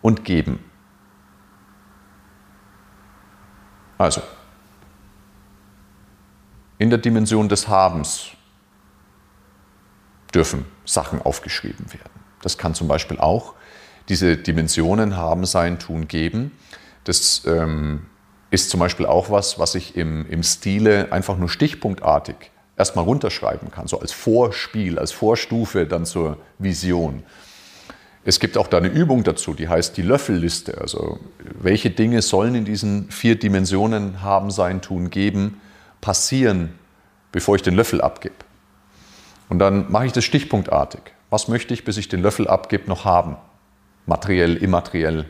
und 0.02 0.24
geben. 0.24 0.64
Also, 3.98 4.22
in 6.78 6.90
der 6.90 7.00
Dimension 7.00 7.50
des 7.50 7.68
Habens 7.68 8.30
dürfen 10.34 10.64
Sachen 10.86 11.22
aufgeschrieben 11.22 11.92
werden. 11.92 12.12
Das 12.42 12.58
kann 12.58 12.74
zum 12.74 12.88
Beispiel 12.88 13.20
auch 13.20 13.56
diese 14.10 14.38
Dimensionen 14.38 15.18
haben, 15.18 15.46
sein, 15.46 15.80
tun, 15.80 16.08
geben. 16.08 16.52
Das 17.04 17.44
ähm, 17.46 18.06
ist 18.52 18.70
zum 18.70 18.80
Beispiel 18.80 19.06
auch 19.06 19.30
was, 19.30 19.60
was 19.60 19.76
ich 19.76 19.96
im, 19.96 20.26
im 20.30 20.44
Stile 20.44 21.12
einfach 21.12 21.38
nur 21.38 21.50
stichpunktartig 21.50 22.36
erstmal 22.78 23.06
runterschreiben 23.06 23.72
kann, 23.72 23.88
so 23.88 24.00
als 24.00 24.12
Vorspiel, 24.12 25.00
als 25.00 25.12
Vorstufe 25.12 25.86
dann 25.86 26.06
zur 26.06 26.38
Vision. 26.60 27.24
Es 28.24 28.40
gibt 28.40 28.58
auch 28.58 28.68
da 28.68 28.78
eine 28.78 28.90
Übung 28.90 29.24
dazu, 29.24 29.54
die 29.54 29.70
heißt 29.70 29.96
die 29.98 30.02
Löffelliste. 30.02 30.80
Also 30.82 31.20
welche 31.40 31.90
Dinge 31.90 32.22
sollen 32.22 32.56
in 32.56 32.66
diesen 32.66 33.10
vier 33.10 33.40
Dimensionen 33.40 34.22
haben, 34.22 34.52
sein, 34.52 34.82
tun, 34.82 35.10
geben, 35.10 35.62
passieren, 36.02 36.74
bevor 37.32 37.56
ich 37.56 37.62
den 37.62 37.74
Löffel 37.74 38.02
abgebe. 38.02 38.36
Und 39.50 39.60
dann 39.60 39.90
mache 39.92 40.08
ich 40.08 40.12
das 40.12 40.26
stichpunktartig. 40.26 41.02
Was 41.30 41.48
möchte 41.48 41.74
ich, 41.74 41.86
bis 41.86 41.98
ich 41.98 42.10
den 42.10 42.22
Löffel 42.22 42.48
abgebe, 42.48 42.88
noch 42.88 43.06
haben? 43.06 43.38
Materiell, 44.08 44.56
immateriell, 44.56 45.26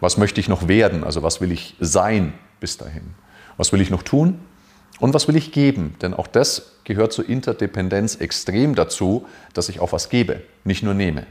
was 0.00 0.16
möchte 0.16 0.40
ich 0.40 0.48
noch 0.48 0.66
werden? 0.66 1.04
Also 1.04 1.22
was 1.22 1.40
will 1.40 1.52
ich 1.52 1.76
sein 1.78 2.32
bis 2.60 2.76
dahin? 2.76 3.14
Was 3.56 3.72
will 3.72 3.80
ich 3.80 3.90
noch 3.90 4.02
tun? 4.02 4.40
Und 4.98 5.14
was 5.14 5.28
will 5.28 5.36
ich 5.36 5.52
geben? 5.52 5.94
Denn 6.02 6.14
auch 6.14 6.26
das 6.26 6.72
gehört 6.84 7.12
zur 7.12 7.28
Interdependenz 7.28 8.16
extrem 8.16 8.74
dazu, 8.74 9.26
dass 9.52 9.68
ich 9.68 9.80
auch 9.80 9.92
was 9.92 10.08
gebe, 10.08 10.42
nicht 10.64 10.82
nur 10.82 10.94
nehme. 10.94 11.26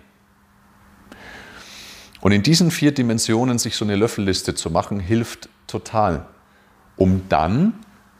Und 2.21 2.31
in 2.31 2.43
diesen 2.43 2.71
vier 2.71 2.93
Dimensionen 2.93 3.59
sich 3.59 3.75
so 3.75 3.85
eine 3.85 3.95
Löffelliste 3.95 4.55
zu 4.55 4.69
machen, 4.69 4.99
hilft 4.99 5.49
total, 5.65 6.25
um 6.95 7.23
dann 7.29 7.73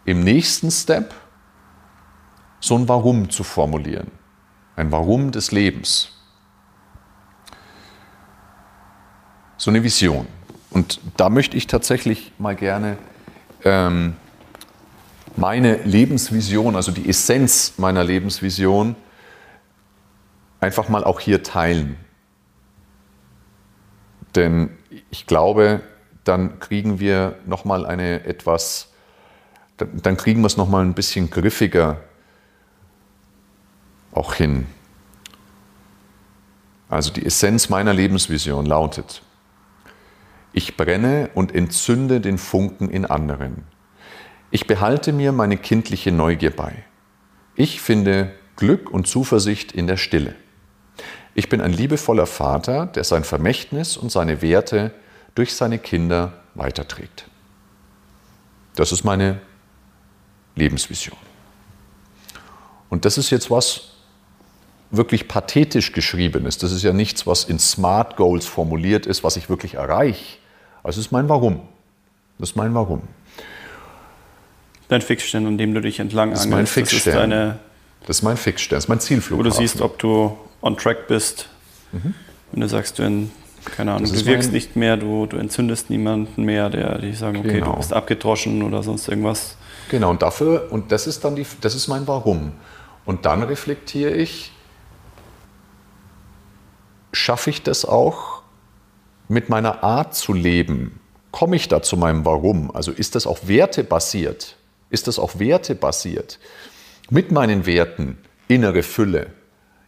im 0.06 0.22
nächsten 0.22 0.72
Step 0.72 1.14
so 2.60 2.78
ein 2.78 2.88
Warum 2.88 3.30
zu 3.30 3.44
formulieren. 3.44 4.12
Ein 4.76 4.92
Warum 4.92 5.32
des 5.32 5.52
Lebens. 5.52 6.17
So 9.58 9.72
eine 9.72 9.84
Vision. 9.84 10.28
Und 10.70 11.00
da 11.18 11.30
möchte 11.30 11.58
ich 11.58 11.68
tatsächlich 11.68 12.32
mal 12.38 12.56
gerne 12.56 12.98
ähm, 13.64 14.16
meine 15.36 15.78
Lebensvision, 15.84 16.76
also 16.76 16.92
die 16.92 17.08
Essenz 17.10 17.74
meiner 17.78 18.04
Lebensvision, 18.04 18.96
einfach 20.60 20.90
mal 20.90 21.04
auch 21.04 21.20
hier 21.20 21.44
teilen. 21.44 21.98
Denn 24.36 24.70
ich 25.10 25.26
glaube, 25.28 25.82
dann 26.24 26.60
kriegen 26.60 27.00
wir 27.00 27.38
nochmal 27.46 27.86
eine 27.86 28.26
etwas, 28.26 28.92
dann, 29.78 30.18
kriegen 30.18 30.42
wir 30.42 30.48
es 30.48 30.58
nochmal 30.58 30.84
ein 30.84 30.94
bisschen 30.94 31.30
griffiger 31.30 32.02
auch 34.12 34.34
hin. 34.34 34.66
Also 36.90 37.12
die 37.12 37.26
Essenz 37.26 37.70
meiner 37.70 37.94
Lebensvision 37.94 38.66
lautet, 38.66 39.22
ich 40.58 40.76
brenne 40.76 41.30
und 41.36 41.54
entzünde 41.54 42.20
den 42.20 42.40
Funken 42.40 42.90
in 42.90 43.06
anderen. 43.06 43.64
Ich 44.50 44.66
behalte 44.66 45.14
mir 45.14 45.32
meine 45.32 45.56
kindliche 45.56 46.12
Neugier 46.12 46.50
bei. 46.50 46.84
Ich 47.56 47.80
finde 47.80 48.34
Glück 48.56 48.90
und 48.90 49.08
Zuversicht 49.08 49.72
in 49.72 49.86
der 49.86 49.98
Stille. 49.98 50.34
Ich 51.36 51.48
bin 51.48 51.62
ein 51.62 51.74
liebevoller 51.74 52.26
Vater, 52.26 52.88
der 52.88 53.04
sein 53.04 53.24
Vermächtnis 53.24 53.98
und 53.98 54.12
seine 54.12 54.42
Werte 54.42 54.96
durch 55.36 55.54
seine 55.54 55.78
Kinder 55.78 56.34
weiterträgt. 56.56 57.28
Das 58.74 58.92
ist 58.92 59.04
meine 59.04 59.40
Lebensvision. 60.56 61.18
Und 62.90 63.06
das 63.06 63.20
ist 63.20 63.30
jetzt 63.30 63.52
was 63.52 63.92
wirklich 64.90 65.28
pathetisch 65.28 65.92
geschriebenes. 65.92 66.58
Das 66.58 66.72
ist 66.72 66.82
ja 66.82 66.94
nichts, 66.94 67.28
was 67.28 67.44
in 67.44 67.60
Smart 67.60 68.16
Goals 68.16 68.48
formuliert 68.48 69.06
ist, 69.06 69.24
was 69.24 69.38
ich 69.38 69.50
wirklich 69.50 69.76
erreiche. 69.76 70.40
Es 70.88 70.98
ist 70.98 71.12
mein 71.12 71.28
Warum. 71.28 71.62
Das 72.40 72.52
ist 72.52 72.56
mein 72.56 72.74
Warum. 72.74 73.02
Dein 74.88 75.02
Fixstern, 75.02 75.46
an 75.46 75.58
dem 75.58 75.74
du 75.74 75.82
dich 75.82 76.00
entlang 76.00 76.32
das 76.32 76.42
ist 76.46 76.50
mein 76.50 76.66
Fixstern. 76.66 77.00
Das 77.00 77.08
ist, 77.08 77.16
deine, 77.16 77.60
das 78.06 78.18
ist 78.18 78.24
mein 78.24 78.38
Fixstern, 78.38 78.78
das 78.78 78.86
ist 78.86 78.88
mein 78.88 79.00
Zielflug. 79.02 79.40
Wo 79.40 79.44
du 79.44 79.52
siehst, 79.52 79.82
ob 79.82 80.00
du 80.00 80.38
on 80.62 80.78
track 80.78 81.08
bist. 81.08 81.50
Mhm. 81.92 82.14
Wenn 82.52 82.62
du 82.62 82.70
sagst, 82.70 83.00
du, 83.00 83.28
keine 83.66 83.94
Ahnung, 83.94 84.10
du 84.10 84.26
wirkst 84.26 84.54
nicht 84.54 84.78
mehr, 84.78 84.96
du, 84.96 85.26
du 85.26 85.36
entzündest 85.36 85.90
niemanden 85.90 86.44
mehr, 86.44 86.70
der 86.70 87.00
die 87.00 87.14
sagen, 87.14 87.40
okay, 87.40 87.56
genau. 87.56 87.72
du 87.72 87.78
bist 87.78 87.92
abgedroschen 87.92 88.64
oder 88.64 88.82
sonst 88.82 89.10
irgendwas. 89.10 89.58
Genau, 89.90 90.10
und 90.10 90.22
dafür, 90.22 90.68
und 90.70 90.92
das 90.94 91.06
ist 91.06 91.26
dann 91.26 91.36
die, 91.36 91.46
das 91.60 91.76
ist 91.76 91.90
mein 91.90 92.08
Warum. 92.08 92.54
Und 93.06 93.26
dann 93.26 93.44
reflektiere 93.44 94.12
ich, 94.12 94.54
schaffe 97.12 97.50
ich 97.50 97.64
das 97.64 97.84
auch 97.84 98.37
mit 99.28 99.50
meiner 99.50 99.84
Art 99.84 100.16
zu 100.16 100.34
leben? 100.34 101.00
Komme 101.32 101.56
ich 101.56 101.68
da 101.68 101.82
zu 101.82 101.98
meinem 101.98 102.26
Warum? 102.26 102.72
Also 102.74 102.92
ist 102.92 103.16
das 103.16 103.28
auch 103.28 103.40
wertebasiert? 103.44 104.56
Ist 104.90 105.08
das 105.08 105.20
auch 105.20 105.40
wertebasiert? 105.40 106.40
Mit 107.10 107.32
meinen 107.32 107.66
Werten 107.66 108.18
innere 108.48 108.84
Fülle. 108.84 109.28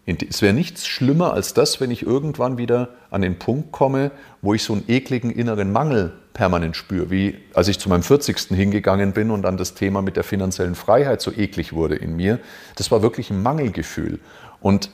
Es 0.06 0.42
wäre 0.42 0.54
nichts 0.54 0.88
schlimmer 0.88 1.34
als 1.34 1.54
das, 1.54 1.80
wenn 1.80 1.92
ich 1.92 2.04
irgendwann 2.04 2.58
wieder 2.58 2.90
an 3.12 3.22
den 3.22 3.38
Punkt 3.38 3.72
komme, 3.72 4.12
wo 4.42 4.54
ich 4.54 4.64
so 4.64 4.74
einen 4.74 4.86
ekligen 4.88 5.30
inneren 5.30 5.72
Mangel 5.72 6.14
permanent 6.34 6.76
spüre, 6.76 7.12
wie 7.12 7.38
als 7.54 7.68
ich 7.68 7.80
zu 7.80 7.90
meinem 7.90 8.02
40. 8.02 8.38
hingegangen 8.56 9.14
bin 9.14 9.30
und 9.30 9.44
dann 9.44 9.58
das 9.58 9.76
Thema 9.76 10.02
mit 10.02 10.16
der 10.16 10.24
finanziellen 10.24 10.76
Freiheit 10.76 11.22
so 11.22 11.32
eklig 11.32 11.74
wurde 11.74 11.96
in 11.96 12.16
mir. 12.16 12.40
Das 12.76 12.92
war 12.92 13.02
wirklich 13.02 13.30
ein 13.30 13.44
Mangelgefühl. 13.44 14.20
Und 14.62 14.90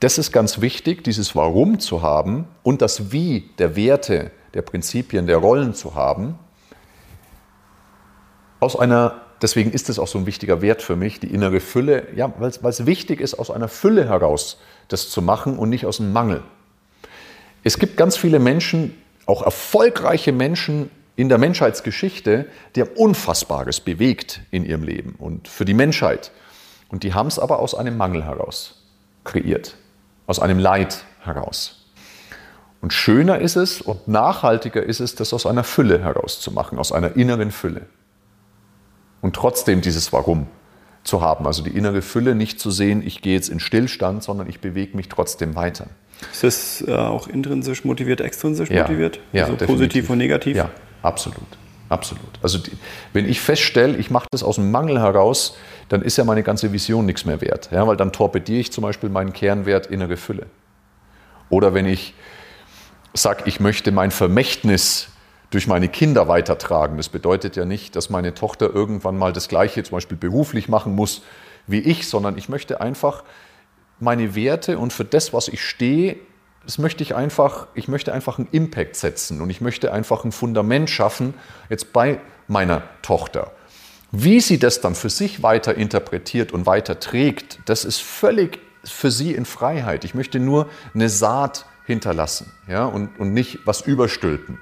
das 0.00 0.18
ist 0.18 0.32
ganz 0.32 0.60
wichtig, 0.60 1.02
dieses 1.02 1.34
Warum 1.34 1.80
zu 1.80 2.02
haben 2.02 2.46
und 2.62 2.82
das 2.82 3.10
Wie 3.10 3.50
der 3.58 3.74
Werte, 3.74 4.30
der 4.54 4.62
Prinzipien, 4.62 5.26
der 5.26 5.38
Rollen 5.38 5.74
zu 5.74 5.94
haben. 5.94 6.38
Aus 8.60 8.78
einer, 8.78 9.20
deswegen 9.42 9.72
ist 9.72 9.88
es 9.88 9.98
auch 9.98 10.06
so 10.06 10.18
ein 10.18 10.26
wichtiger 10.26 10.62
Wert 10.62 10.82
für 10.82 10.96
mich, 10.96 11.20
die 11.20 11.32
innere 11.32 11.60
Fülle, 11.60 12.06
ja, 12.14 12.32
weil 12.38 12.50
es 12.50 12.86
wichtig 12.86 13.20
ist, 13.20 13.34
aus 13.34 13.50
einer 13.50 13.68
Fülle 13.68 14.08
heraus 14.08 14.58
das 14.88 15.10
zu 15.10 15.22
machen 15.22 15.58
und 15.58 15.68
nicht 15.68 15.86
aus 15.86 16.00
einem 16.00 16.12
Mangel. 16.12 16.42
Es 17.64 17.78
gibt 17.78 17.96
ganz 17.96 18.16
viele 18.16 18.38
Menschen, 18.38 18.94
auch 19.26 19.42
erfolgreiche 19.42 20.32
Menschen 20.32 20.90
in 21.16 21.28
der 21.28 21.38
Menschheitsgeschichte, 21.38 22.46
die 22.74 22.82
haben 22.82 22.90
Unfassbares 22.94 23.80
bewegt 23.80 24.40
in 24.50 24.64
ihrem 24.64 24.84
Leben 24.84 25.16
und 25.18 25.48
für 25.48 25.64
die 25.64 25.74
Menschheit. 25.74 26.30
Und 26.88 27.02
die 27.02 27.12
haben 27.12 27.26
es 27.26 27.38
aber 27.38 27.58
aus 27.58 27.74
einem 27.74 27.96
Mangel 27.96 28.24
heraus 28.24 28.77
kreiert, 29.28 29.76
aus 30.26 30.40
einem 30.40 30.58
Leid 30.58 31.04
heraus. 31.20 31.86
Und 32.80 32.92
schöner 32.92 33.38
ist 33.40 33.56
es 33.56 33.80
und 33.80 34.08
nachhaltiger 34.08 34.82
ist 34.82 35.00
es, 35.00 35.14
das 35.14 35.32
aus 35.32 35.46
einer 35.46 35.64
Fülle 35.64 36.00
herauszumachen, 36.00 36.78
aus 36.78 36.92
einer 36.92 37.16
inneren 37.16 37.50
Fülle. 37.50 37.82
Und 39.20 39.34
trotzdem 39.34 39.80
dieses 39.80 40.12
Warum 40.12 40.46
zu 41.02 41.20
haben, 41.20 41.46
also 41.46 41.62
die 41.62 41.70
innere 41.70 42.02
Fülle 42.02 42.34
nicht 42.34 42.60
zu 42.60 42.70
sehen, 42.70 43.02
ich 43.04 43.20
gehe 43.20 43.34
jetzt 43.34 43.48
in 43.48 43.60
Stillstand, 43.60 44.22
sondern 44.22 44.48
ich 44.48 44.60
bewege 44.60 44.96
mich 44.96 45.08
trotzdem 45.08 45.56
weiter. 45.56 45.86
Ist 46.32 46.44
das 46.44 46.84
äh, 46.86 46.94
auch 46.94 47.28
intrinsisch 47.28 47.84
motiviert, 47.84 48.20
extrinsisch 48.20 48.70
ja, 48.70 48.82
motiviert? 48.82 49.20
Ja, 49.32 49.44
also 49.44 49.56
positiv 49.66 50.10
und 50.10 50.18
negativ? 50.18 50.56
Ja, 50.56 50.70
absolut. 51.02 51.46
Absolut. 51.88 52.38
Also 52.42 52.58
die, 52.58 52.72
wenn 53.12 53.28
ich 53.28 53.40
feststelle, 53.40 53.96
ich 53.96 54.10
mache 54.10 54.26
das 54.30 54.42
aus 54.42 54.56
dem 54.56 54.70
Mangel 54.70 55.00
heraus, 55.00 55.56
dann 55.88 56.02
ist 56.02 56.18
ja 56.18 56.24
meine 56.24 56.42
ganze 56.42 56.72
Vision 56.72 57.06
nichts 57.06 57.24
mehr 57.24 57.40
wert. 57.40 57.70
Ja, 57.72 57.86
weil 57.86 57.96
dann 57.96 58.12
torpediere 58.12 58.60
ich 58.60 58.72
zum 58.72 58.82
Beispiel 58.82 59.08
meinen 59.08 59.32
Kernwert 59.32 59.86
innere 59.86 60.16
Fülle. 60.16 60.46
Oder 61.48 61.72
wenn 61.72 61.86
ich 61.86 62.14
sage, 63.14 63.44
ich 63.46 63.58
möchte 63.58 63.90
mein 63.90 64.10
Vermächtnis 64.10 65.08
durch 65.50 65.66
meine 65.66 65.88
Kinder 65.88 66.28
weitertragen. 66.28 66.96
Das 66.98 67.08
bedeutet 67.08 67.56
ja 67.56 67.64
nicht, 67.64 67.96
dass 67.96 68.10
meine 68.10 68.34
Tochter 68.34 68.72
irgendwann 68.74 69.16
mal 69.16 69.32
das 69.32 69.48
Gleiche 69.48 69.82
zum 69.82 69.96
Beispiel 69.96 70.18
beruflich 70.18 70.68
machen 70.68 70.94
muss 70.94 71.22
wie 71.66 71.80
ich, 71.80 72.08
sondern 72.08 72.38
ich 72.38 72.48
möchte 72.48 72.80
einfach 72.80 73.24
meine 74.00 74.34
Werte 74.34 74.78
und 74.78 74.92
für 74.92 75.04
das, 75.04 75.32
was 75.32 75.48
ich 75.48 75.62
stehe, 75.62 76.16
das 76.68 76.76
möchte 76.76 77.02
ich 77.02 77.14
einfach, 77.14 77.66
ich 77.72 77.88
möchte 77.88 78.12
einfach 78.12 78.36
einen 78.36 78.46
Impact 78.52 78.94
setzen 78.94 79.40
und 79.40 79.48
ich 79.48 79.62
möchte 79.62 79.90
einfach 79.90 80.26
ein 80.26 80.32
Fundament 80.32 80.90
schaffen, 80.90 81.32
jetzt 81.70 81.94
bei 81.94 82.20
meiner 82.46 82.82
Tochter. 83.00 83.52
Wie 84.12 84.38
sie 84.42 84.58
das 84.58 84.82
dann 84.82 84.94
für 84.94 85.08
sich 85.08 85.42
weiter 85.42 85.74
interpretiert 85.74 86.52
und 86.52 86.66
weiter 86.66 87.00
trägt, 87.00 87.58
das 87.64 87.86
ist 87.86 88.02
völlig 88.02 88.58
für 88.84 89.10
sie 89.10 89.32
in 89.32 89.46
Freiheit. 89.46 90.04
Ich 90.04 90.14
möchte 90.14 90.40
nur 90.40 90.68
eine 90.92 91.08
Saat 91.08 91.64
hinterlassen 91.86 92.52
ja, 92.68 92.84
und, 92.84 93.18
und 93.18 93.32
nicht 93.32 93.60
was 93.64 93.80
überstülpen. 93.80 94.58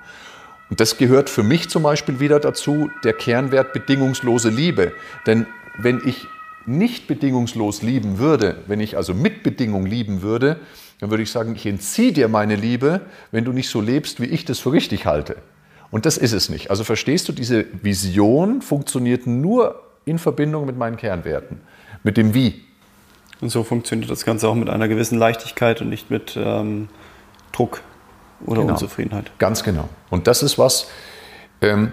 Und 0.71 0.79
das 0.79 0.99
gehört 0.99 1.29
für 1.29 1.43
mich 1.43 1.71
zum 1.71 1.83
Beispiel 1.83 2.21
wieder 2.21 2.39
dazu, 2.39 2.89
der 3.03 3.15
Kernwert 3.15 3.73
bedingungslose 3.73 4.51
Liebe. 4.51 4.93
Denn 5.27 5.49
wenn 5.77 6.01
ich 6.07 6.29
nicht 6.67 7.07
bedingungslos 7.07 7.83
lieben 7.83 8.19
würde, 8.19 8.63
wenn 8.67 8.81
ich 8.81 8.97
also 8.97 9.15
mit 9.15 9.43
Bedingung 9.43 9.87
lieben 9.87 10.23
würde, 10.23 10.61
dann 11.01 11.11
würde 11.11 11.23
ich 11.23 11.31
sagen, 11.31 11.55
ich 11.55 11.67
entziehe 11.67 12.13
dir 12.13 12.29
meine 12.29 12.57
Liebe, 12.57 13.03
wenn 13.31 13.45
du 13.45 13.53
nicht 13.53 13.69
so 13.69 13.81
lebst, 13.81 14.21
wie 14.21 14.27
ich 14.27 14.45
das 14.45 14.59
für 14.59 14.73
richtig 14.73 15.07
halte. 15.07 15.37
Und 15.91 16.07
das 16.07 16.17
ist 16.17 16.33
es 16.33 16.49
nicht. 16.49 16.71
Also 16.71 16.85
verstehst 16.85 17.29
du, 17.29 17.33
diese 17.33 17.67
Vision 17.83 18.63
funktioniert 18.63 19.27
nur 19.27 19.83
in 20.05 20.19
Verbindung 20.19 20.67
mit 20.67 20.77
meinen 20.77 20.97
Kernwerten, 20.97 21.61
mit 22.03 22.17
dem 22.17 22.35
Wie. 22.35 22.65
Und 23.41 23.51
so 23.51 23.63
funktioniert 23.63 24.11
das 24.11 24.25
Ganze 24.25 24.49
auch 24.49 24.55
mit 24.55 24.71
einer 24.71 24.89
gewissen 24.89 25.19
Leichtigkeit 25.19 25.81
und 25.83 25.91
nicht 25.91 26.11
mit 26.11 26.37
ähm, 26.37 26.89
Druck 27.53 27.83
oder 28.45 28.63
genau. 28.63 28.73
Unzufriedenheit. 28.73 29.31
Ganz 29.39 29.63
genau. 29.63 29.89
Und 30.11 30.27
das 30.27 30.43
ist 30.43 30.59
was, 30.59 30.89
ähm, 31.61 31.93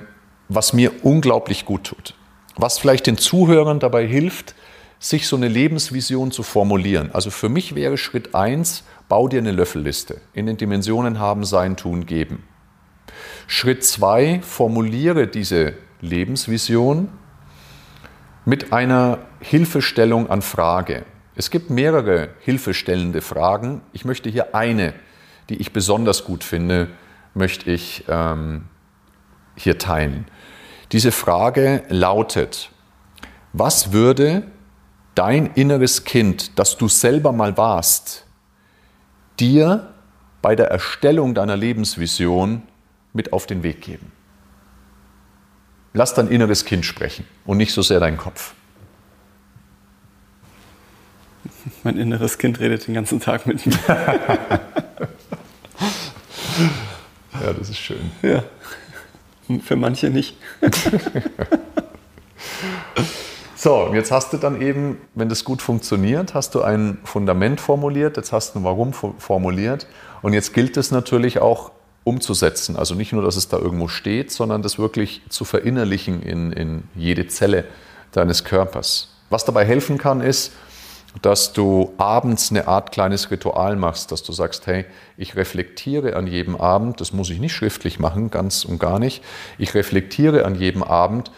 was 0.50 0.74
mir 0.74 0.92
unglaublich 1.04 1.66
gut 1.66 1.86
tut. 1.86 2.14
Was 2.56 2.78
vielleicht 2.78 3.08
den 3.08 3.18
Zuhörern 3.18 3.80
dabei 3.80 4.06
hilft, 4.06 4.56
sich 5.04 5.28
so 5.28 5.36
eine 5.36 5.50
Lebensvision 5.50 6.32
zu 6.32 6.44
formulieren. 6.44 7.12
Also 7.12 7.30
für 7.30 7.50
mich 7.50 7.76
wäre 7.76 7.98
Schritt 7.98 8.34
eins, 8.34 8.86
bau 9.10 9.28
dir 9.28 9.40
eine 9.40 9.52
Löffelliste 9.52 10.22
in 10.32 10.46
den 10.46 10.56
Dimensionen 10.56 11.20
haben, 11.20 11.44
sein, 11.44 11.76
tun, 11.76 12.06
geben. 12.06 12.44
Schritt 13.48 13.84
zwei, 13.84 14.40
formuliere 14.42 15.28
diese 15.28 15.74
Lebensvision 16.00 17.10
mit 18.46 18.72
einer 18.72 19.20
Hilfestellung 19.42 20.30
an 20.30 20.42
Frage. 20.42 21.04
Es 21.36 21.52
gibt 21.52 21.70
mehrere 21.70 22.30
hilfestellende 22.40 23.22
Fragen. 23.22 23.82
Ich 23.92 24.06
möchte 24.06 24.30
hier 24.30 24.56
eine, 24.56 24.94
die 25.50 25.58
ich 25.58 25.74
besonders 25.74 26.24
gut 26.24 26.46
finde, 26.46 26.88
möchte 27.34 27.70
ich 27.70 28.06
ähm, 28.08 28.70
hier 29.58 29.78
teilen. 29.78 30.28
Diese 30.94 31.12
Frage 31.12 31.84
lautet, 31.90 32.70
was 33.52 33.92
würde 33.92 34.44
dein 35.16 35.48
inneres 35.54 36.04
Kind, 36.04 36.58
das 36.60 36.78
du 36.78 36.88
selber 36.88 37.32
mal 37.32 37.58
warst, 37.58 38.26
dir 39.40 39.94
bei 40.42 40.56
der 40.56 40.68
Erstellung 40.68 41.34
deiner 41.34 41.56
Lebensvision 41.56 42.64
mit 43.14 43.34
auf 43.34 43.46
den 43.46 43.64
Weg 43.64 43.82
geben. 43.82 44.12
Lass 45.94 46.14
dein 46.14 46.28
inneres 46.28 46.66
Kind 46.66 46.86
sprechen 46.86 47.26
und 47.46 47.58
nicht 47.58 47.74
so 47.74 47.82
sehr 47.82 48.00
dein 48.00 48.18
Kopf. 48.18 48.54
Mein 51.84 51.98
inneres 51.98 52.38
Kind 52.38 52.60
redet 52.60 52.88
den 52.88 52.96
ganzen 52.96 53.20
Tag 53.20 53.46
mit 53.46 53.66
mir. 53.66 53.78
ja, 53.88 54.60
das 57.58 57.70
ist 57.70 57.78
schön. 57.78 58.12
Ja. 58.22 58.44
Für 59.64 59.76
manche 59.76 60.10
nicht. 60.10 60.36
So, 63.64 63.78
und 63.78 63.96
jetzt 63.96 64.12
hast 64.12 64.34
du 64.34 64.38
dann 64.38 64.62
eben, 64.62 64.98
wenn 65.16 65.30
das 65.30 65.46
gut 65.46 65.62
funktioniert, 65.62 66.34
hast 66.34 66.54
du 66.54 66.64
ein 66.64 66.98
Fundament 67.06 67.62
formuliert, 67.62 68.18
jetzt 68.18 68.34
hast 68.34 68.56
du 68.56 68.60
ein 68.60 68.66
Warum 68.66 68.92
formuliert 68.92 69.88
und 70.22 70.34
jetzt 70.34 70.54
gilt 70.54 70.76
es 70.76 70.92
natürlich 70.92 71.40
auch 71.40 71.72
umzusetzen. 72.04 72.76
Also 72.76 72.94
nicht 72.94 73.14
nur, 73.14 73.24
dass 73.24 73.38
es 73.38 73.48
da 73.48 73.58
irgendwo 73.58 73.88
steht, 73.88 74.34
sondern 74.34 74.64
das 74.64 74.80
wirklich 74.80 75.22
zu 75.30 75.46
verinnerlichen 75.46 76.22
in, 76.22 76.52
in 76.52 76.84
jede 76.94 77.28
Zelle 77.28 77.64
deines 78.12 78.44
Körpers. 78.44 79.16
Was 79.30 79.46
dabei 79.46 79.64
helfen 79.64 79.98
kann, 79.98 80.20
ist, 80.20 80.52
dass 81.22 81.54
du 81.54 81.94
abends 81.98 82.52
eine 82.52 82.68
Art 82.68 82.92
kleines 82.92 83.32
Ritual 83.32 83.78
machst, 83.78 84.12
dass 84.12 84.24
du 84.24 84.34
sagst, 84.34 84.68
hey, 84.68 84.84
ich 85.16 85.38
reflektiere 85.38 86.18
an 86.18 86.28
jedem 86.28 86.58
Abend, 86.58 87.00
das 87.00 87.14
muss 87.14 87.30
ich 87.30 87.40
nicht 87.40 87.54
schriftlich 87.54 87.98
machen, 87.98 88.30
ganz 88.30 88.66
und 88.66 88.78
gar 88.78 89.00
nicht, 89.00 89.24
ich 89.58 89.74
reflektiere 89.74 90.44
an 90.44 90.56
jedem 90.56 90.84
Abend, 90.84 91.32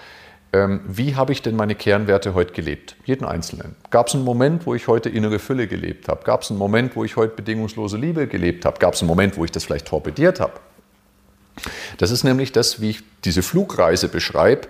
ähm, 0.55 0.79
wie 0.87 1.15
habe 1.15 1.33
ich 1.33 1.41
denn 1.41 1.57
meine 1.57 1.75
Kernwerte 1.75 2.33
heute 2.33 2.53
gelebt? 2.53 2.95
Jeden 3.03 3.25
einzelnen. 3.25 3.75
Gab 3.89 4.07
es 4.07 4.15
einen 4.15 4.23
Moment, 4.23 4.65
wo 4.65 4.73
ich 4.73 4.87
heute 4.87 5.09
innere 5.09 5.39
Fülle 5.39 5.67
gelebt 5.67 6.07
habe? 6.07 6.23
Gab 6.23 6.43
es 6.43 6.49
einen 6.49 6.57
Moment, 6.57 6.95
wo 6.95 7.03
ich 7.03 7.17
heute 7.17 7.35
bedingungslose 7.35 7.97
Liebe 7.97 8.27
gelebt 8.27 8.63
habe? 8.63 8.79
Gab 8.79 8.93
es 8.93 9.01
einen 9.01 9.09
Moment, 9.09 9.35
wo 9.35 9.43
ich 9.43 9.51
das 9.51 9.65
vielleicht 9.65 9.87
torpediert 9.87 10.39
habe? 10.39 10.53
Das 11.97 12.09
ist 12.11 12.23
nämlich 12.23 12.53
das, 12.53 12.79
wie 12.79 12.91
ich 12.91 13.03
diese 13.25 13.41
Flugreise 13.41 14.07
beschreibe, 14.07 14.67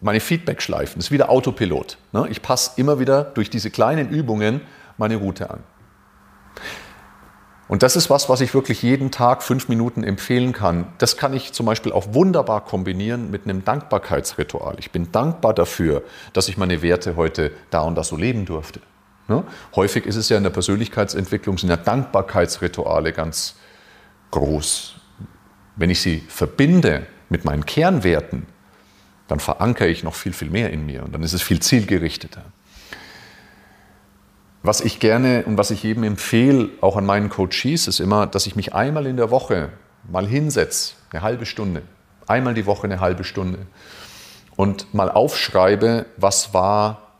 meine 0.00 0.20
Feedback-Schleifen. 0.20 0.96
Das 0.96 1.06
ist 1.06 1.10
wieder 1.10 1.28
Autopilot. 1.28 1.98
Ne? 2.12 2.26
Ich 2.30 2.40
passe 2.40 2.72
immer 2.76 2.98
wieder 2.98 3.24
durch 3.24 3.50
diese 3.50 3.70
kleinen 3.70 4.08
Übungen 4.08 4.62
meine 4.96 5.16
Route 5.16 5.50
an. 5.50 5.60
Und 7.70 7.84
das 7.84 7.94
ist 7.94 8.10
was, 8.10 8.28
was 8.28 8.40
ich 8.40 8.52
wirklich 8.52 8.82
jeden 8.82 9.12
Tag 9.12 9.44
fünf 9.44 9.68
Minuten 9.68 10.02
empfehlen 10.02 10.52
kann. 10.52 10.88
Das 10.98 11.16
kann 11.16 11.32
ich 11.32 11.52
zum 11.52 11.66
Beispiel 11.66 11.92
auch 11.92 12.14
wunderbar 12.14 12.64
kombinieren 12.64 13.30
mit 13.30 13.44
einem 13.44 13.64
Dankbarkeitsritual. 13.64 14.74
Ich 14.80 14.90
bin 14.90 15.12
dankbar 15.12 15.54
dafür, 15.54 16.02
dass 16.32 16.48
ich 16.48 16.56
meine 16.56 16.82
Werte 16.82 17.14
heute 17.14 17.52
da 17.70 17.82
und 17.82 17.94
da 17.94 18.02
so 18.02 18.16
leben 18.16 18.44
durfte. 18.44 18.80
Ne? 19.28 19.44
Häufig 19.76 20.04
ist 20.04 20.16
es 20.16 20.28
ja 20.28 20.36
in 20.36 20.42
der 20.42 20.50
Persönlichkeitsentwicklung, 20.50 21.58
sind 21.58 21.68
ja 21.68 21.76
Dankbarkeitsrituale 21.76 23.12
ganz 23.12 23.54
groß. 24.32 24.96
Wenn 25.76 25.90
ich 25.90 26.00
sie 26.00 26.24
verbinde 26.26 27.06
mit 27.28 27.44
meinen 27.44 27.64
Kernwerten, 27.64 28.46
dann 29.28 29.38
verankere 29.38 29.86
ich 29.86 30.02
noch 30.02 30.16
viel, 30.16 30.32
viel 30.32 30.50
mehr 30.50 30.70
in 30.70 30.86
mir 30.86 31.04
und 31.04 31.14
dann 31.14 31.22
ist 31.22 31.34
es 31.34 31.42
viel 31.42 31.60
zielgerichteter. 31.60 32.42
Was 34.62 34.82
ich 34.82 35.00
gerne 35.00 35.44
und 35.46 35.56
was 35.56 35.70
ich 35.70 35.82
jedem 35.82 36.04
empfehle, 36.04 36.68
auch 36.82 36.96
an 36.96 37.06
meinen 37.06 37.30
Coaches, 37.30 37.88
ist 37.88 37.98
immer, 37.98 38.26
dass 38.26 38.46
ich 38.46 38.56
mich 38.56 38.74
einmal 38.74 39.06
in 39.06 39.16
der 39.16 39.30
Woche 39.30 39.70
mal 40.10 40.26
hinsetze, 40.26 40.94
eine 41.10 41.22
halbe 41.22 41.46
Stunde, 41.46 41.82
einmal 42.26 42.52
die 42.52 42.66
Woche 42.66 42.84
eine 42.84 43.00
halbe 43.00 43.24
Stunde 43.24 43.60
und 44.56 44.92
mal 44.92 45.10
aufschreibe, 45.10 46.04
was 46.18 46.52
war 46.52 47.14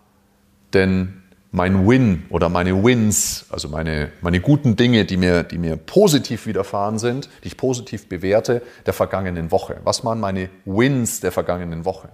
denn 0.74 1.22
mein 1.50 1.88
Win 1.88 2.24
oder 2.28 2.48
meine 2.48 2.84
Wins, 2.84 3.46
also 3.50 3.68
meine, 3.68 4.12
meine 4.20 4.40
guten 4.40 4.76
Dinge, 4.76 5.04
die 5.04 5.16
mir, 5.16 5.42
die 5.42 5.58
mir 5.58 5.76
positiv 5.76 6.46
widerfahren 6.46 6.98
sind, 6.98 7.28
die 7.42 7.48
ich 7.48 7.56
positiv 7.56 8.08
bewerte, 8.08 8.62
der 8.86 8.92
vergangenen 8.92 9.50
Woche. 9.50 9.78
Was 9.82 10.04
waren 10.04 10.20
meine 10.20 10.50
Wins 10.64 11.20
der 11.20 11.32
vergangenen 11.32 11.84
Woche? 11.84 12.10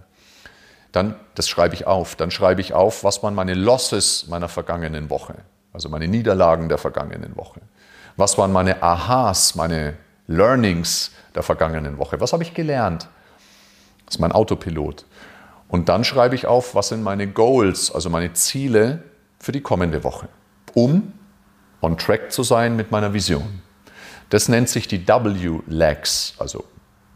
Dann, 0.96 1.14
das 1.34 1.46
schreibe 1.46 1.74
ich 1.74 1.86
auf. 1.86 2.16
Dann 2.16 2.30
schreibe 2.30 2.62
ich 2.62 2.72
auf, 2.72 3.04
was 3.04 3.22
waren 3.22 3.34
meine 3.34 3.52
Losses 3.52 4.28
meiner 4.28 4.48
vergangenen 4.48 5.10
Woche, 5.10 5.34
also 5.74 5.90
meine 5.90 6.08
Niederlagen 6.08 6.70
der 6.70 6.78
vergangenen 6.78 7.36
Woche. 7.36 7.60
Was 8.16 8.38
waren 8.38 8.50
meine 8.50 8.82
Aha's, 8.82 9.56
meine 9.56 9.98
Learnings 10.26 11.10
der 11.34 11.42
vergangenen 11.42 11.98
Woche? 11.98 12.18
Was 12.22 12.32
habe 12.32 12.44
ich 12.44 12.54
gelernt? 12.54 13.08
Das 14.06 14.14
ist 14.14 14.20
mein 14.20 14.32
Autopilot. 14.32 15.04
Und 15.68 15.90
dann 15.90 16.02
schreibe 16.02 16.34
ich 16.34 16.46
auf, 16.46 16.74
was 16.74 16.88
sind 16.88 17.02
meine 17.02 17.26
Goals, 17.26 17.94
also 17.94 18.08
meine 18.08 18.32
Ziele 18.32 19.02
für 19.38 19.52
die 19.52 19.60
kommende 19.60 20.02
Woche, 20.02 20.30
um 20.72 21.12
on 21.82 21.98
track 21.98 22.32
zu 22.32 22.42
sein 22.42 22.74
mit 22.74 22.90
meiner 22.90 23.12
Vision. 23.12 23.60
Das 24.30 24.48
nennt 24.48 24.70
sich 24.70 24.88
die 24.88 25.06
W-Legs, 25.06 26.36
also 26.38 26.64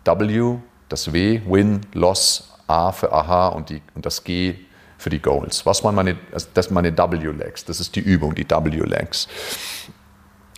W, 0.05 0.59
das 0.91 1.15
W, 1.15 1.41
Win, 1.47 1.81
Loss, 1.95 2.50
A 2.71 2.93
für 2.93 3.13
Aha 3.13 3.49
und, 3.49 3.69
die, 3.69 3.83
und 3.95 4.07
das 4.07 4.23
G 4.23 4.55
für 4.97 5.11
die 5.11 5.21
Goals. 5.21 5.67
Was 5.67 5.83
waren 5.83 5.95
meine, 5.95 6.17
das 6.31 6.67
sind 6.67 6.71
meine 6.71 6.97
W-Legs, 6.97 7.65
das 7.65 7.81
ist 7.81 7.97
die 7.97 8.01
Übung, 8.01 8.35
die 8.35 8.49
W-Legs. 8.49 9.29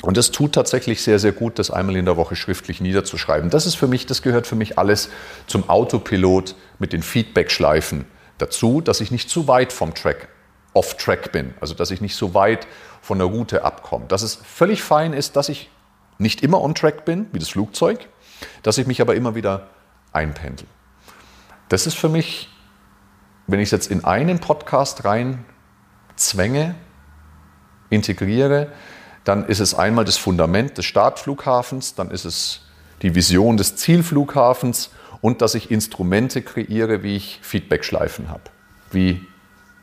Und 0.03 0.17
das 0.17 0.33
tut 0.33 0.53
tatsächlich 0.53 1.01
sehr, 1.01 1.21
sehr 1.21 1.31
gut, 1.31 1.59
das 1.61 1.71
einmal 1.71 1.97
in 1.97 2.05
der 2.05 2.17
Woche 2.17 2.35
schriftlich 2.35 2.81
niederzuschreiben. 2.81 3.51
Das 3.51 3.67
ist 3.67 3.77
für 3.77 3.87
mich, 3.87 4.05
das 4.05 4.21
gehört 4.21 4.49
für 4.49 4.57
mich 4.57 4.79
alles 4.79 5.11
zum 5.47 5.71
Autopilot 5.71 6.57
mit 6.81 6.93
den 6.93 7.03
Feedback-Schleifen 7.03 8.05
dazu, 8.39 8.81
dass 8.81 9.01
ich 9.01 9.13
nicht 9.13 9.31
zu 9.31 9.47
weit 9.47 9.73
vom 9.73 9.95
Track 9.95 10.29
off-track 10.75 11.33
bin, 11.33 11.55
also 11.61 11.75
dass 11.75 11.91
ich 11.91 12.01
nicht 12.01 12.17
so 12.17 12.35
weit 12.35 12.67
von 13.01 13.19
der 13.19 13.29
Route 13.29 13.65
abkomme. 13.65 14.07
Dass 14.09 14.23
es 14.23 14.35
völlig 14.35 14.83
fein 14.83 15.13
ist, 15.13 15.37
dass 15.37 15.49
ich 15.49 15.71
nicht 16.19 16.43
immer 16.43 16.61
on-track 16.61 17.05
bin, 17.05 17.27
wie 17.33 17.39
das 17.39 17.51
Flugzeug, 17.51 18.09
dass 18.63 18.79
ich 18.79 18.87
mich 18.87 19.01
aber 19.01 19.15
immer 19.15 19.35
wieder 19.35 19.69
einpendel. 20.13 20.67
Das 21.73 21.87
ist 21.87 21.97
für 21.97 22.11
mich, 22.11 22.51
wenn 23.47 23.59
ich 23.59 23.69
es 23.69 23.71
jetzt 23.71 23.91
in 23.91 24.05
einen 24.05 24.41
Podcast 24.41 25.07
rein 25.07 25.43
zwänge, 26.17 26.75
integriere, 27.89 28.71
dann 29.25 29.47
ist 29.47 29.59
es 29.59 29.75
einmal 29.75 30.05
das 30.05 30.19
Fundament 30.19 30.77
des 30.77 30.85
Startflughafens, 30.85 31.95
dann 31.95 32.11
ist 32.11 32.27
es 32.27 32.61
die 33.01 33.15
Vision 33.15 33.57
des 33.57 33.77
Zielflughafens 33.77 34.91
und 35.23 35.41
dass 35.41 35.55
ich 35.55 35.71
Instrumente 35.71 36.43
kreiere, 36.43 37.03
wie 37.03 37.17
ich 37.17 37.39
Feedbackschleifen 37.41 38.29
habe, 38.29 38.43
wie 38.91 39.27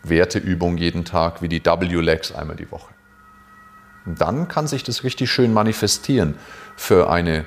Werteübung 0.04 0.78
jeden 0.78 1.06
Tag, 1.06 1.42
wie 1.42 1.50
die 1.50 1.66
W-Legs 1.66 2.32
einmal 2.32 2.56
die 2.56 2.70
Woche. 2.70 2.94
Und 4.06 4.22
dann 4.22 4.48
kann 4.48 4.68
sich 4.68 4.84
das 4.84 5.04
richtig 5.04 5.32
schön 5.32 5.56
manifestieren 5.56 6.36
für 6.76 7.10
eine 7.10 7.46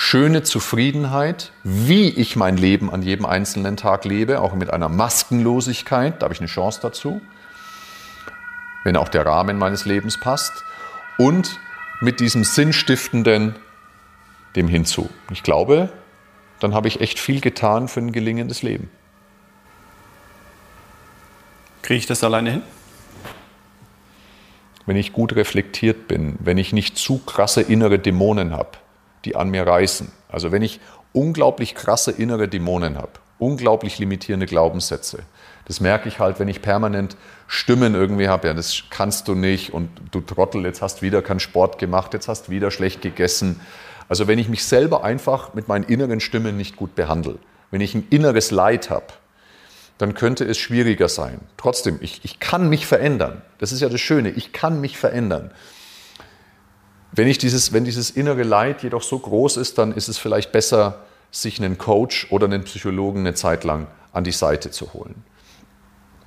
schöne 0.00 0.44
Zufriedenheit, 0.44 1.50
wie 1.64 2.08
ich 2.08 2.36
mein 2.36 2.56
Leben 2.56 2.88
an 2.88 3.02
jedem 3.02 3.26
einzelnen 3.26 3.76
Tag 3.76 4.04
lebe, 4.04 4.40
auch 4.40 4.54
mit 4.54 4.72
einer 4.72 4.88
Maskenlosigkeit, 4.88 6.22
da 6.22 6.26
habe 6.26 6.34
ich 6.34 6.40
eine 6.40 6.46
Chance 6.46 6.78
dazu, 6.80 7.20
wenn 8.84 8.96
auch 8.96 9.08
der 9.08 9.26
Rahmen 9.26 9.58
meines 9.58 9.86
Lebens 9.86 10.20
passt, 10.20 10.52
und 11.18 11.58
mit 12.00 12.20
diesem 12.20 12.44
sinnstiftenden 12.44 13.56
dem 14.54 14.68
hinzu. 14.68 15.10
Ich 15.32 15.42
glaube, 15.42 15.88
dann 16.60 16.74
habe 16.74 16.86
ich 16.86 17.00
echt 17.00 17.18
viel 17.18 17.40
getan 17.40 17.88
für 17.88 17.98
ein 17.98 18.12
gelingendes 18.12 18.62
Leben. 18.62 18.88
Kriege 21.82 21.98
ich 21.98 22.06
das 22.06 22.22
alleine 22.22 22.52
hin? 22.52 22.62
Wenn 24.86 24.96
ich 24.96 25.12
gut 25.12 25.34
reflektiert 25.34 26.06
bin, 26.06 26.36
wenn 26.38 26.56
ich 26.56 26.72
nicht 26.72 26.96
zu 26.96 27.18
krasse 27.18 27.62
innere 27.62 27.98
Dämonen 27.98 28.52
habe, 28.52 28.78
die 29.24 29.36
an 29.36 29.50
mir 29.50 29.66
reißen. 29.66 30.10
Also 30.28 30.52
wenn 30.52 30.62
ich 30.62 30.80
unglaublich 31.12 31.74
krasse 31.74 32.10
innere 32.10 32.48
Dämonen 32.48 32.96
habe, 32.96 33.12
unglaublich 33.38 33.98
limitierende 33.98 34.46
Glaubenssätze. 34.46 35.22
Das 35.64 35.80
merke 35.80 36.08
ich 36.08 36.18
halt, 36.18 36.40
wenn 36.40 36.48
ich 36.48 36.62
permanent 36.62 37.16
Stimmen 37.46 37.94
irgendwie 37.94 38.28
habe, 38.28 38.48
ja, 38.48 38.54
das 38.54 38.84
kannst 38.90 39.28
du 39.28 39.34
nicht 39.34 39.72
und 39.72 39.90
du 40.10 40.20
Trottel, 40.20 40.64
jetzt 40.64 40.82
hast 40.82 41.02
wieder 41.02 41.22
keinen 41.22 41.40
Sport 41.40 41.78
gemacht, 41.78 42.14
jetzt 42.14 42.28
hast 42.28 42.50
wieder 42.50 42.70
schlecht 42.70 43.02
gegessen. 43.02 43.60
Also 44.08 44.26
wenn 44.26 44.38
ich 44.38 44.48
mich 44.48 44.64
selber 44.64 45.04
einfach 45.04 45.54
mit 45.54 45.68
meinen 45.68 45.84
inneren 45.84 46.20
Stimmen 46.20 46.56
nicht 46.56 46.76
gut 46.76 46.94
behandle, 46.94 47.38
wenn 47.70 47.82
ich 47.82 47.94
ein 47.94 48.06
inneres 48.10 48.50
Leid 48.50 48.88
habe, 48.88 49.06
dann 49.98 50.14
könnte 50.14 50.44
es 50.44 50.56
schwieriger 50.58 51.08
sein. 51.08 51.40
Trotzdem, 51.56 51.98
ich, 52.00 52.20
ich 52.24 52.40
kann 52.40 52.68
mich 52.68 52.86
verändern. 52.86 53.42
Das 53.58 53.72
ist 53.72 53.80
ja 53.80 53.88
das 53.88 54.00
Schöne, 54.00 54.30
ich 54.30 54.52
kann 54.52 54.80
mich 54.80 54.96
verändern. 54.96 55.50
Wenn, 57.12 57.28
ich 57.28 57.38
dieses, 57.38 57.72
wenn 57.72 57.84
dieses 57.84 58.10
innere 58.10 58.42
Leid 58.42 58.82
jedoch 58.82 59.02
so 59.02 59.18
groß 59.18 59.56
ist, 59.56 59.78
dann 59.78 59.92
ist 59.92 60.08
es 60.08 60.18
vielleicht 60.18 60.52
besser, 60.52 61.04
sich 61.30 61.58
einen 61.58 61.78
Coach 61.78 62.28
oder 62.30 62.46
einen 62.46 62.64
Psychologen 62.64 63.20
eine 63.20 63.34
Zeit 63.34 63.64
lang 63.64 63.86
an 64.12 64.24
die 64.24 64.32
Seite 64.32 64.70
zu 64.70 64.92
holen. 64.94 65.22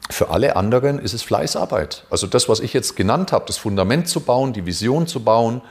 Für 0.10 0.30
alle 0.30 0.56
anderen 0.56 1.00
ist 1.00 1.14
es 1.14 1.24
Fleißarbeit. 1.24 2.06
Also 2.10 2.28
das, 2.28 2.50
was 2.50 2.60
ich 2.60 2.74
jetzt 2.74 2.96
genannt 2.96 3.32
habe, 3.32 3.46
das 3.48 3.58
Fundament 3.58 4.08
zu 4.08 4.20
bauen, 4.20 4.54
die 4.54 4.66
Vision 4.66 5.08
zu 5.08 5.24
bauen, 5.24 5.62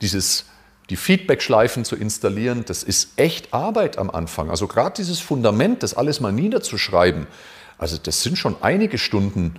dieses 0.00 0.46
die 0.90 0.96
Feedback-Schleifen 0.96 1.84
zu 1.84 1.94
installieren, 1.94 2.64
das 2.66 2.82
ist 2.82 3.12
echt 3.16 3.54
Arbeit 3.54 3.96
am 3.96 4.10
Anfang. 4.10 4.50
Also 4.50 4.66
gerade 4.66 4.94
dieses 4.96 5.20
Fundament, 5.20 5.82
das 5.84 5.94
alles 5.94 6.20
mal 6.20 6.32
niederzuschreiben, 6.32 7.28
also 7.78 7.96
das 7.96 8.22
sind 8.22 8.36
schon 8.36 8.56
einige 8.60 8.98
Stunden, 8.98 9.54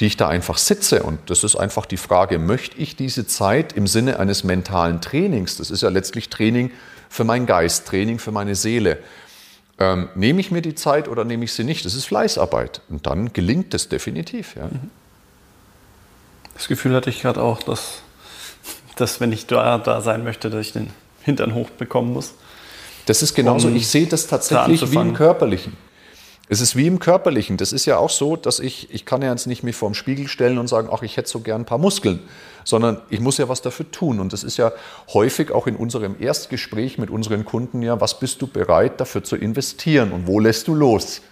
die 0.00 0.06
ich 0.06 0.16
da 0.16 0.28
einfach 0.28 0.58
sitze. 0.58 1.02
Und 1.02 1.18
das 1.30 1.44
ist 1.44 1.56
einfach 1.56 1.86
die 1.86 1.96
Frage, 1.96 2.38
möchte 2.38 2.78
ich 2.78 2.96
diese 2.96 3.26
Zeit 3.26 3.72
im 3.74 3.86
Sinne 3.86 4.18
eines 4.18 4.44
mentalen 4.44 5.00
Trainings, 5.00 5.56
das 5.56 5.70
ist 5.70 5.82
ja 5.82 5.88
letztlich 5.88 6.28
Training 6.28 6.70
für 7.08 7.24
meinen 7.24 7.46
Geist, 7.46 7.86
Training 7.86 8.18
für 8.18 8.32
meine 8.32 8.54
Seele, 8.54 8.98
ähm, 9.78 10.08
nehme 10.14 10.40
ich 10.40 10.50
mir 10.50 10.62
die 10.62 10.74
Zeit 10.74 11.08
oder 11.08 11.24
nehme 11.24 11.44
ich 11.44 11.52
sie 11.52 11.64
nicht? 11.64 11.84
Das 11.84 11.94
ist 11.94 12.04
Fleißarbeit. 12.06 12.82
Und 12.88 13.06
dann 13.06 13.32
gelingt 13.32 13.74
es 13.74 13.88
definitiv. 13.88 14.54
Ja. 14.56 14.68
Das 16.54 16.68
Gefühl 16.68 16.94
hatte 16.94 17.10
ich 17.10 17.22
gerade 17.22 17.42
auch, 17.42 17.62
dass 17.62 18.02
dass 18.96 19.20
wenn 19.20 19.32
ich 19.32 19.46
da, 19.46 19.78
da 19.78 20.00
sein 20.00 20.24
möchte, 20.24 20.50
dass 20.50 20.66
ich 20.66 20.72
den 20.72 20.90
Hintern 21.22 21.54
hochbekommen 21.54 22.12
muss. 22.12 22.34
Das 23.06 23.22
ist 23.22 23.34
genauso. 23.34 23.68
Um 23.68 23.76
ich 23.76 23.88
sehe 23.88 24.06
das 24.06 24.26
tatsächlich 24.26 24.90
wie 24.90 24.96
im 24.96 25.14
Körperlichen. 25.14 25.76
Es 26.48 26.60
ist 26.60 26.76
wie 26.76 26.86
im 26.86 26.98
Körperlichen. 26.98 27.56
Das 27.56 27.72
ist 27.72 27.86
ja 27.86 27.98
auch 27.98 28.10
so, 28.10 28.36
dass 28.36 28.58
ich, 28.58 28.92
ich 28.92 29.04
kann 29.04 29.22
ja 29.22 29.30
jetzt 29.30 29.46
nicht 29.46 29.62
mich 29.62 29.76
vorm 29.76 29.94
Spiegel 29.94 30.28
stellen 30.28 30.58
und 30.58 30.66
sagen, 30.66 30.88
ach, 30.92 31.02
ich 31.02 31.16
hätte 31.16 31.28
so 31.28 31.40
gern 31.40 31.62
ein 31.62 31.64
paar 31.64 31.78
Muskeln, 31.78 32.20
sondern 32.64 33.00
ich 33.10 33.20
muss 33.20 33.38
ja 33.38 33.48
was 33.48 33.62
dafür 33.62 33.90
tun. 33.90 34.20
Und 34.20 34.32
das 34.32 34.44
ist 34.44 34.56
ja 34.56 34.72
häufig 35.12 35.50
auch 35.52 35.66
in 35.66 35.76
unserem 35.76 36.16
Erstgespräch 36.20 36.98
mit 36.98 37.10
unseren 37.10 37.44
Kunden 37.44 37.80
ja, 37.80 38.00
was 38.00 38.18
bist 38.18 38.42
du 38.42 38.46
bereit 38.46 39.00
dafür 39.00 39.24
zu 39.24 39.36
investieren 39.36 40.12
und 40.12 40.26
wo 40.26 40.40
lässt 40.40 40.68
du 40.68 40.74
los? 40.74 41.22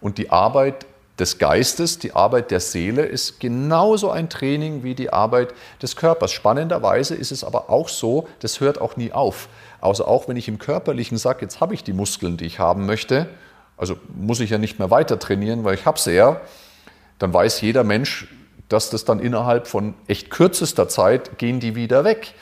Und 0.00 0.18
die 0.18 0.30
Arbeit 0.30 0.84
des 1.18 1.38
Geistes, 1.38 1.98
die 1.98 2.12
Arbeit 2.12 2.50
der 2.50 2.60
Seele 2.60 3.06
ist 3.06 3.40
genauso 3.40 4.10
ein 4.10 4.28
Training 4.28 4.82
wie 4.82 4.94
die 4.94 5.10
Arbeit 5.10 5.54
des 5.80 5.96
Körpers. 5.96 6.32
Spannenderweise 6.32 7.14
ist 7.14 7.32
es 7.32 7.42
aber 7.42 7.70
auch 7.70 7.88
so, 7.88 8.28
das 8.40 8.60
hört 8.60 8.80
auch 8.80 8.96
nie 8.96 9.12
auf. 9.12 9.48
Also 9.80 10.04
auch 10.06 10.28
wenn 10.28 10.36
ich 10.36 10.48
im 10.48 10.58
Körperlichen 10.58 11.16
sage, 11.16 11.38
jetzt 11.42 11.60
habe 11.60 11.72
ich 11.72 11.84
die 11.84 11.94
Muskeln, 11.94 12.36
die 12.36 12.44
ich 12.44 12.58
haben 12.58 12.84
möchte, 12.84 13.28
also 13.76 13.98
muss 14.14 14.40
ich 14.40 14.50
ja 14.50 14.58
nicht 14.58 14.78
mehr 14.78 14.90
weiter 14.90 15.18
trainieren, 15.18 15.64
weil 15.64 15.74
ich 15.74 15.86
habe 15.86 15.98
sie 15.98 16.14
ja, 16.14 16.40
dann 17.18 17.32
weiß 17.32 17.60
jeder 17.60 17.84
Mensch, 17.84 18.28
dass 18.68 18.90
das 18.90 19.04
dann 19.04 19.20
innerhalb 19.20 19.66
von 19.66 19.94
echt 20.06 20.30
kürzester 20.30 20.88
Zeit 20.88 21.38
gehen 21.38 21.60
die 21.60 21.74
wieder 21.74 22.04
weg. 22.04 22.34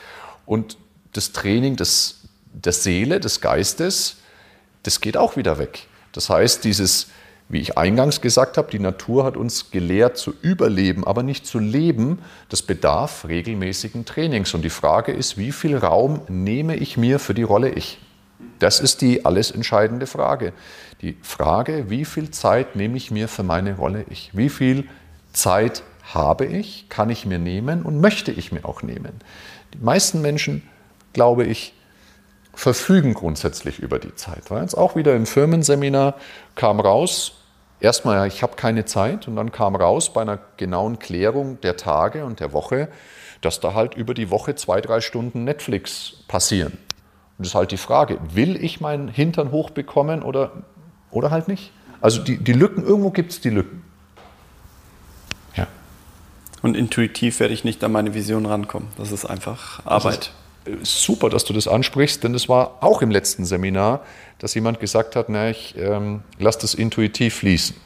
Und 0.47 0.78
das 1.12 1.32
Training 1.32 1.76
des, 1.76 2.22
der 2.53 2.72
Seele, 2.72 3.20
des 3.20 3.41
Geistes, 3.41 4.16
das 4.82 5.01
geht 5.01 5.16
auch 5.16 5.37
wieder 5.37 5.59
weg. 5.59 5.87
Das 6.12 6.30
heißt, 6.30 6.64
dieses, 6.64 7.09
wie 7.49 7.61
ich 7.61 7.76
eingangs 7.76 8.20
gesagt 8.20 8.57
habe, 8.57 8.70
die 8.70 8.78
Natur 8.78 9.24
hat 9.24 9.37
uns 9.37 9.70
gelehrt 9.70 10.16
zu 10.16 10.35
überleben, 10.41 11.07
aber 11.07 11.22
nicht 11.22 11.47
zu 11.47 11.59
leben. 11.59 12.20
Das 12.49 12.62
bedarf 12.62 13.26
regelmäßigen 13.26 14.05
Trainings. 14.05 14.55
Und 14.55 14.62
die 14.62 14.70
Frage 14.70 15.12
ist, 15.12 15.37
wie 15.37 15.53
viel 15.53 15.76
Raum 15.76 16.22
nehme 16.28 16.76
ich 16.76 16.97
mir 16.97 17.18
für 17.18 17.35
die 17.35 17.43
Rolle 17.43 17.70
ich? 17.70 17.99
Das 18.59 18.80
ist 18.80 19.01
die 19.01 19.24
alles 19.24 19.51
entscheidende 19.51 20.07
Frage. 20.07 20.53
Die 21.03 21.16
Frage, 21.22 21.90
wie 21.90 22.05
viel 22.05 22.30
Zeit 22.30 22.76
nehme 22.76 22.97
ich 22.97 23.11
mir 23.11 23.28
für 23.28 23.42
meine 23.42 23.76
Rolle 23.76 24.05
ich? 24.09 24.30
Wie 24.32 24.49
viel 24.49 24.88
Zeit 25.32 25.82
habe 26.12 26.47
ich, 26.47 26.88
kann 26.88 27.11
ich 27.11 27.26
mir 27.26 27.38
nehmen 27.38 27.82
und 27.82 28.01
möchte 28.01 28.30
ich 28.32 28.53
mir 28.53 28.64
auch 28.64 28.82
nehmen? 28.82 29.20
Die 29.74 29.78
meisten 29.78 30.20
Menschen, 30.20 30.62
glaube 31.12 31.45
ich, 31.45 31.74
verfügen 32.55 33.14
grundsätzlich 33.14 33.80
über 33.80 33.99
die 33.99 34.14
Zeit. 34.14 34.51
War 34.51 34.62
jetzt 34.62 34.76
auch 34.76 34.97
wieder 34.97 35.14
im 35.16 35.26
Firmenseminar, 35.26 36.14
kam 36.55 36.80
raus, 36.80 37.32
erstmal, 37.80 38.26
ich 38.28 38.42
habe 38.42 38.57
keine 38.57 38.84
Zeit 38.84 39.28
und 39.28 39.36
dann 39.36 39.53
kam 39.53 39.76
raus 39.76 40.12
bei 40.12 40.22
einer 40.22 40.38
genauen 40.57 40.99
Klärung 40.99 41.61
der 41.61 41.76
Tage 41.76 42.24
und 42.24 42.40
der 42.40 42.53
Woche, 42.53 42.88
dass 43.40 43.61
da 43.61 43.74
halt 43.74 43.95
über 43.95 44.14
die 44.14 44.30
Woche 44.30 44.55
zwei, 44.55 44.80
drei 44.80 45.01
Stunden 45.01 45.45
Netflix 45.45 46.14
passieren. 46.28 46.78
Und 47.37 47.47
das 47.47 47.49
ist 47.49 47.55
halt 47.55 47.72
die 47.72 47.76
Frage, 47.76 48.18
will 48.32 48.62
ich 48.62 48.80
meinen 48.80 49.09
Hintern 49.09 49.51
hochbekommen 49.51 50.22
oder, 50.22 50.53
oder 51.11 51.30
halt 51.30 51.49
nicht? 51.49 51.72
Also 52.01 52.22
die, 52.22 52.37
die 52.37 52.53
Lücken, 52.53 52.85
irgendwo 52.85 53.11
gibt 53.11 53.32
es 53.32 53.41
die 53.41 53.51
Lücken. 53.51 53.82
Ja. 55.57 55.66
Und 56.62 56.76
intuitiv 56.76 57.41
werde 57.41 57.55
ich 57.55 57.64
nicht 57.64 57.82
an 57.82 57.93
meine 57.93 58.14
Vision 58.14 58.47
rankommen. 58.47 58.89
Das 58.99 59.11
ist 59.11 59.24
einfach 59.24 59.85
Arbeit. 59.85 60.32
Das 60.64 60.74
ist 60.82 61.03
super, 61.03 61.28
dass 61.28 61.45
du 61.45 61.53
das 61.53 61.68
ansprichst, 61.68 62.22
denn 62.24 62.35
es 62.35 62.49
war 62.49 62.78
auch 62.82 63.03
im 63.03 63.11
letzten 63.11 63.45
Seminar, 63.45 64.01
dass 64.39 64.55
jemand 64.55 64.80
gesagt 64.80 65.16
hat, 65.16 65.28
na, 65.28 65.51
ich 65.51 65.76
ähm, 65.76 66.22
lasse 66.39 66.61
das 66.61 66.74
intuitiv 66.74 67.35
fließen. 67.35 67.76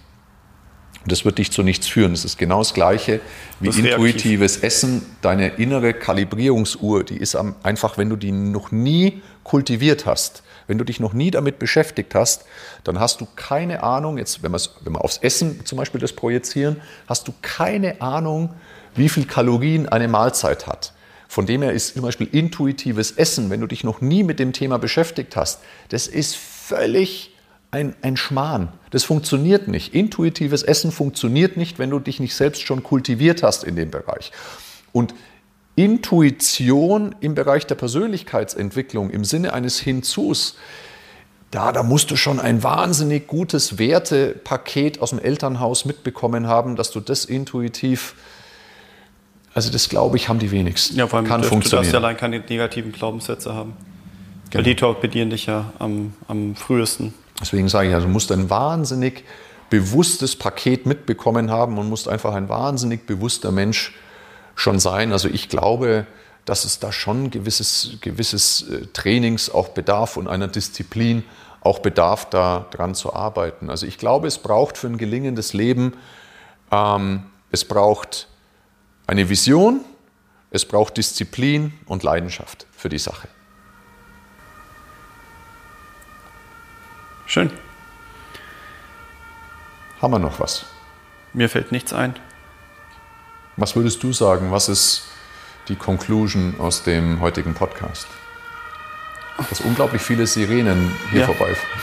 Das 1.07 1.25
wird 1.25 1.39
dich 1.39 1.53
zu 1.53 1.63
nichts 1.63 1.87
führen. 1.87 2.13
Das 2.13 2.25
ist 2.25 2.39
genau 2.39 2.59
das 2.59 2.75
Gleiche 2.75 3.21
wie 3.61 3.69
intuitives 3.69 4.59
Essen. 4.59 5.07
Deine 5.23 5.49
innere 5.49 5.95
Kalibrierungsuhr, 5.95 7.05
die 7.05 7.17
ist 7.17 7.37
einfach, 7.37 7.99
wenn 7.99 8.11
du 8.11 8.17
die 8.17 8.33
noch 8.33 8.71
nie 8.73 9.23
kultiviert 9.45 10.07
hast, 10.07 10.43
wenn 10.67 10.77
du 10.77 10.85
dich 10.85 11.01
noch 11.01 11.15
nie 11.15 11.31
damit 11.31 11.59
beschäftigt 11.59 12.15
hast, 12.15 12.45
dann 12.85 13.01
hast 13.01 13.21
du 13.21 13.27
keine 13.37 13.83
Ahnung, 13.83 14.19
jetzt 14.19 14.43
wenn, 14.43 14.53
wenn 14.53 14.93
wir 14.93 15.03
aufs 15.03 15.17
Essen 15.19 15.65
zum 15.65 15.79
Beispiel 15.79 16.01
das 16.01 16.13
projizieren, 16.13 16.81
hast 17.07 17.27
du 17.27 17.33
keine 17.41 18.03
Ahnung, 18.03 18.55
wie 18.95 19.09
viel 19.09 19.25
Kalorien 19.25 19.89
eine 19.89 20.09
Mahlzeit 20.09 20.67
hat. 20.67 20.93
Von 21.27 21.47
dem 21.47 21.63
her 21.63 21.73
ist 21.73 21.95
zum 21.95 22.03
Beispiel 22.03 22.29
intuitives 22.31 23.13
Essen, 23.13 23.51
wenn 23.51 23.61
du 23.61 23.67
dich 23.67 23.85
noch 23.85 24.01
nie 24.01 24.23
mit 24.23 24.39
dem 24.39 24.53
Thema 24.53 24.79
beschäftigt 24.79 25.37
hast, 25.37 25.61
das 25.89 26.07
ist 26.07 26.37
völlig 26.37 27.33
ein, 27.71 27.95
ein 28.03 28.17
Schmarrn. 28.17 28.69
Das 28.91 29.05
funktioniert 29.05 29.69
nicht. 29.69 29.95
Intuitives 29.95 30.63
Essen 30.63 30.91
funktioniert 30.91 31.57
nicht, 31.57 31.79
wenn 31.79 31.91
du 31.91 31.99
dich 31.99 32.21
nicht 32.21 32.35
selbst 32.35 32.63
schon 32.63 32.83
kultiviert 32.83 33.43
hast 33.43 33.65
in 33.65 33.77
dem 33.77 33.91
Bereich. 33.91 34.33
Und 34.93 35.15
Intuition 35.77 37.15
im 37.21 37.35
Bereich 37.35 37.67
der 37.67 37.77
Persönlichkeitsentwicklung 37.77 39.11
im 39.11 39.25
Sinne 39.25 39.53
eines 39.53 39.79
Hinzus, 39.79 40.57
da, 41.51 41.73
da 41.73 41.83
musst 41.83 42.11
du 42.11 42.17
schon 42.17 42.41
ein 42.41 42.63
wahnsinnig 42.63 43.27
gutes 43.27 43.79
Wertepaket 43.79 45.01
aus 45.01 45.11
dem 45.11 45.19
Elternhaus 45.19 45.85
mitbekommen 45.85 46.47
haben, 46.47 46.77
dass 46.77 46.91
du 46.91 47.01
das 47.01 47.25
intuitiv, 47.25 48.15
also 49.55 49.71
das 49.71 49.89
glaube 49.89 50.17
ich, 50.17 50.29
haben 50.29 50.39
die 50.41 50.51
wenigsten. 50.51 50.97
Ja, 50.97 51.07
vor 51.07 51.19
allem 51.19 51.29
Kann 51.29 51.43
du, 51.43 51.49
funktionieren. 51.49 51.85
du 51.87 51.93
darfst 51.93 52.03
ja 52.03 52.07
allein 52.07 52.17
keine 52.17 52.41
negativen 52.41 52.93
Glaubenssätze 52.93 53.55
haben. 53.55 53.75
Genau. 54.51 54.65
Weil 54.65 54.75
die 54.75 55.01
bedienen 55.01 55.31
dich 55.31 55.47
ja 55.47 55.73
am, 55.79 56.15
am 56.27 56.57
frühesten. 56.57 57.15
Deswegen 57.41 57.69
sage 57.69 57.89
ich, 57.89 57.95
also 57.95 58.07
du 58.07 58.13
musst 58.13 58.33
ein 58.33 58.51
wahnsinnig 58.51 59.25
bewusstes 59.71 60.37
Paket 60.37 60.87
mitbekommen 60.87 61.51
haben 61.51 61.79
und 61.79 61.89
musst 61.89 62.09
einfach 62.09 62.35
ein 62.35 62.49
wahnsinnig 62.49 63.07
bewusster 63.07 63.53
Mensch 63.53 63.95
schon 64.55 64.79
sein. 64.81 65.13
Also 65.13 65.29
ich 65.29 65.49
glaube, 65.49 66.07
dass 66.45 66.65
es 66.65 66.79
da 66.79 66.93
schon 66.93 67.31
gewisses, 67.31 67.99
gewisses 68.01 68.69
äh, 68.69 68.87
Trainings 68.93 69.51
auch 69.51 69.69
bedarf 69.69 70.17
und 70.17 70.29
einer 70.29 70.49
Disziplin 70.49 71.23
auch 71.61 71.81
bedarf, 71.81 72.31
da 72.31 72.67
dran 72.71 72.95
zu 72.95 73.13
arbeiten. 73.13 73.69
Also 73.69 73.87
ich 73.87 73.99
glaube, 73.99 74.27
es 74.27 74.39
braucht 74.39 74.79
für 74.79 74.87
ein 74.87 74.97
gelingendes 74.97 75.53
Leben, 75.53 75.95
ähm, 76.71 77.25
es 77.51 77.65
braucht 77.65 78.29
eine 79.07 79.29
Vision, 79.29 79.85
es 80.51 80.65
braucht 80.65 80.97
Disziplin 80.97 81.75
und 81.87 82.03
Leidenschaft 82.03 82.67
für 82.73 82.89
die 82.89 82.99
Sache. 82.99 83.29
Schön. 87.29 87.51
Haben 90.01 90.15
wir 90.15 90.19
noch 90.19 90.41
was? 90.41 90.65
Mir 91.35 91.51
fällt 91.51 91.73
nichts 91.73 91.93
ein. 91.93 92.19
Was 93.59 93.77
würdest 93.77 94.03
du 94.03 94.15
sagen? 94.15 94.51
Was 94.51 94.71
ist 94.71 95.03
die 95.69 95.77
Conclusion 95.77 96.55
aus 96.59 96.85
dem 96.85 97.21
heutigen 97.21 97.53
Podcast? 97.53 98.07
Dass 99.37 99.61
unglaublich 99.61 100.01
viele 100.01 100.27
Sirenen 100.27 100.91
hier 101.11 101.21
ja. 101.21 101.27
vorbeifahren. 101.27 101.83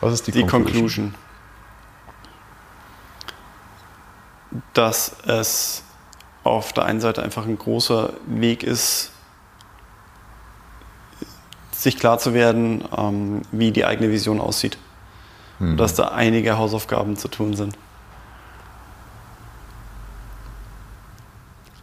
Was 0.00 0.14
ist 0.14 0.26
die, 0.26 0.32
die 0.32 0.46
Conclusion? 0.46 1.12
Conclusion? 1.12 1.14
Dass 4.72 5.14
es 5.26 5.82
auf 6.42 6.72
der 6.72 6.86
einen 6.86 7.02
Seite 7.02 7.22
einfach 7.22 7.44
ein 7.44 7.58
großer 7.58 8.14
Weg 8.28 8.62
ist, 8.62 9.12
sich 11.82 11.96
klar 11.96 12.18
zu 12.18 12.34
werden, 12.34 12.84
ähm, 12.96 13.42
wie 13.52 13.70
die 13.72 13.84
eigene 13.84 14.10
Vision 14.10 14.40
aussieht. 14.40 14.76
Mhm. 15.58 15.76
Dass 15.76 15.94
da 15.94 16.08
einige 16.08 16.58
Hausaufgaben 16.58 17.16
zu 17.16 17.28
tun 17.28 17.54
sind. 17.54 17.76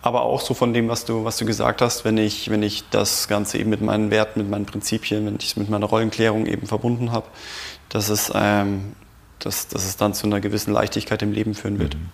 Aber 0.01 0.21
auch 0.21 0.39
so 0.39 0.53
von 0.53 0.73
dem, 0.73 0.87
was 0.87 1.03
du, 1.03 1.25
was 1.25 1.37
du 1.37 1.45
gesagt 1.45 1.81
hast, 1.81 2.05
wenn 2.05 2.17
ich, 2.17 2.49
wenn 2.49 2.63
ich 2.63 2.87
das 2.89 3.27
Ganze 3.27 3.57
eben 3.57 3.69
mit 3.69 3.81
meinen 3.81 4.09
Werten, 4.11 4.39
mit 4.39 4.49
meinen 4.49 4.65
Prinzipien, 4.65 5.25
wenn 5.25 5.35
ich 5.37 5.47
es 5.47 5.55
mit 5.57 5.69
meiner 5.69 5.87
Rollenklärung 5.87 6.45
eben 6.45 6.67
verbunden 6.67 7.11
habe, 7.11 7.27
dass 7.89 8.09
es, 8.09 8.31
ähm, 8.33 8.93
dass, 9.39 9.67
dass 9.67 9.83
es 9.83 9.97
dann 9.97 10.13
zu 10.13 10.27
einer 10.27 10.39
gewissen 10.39 10.71
Leichtigkeit 10.71 11.21
im 11.23 11.33
Leben 11.33 11.55
führen 11.55 11.79
wird. 11.79 11.95
Mhm. 11.95 12.09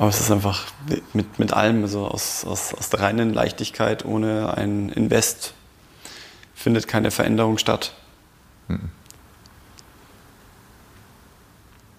Aber 0.00 0.08
es 0.08 0.18
ist 0.18 0.30
einfach 0.30 0.64
mit, 1.12 1.38
mit 1.38 1.52
allem, 1.52 1.82
also 1.82 2.06
aus, 2.06 2.46
aus, 2.46 2.72
aus 2.72 2.88
der 2.88 3.00
reinen 3.00 3.34
Leichtigkeit, 3.34 4.06
ohne 4.06 4.56
ein 4.56 4.88
Invest, 4.88 5.52
findet 6.54 6.88
keine 6.88 7.10
Veränderung 7.10 7.58
statt. 7.58 7.92
Mhm. 8.68 8.88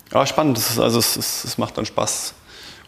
Aber 0.10 0.26
spannend, 0.26 0.58
ist, 0.58 0.80
also 0.80 0.98
es, 0.98 1.16
es, 1.16 1.44
es, 1.44 1.60
macht 1.60 1.78
dann 1.78 1.86
Spaß. 1.86 2.34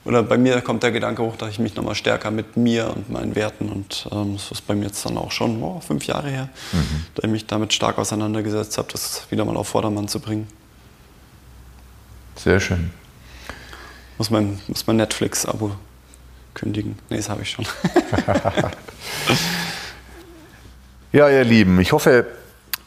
Oder 0.04 0.24
bei 0.24 0.40
mir 0.40 0.60
kommt 0.62 0.82
der 0.82 0.92
Gedanke 0.92 1.22
hoch, 1.22 1.36
dass 1.36 1.52
ich 1.52 1.60
mich 1.60 1.76
nochmal 1.76 1.94
stärker 1.94 2.32
mit 2.32 2.58
mir 2.58 2.92
und 2.96 3.12
meinen 3.12 3.36
Werten 3.36 3.70
und 3.70 4.10
ähm, 4.12 4.34
das 4.34 4.50
ist 4.50 4.66
bei 4.66 4.74
mir 4.74 4.86
jetzt 4.86 5.06
dann 5.06 5.16
auch 5.20 5.32
schon 5.32 5.62
oh, 5.62 5.80
fünf 5.80 6.08
Jahre 6.08 6.30
her, 6.32 6.50
mhm. 6.72 7.06
da 7.14 7.24
ich 7.26 7.30
mich 7.30 7.46
damit 7.46 7.72
stark 7.72 8.00
auseinandergesetzt 8.00 8.80
habe, 8.80 8.92
das 8.92 9.28
wieder 9.30 9.46
mal 9.46 9.58
auf 9.58 9.68
Vordermann 9.68 10.08
zu 10.08 10.20
bringen. 10.20 10.48
Sehr 12.36 12.60
schön. 12.60 12.90
Muss 14.24 14.30
mein, 14.30 14.62
muss 14.70 14.88
mein 14.88 14.96
Netflix-Abo 14.96 15.72
kündigen. 16.54 16.98
Nee, 17.10 17.18
das 17.18 17.28
habe 17.28 17.42
ich 17.42 17.50
schon. 17.50 17.66
ja, 21.12 21.28
ihr 21.28 21.44
Lieben, 21.44 21.78
ich 21.82 21.92
hoffe, 21.92 22.28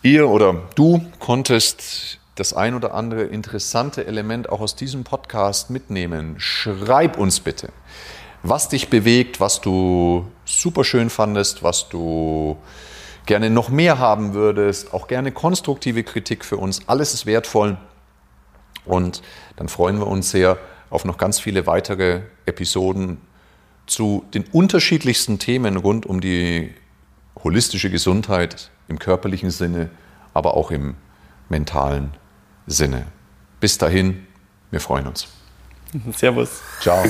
ihr 0.01 0.31
oder 0.31 0.63
du 0.77 1.05
konntest 1.19 2.19
das 2.37 2.55
ein 2.55 2.75
oder 2.75 2.95
andere 2.95 3.25
interessante 3.25 4.07
Element 4.07 4.49
auch 4.49 4.63
aus 4.63 4.77
diesem 4.77 5.05
Podcast 5.05 5.69
mitnehmen. 5.69 6.37
Schreib 6.39 7.19
uns 7.19 7.41
bitte, 7.41 7.69
was 8.43 8.71
dich 8.71 8.89
bewegt, 8.89 9.39
was 9.39 9.61
du 9.61 10.27
super 10.47 10.85
schön 10.85 11.11
fandest, 11.11 11.63
was 11.63 11.91
du 11.91 12.57
gerne 13.27 13.51
noch 13.51 13.69
mehr 13.69 13.99
haben 13.99 14.33
würdest, 14.33 14.95
auch 14.95 15.07
gerne 15.07 15.33
konstruktive 15.33 16.03
Kritik 16.03 16.47
für 16.47 16.57
uns. 16.57 16.89
Alles 16.89 17.13
ist 17.13 17.27
wertvoll. 17.27 17.77
Und 18.87 19.21
dann 19.57 19.69
freuen 19.69 19.99
wir 19.99 20.07
uns 20.07 20.31
sehr 20.31 20.57
auf 20.91 21.05
noch 21.05 21.19
ganz 21.19 21.39
viele 21.39 21.67
weitere 21.67 22.21
Episoden 22.47 23.19
zu 23.87 24.25
den 24.35 24.45
unterschiedlichsten 24.53 25.39
Themen 25.39 25.77
rund 25.77 26.07
um 26.07 26.21
die 26.21 26.75
holistische 27.43 27.91
Gesundheit 27.91 28.71
im 28.89 28.99
körperlichen 28.99 29.51
Sinne, 29.51 29.91
aber 30.35 30.55
auch 30.55 30.71
im 30.71 30.95
mentalen 31.49 32.15
Sinne. 32.67 33.07
Bis 33.61 33.79
dahin, 33.79 34.27
wir 34.71 34.81
freuen 34.81 35.07
uns. 35.07 35.29
Servus. 36.17 36.61
Ciao. 36.81 37.05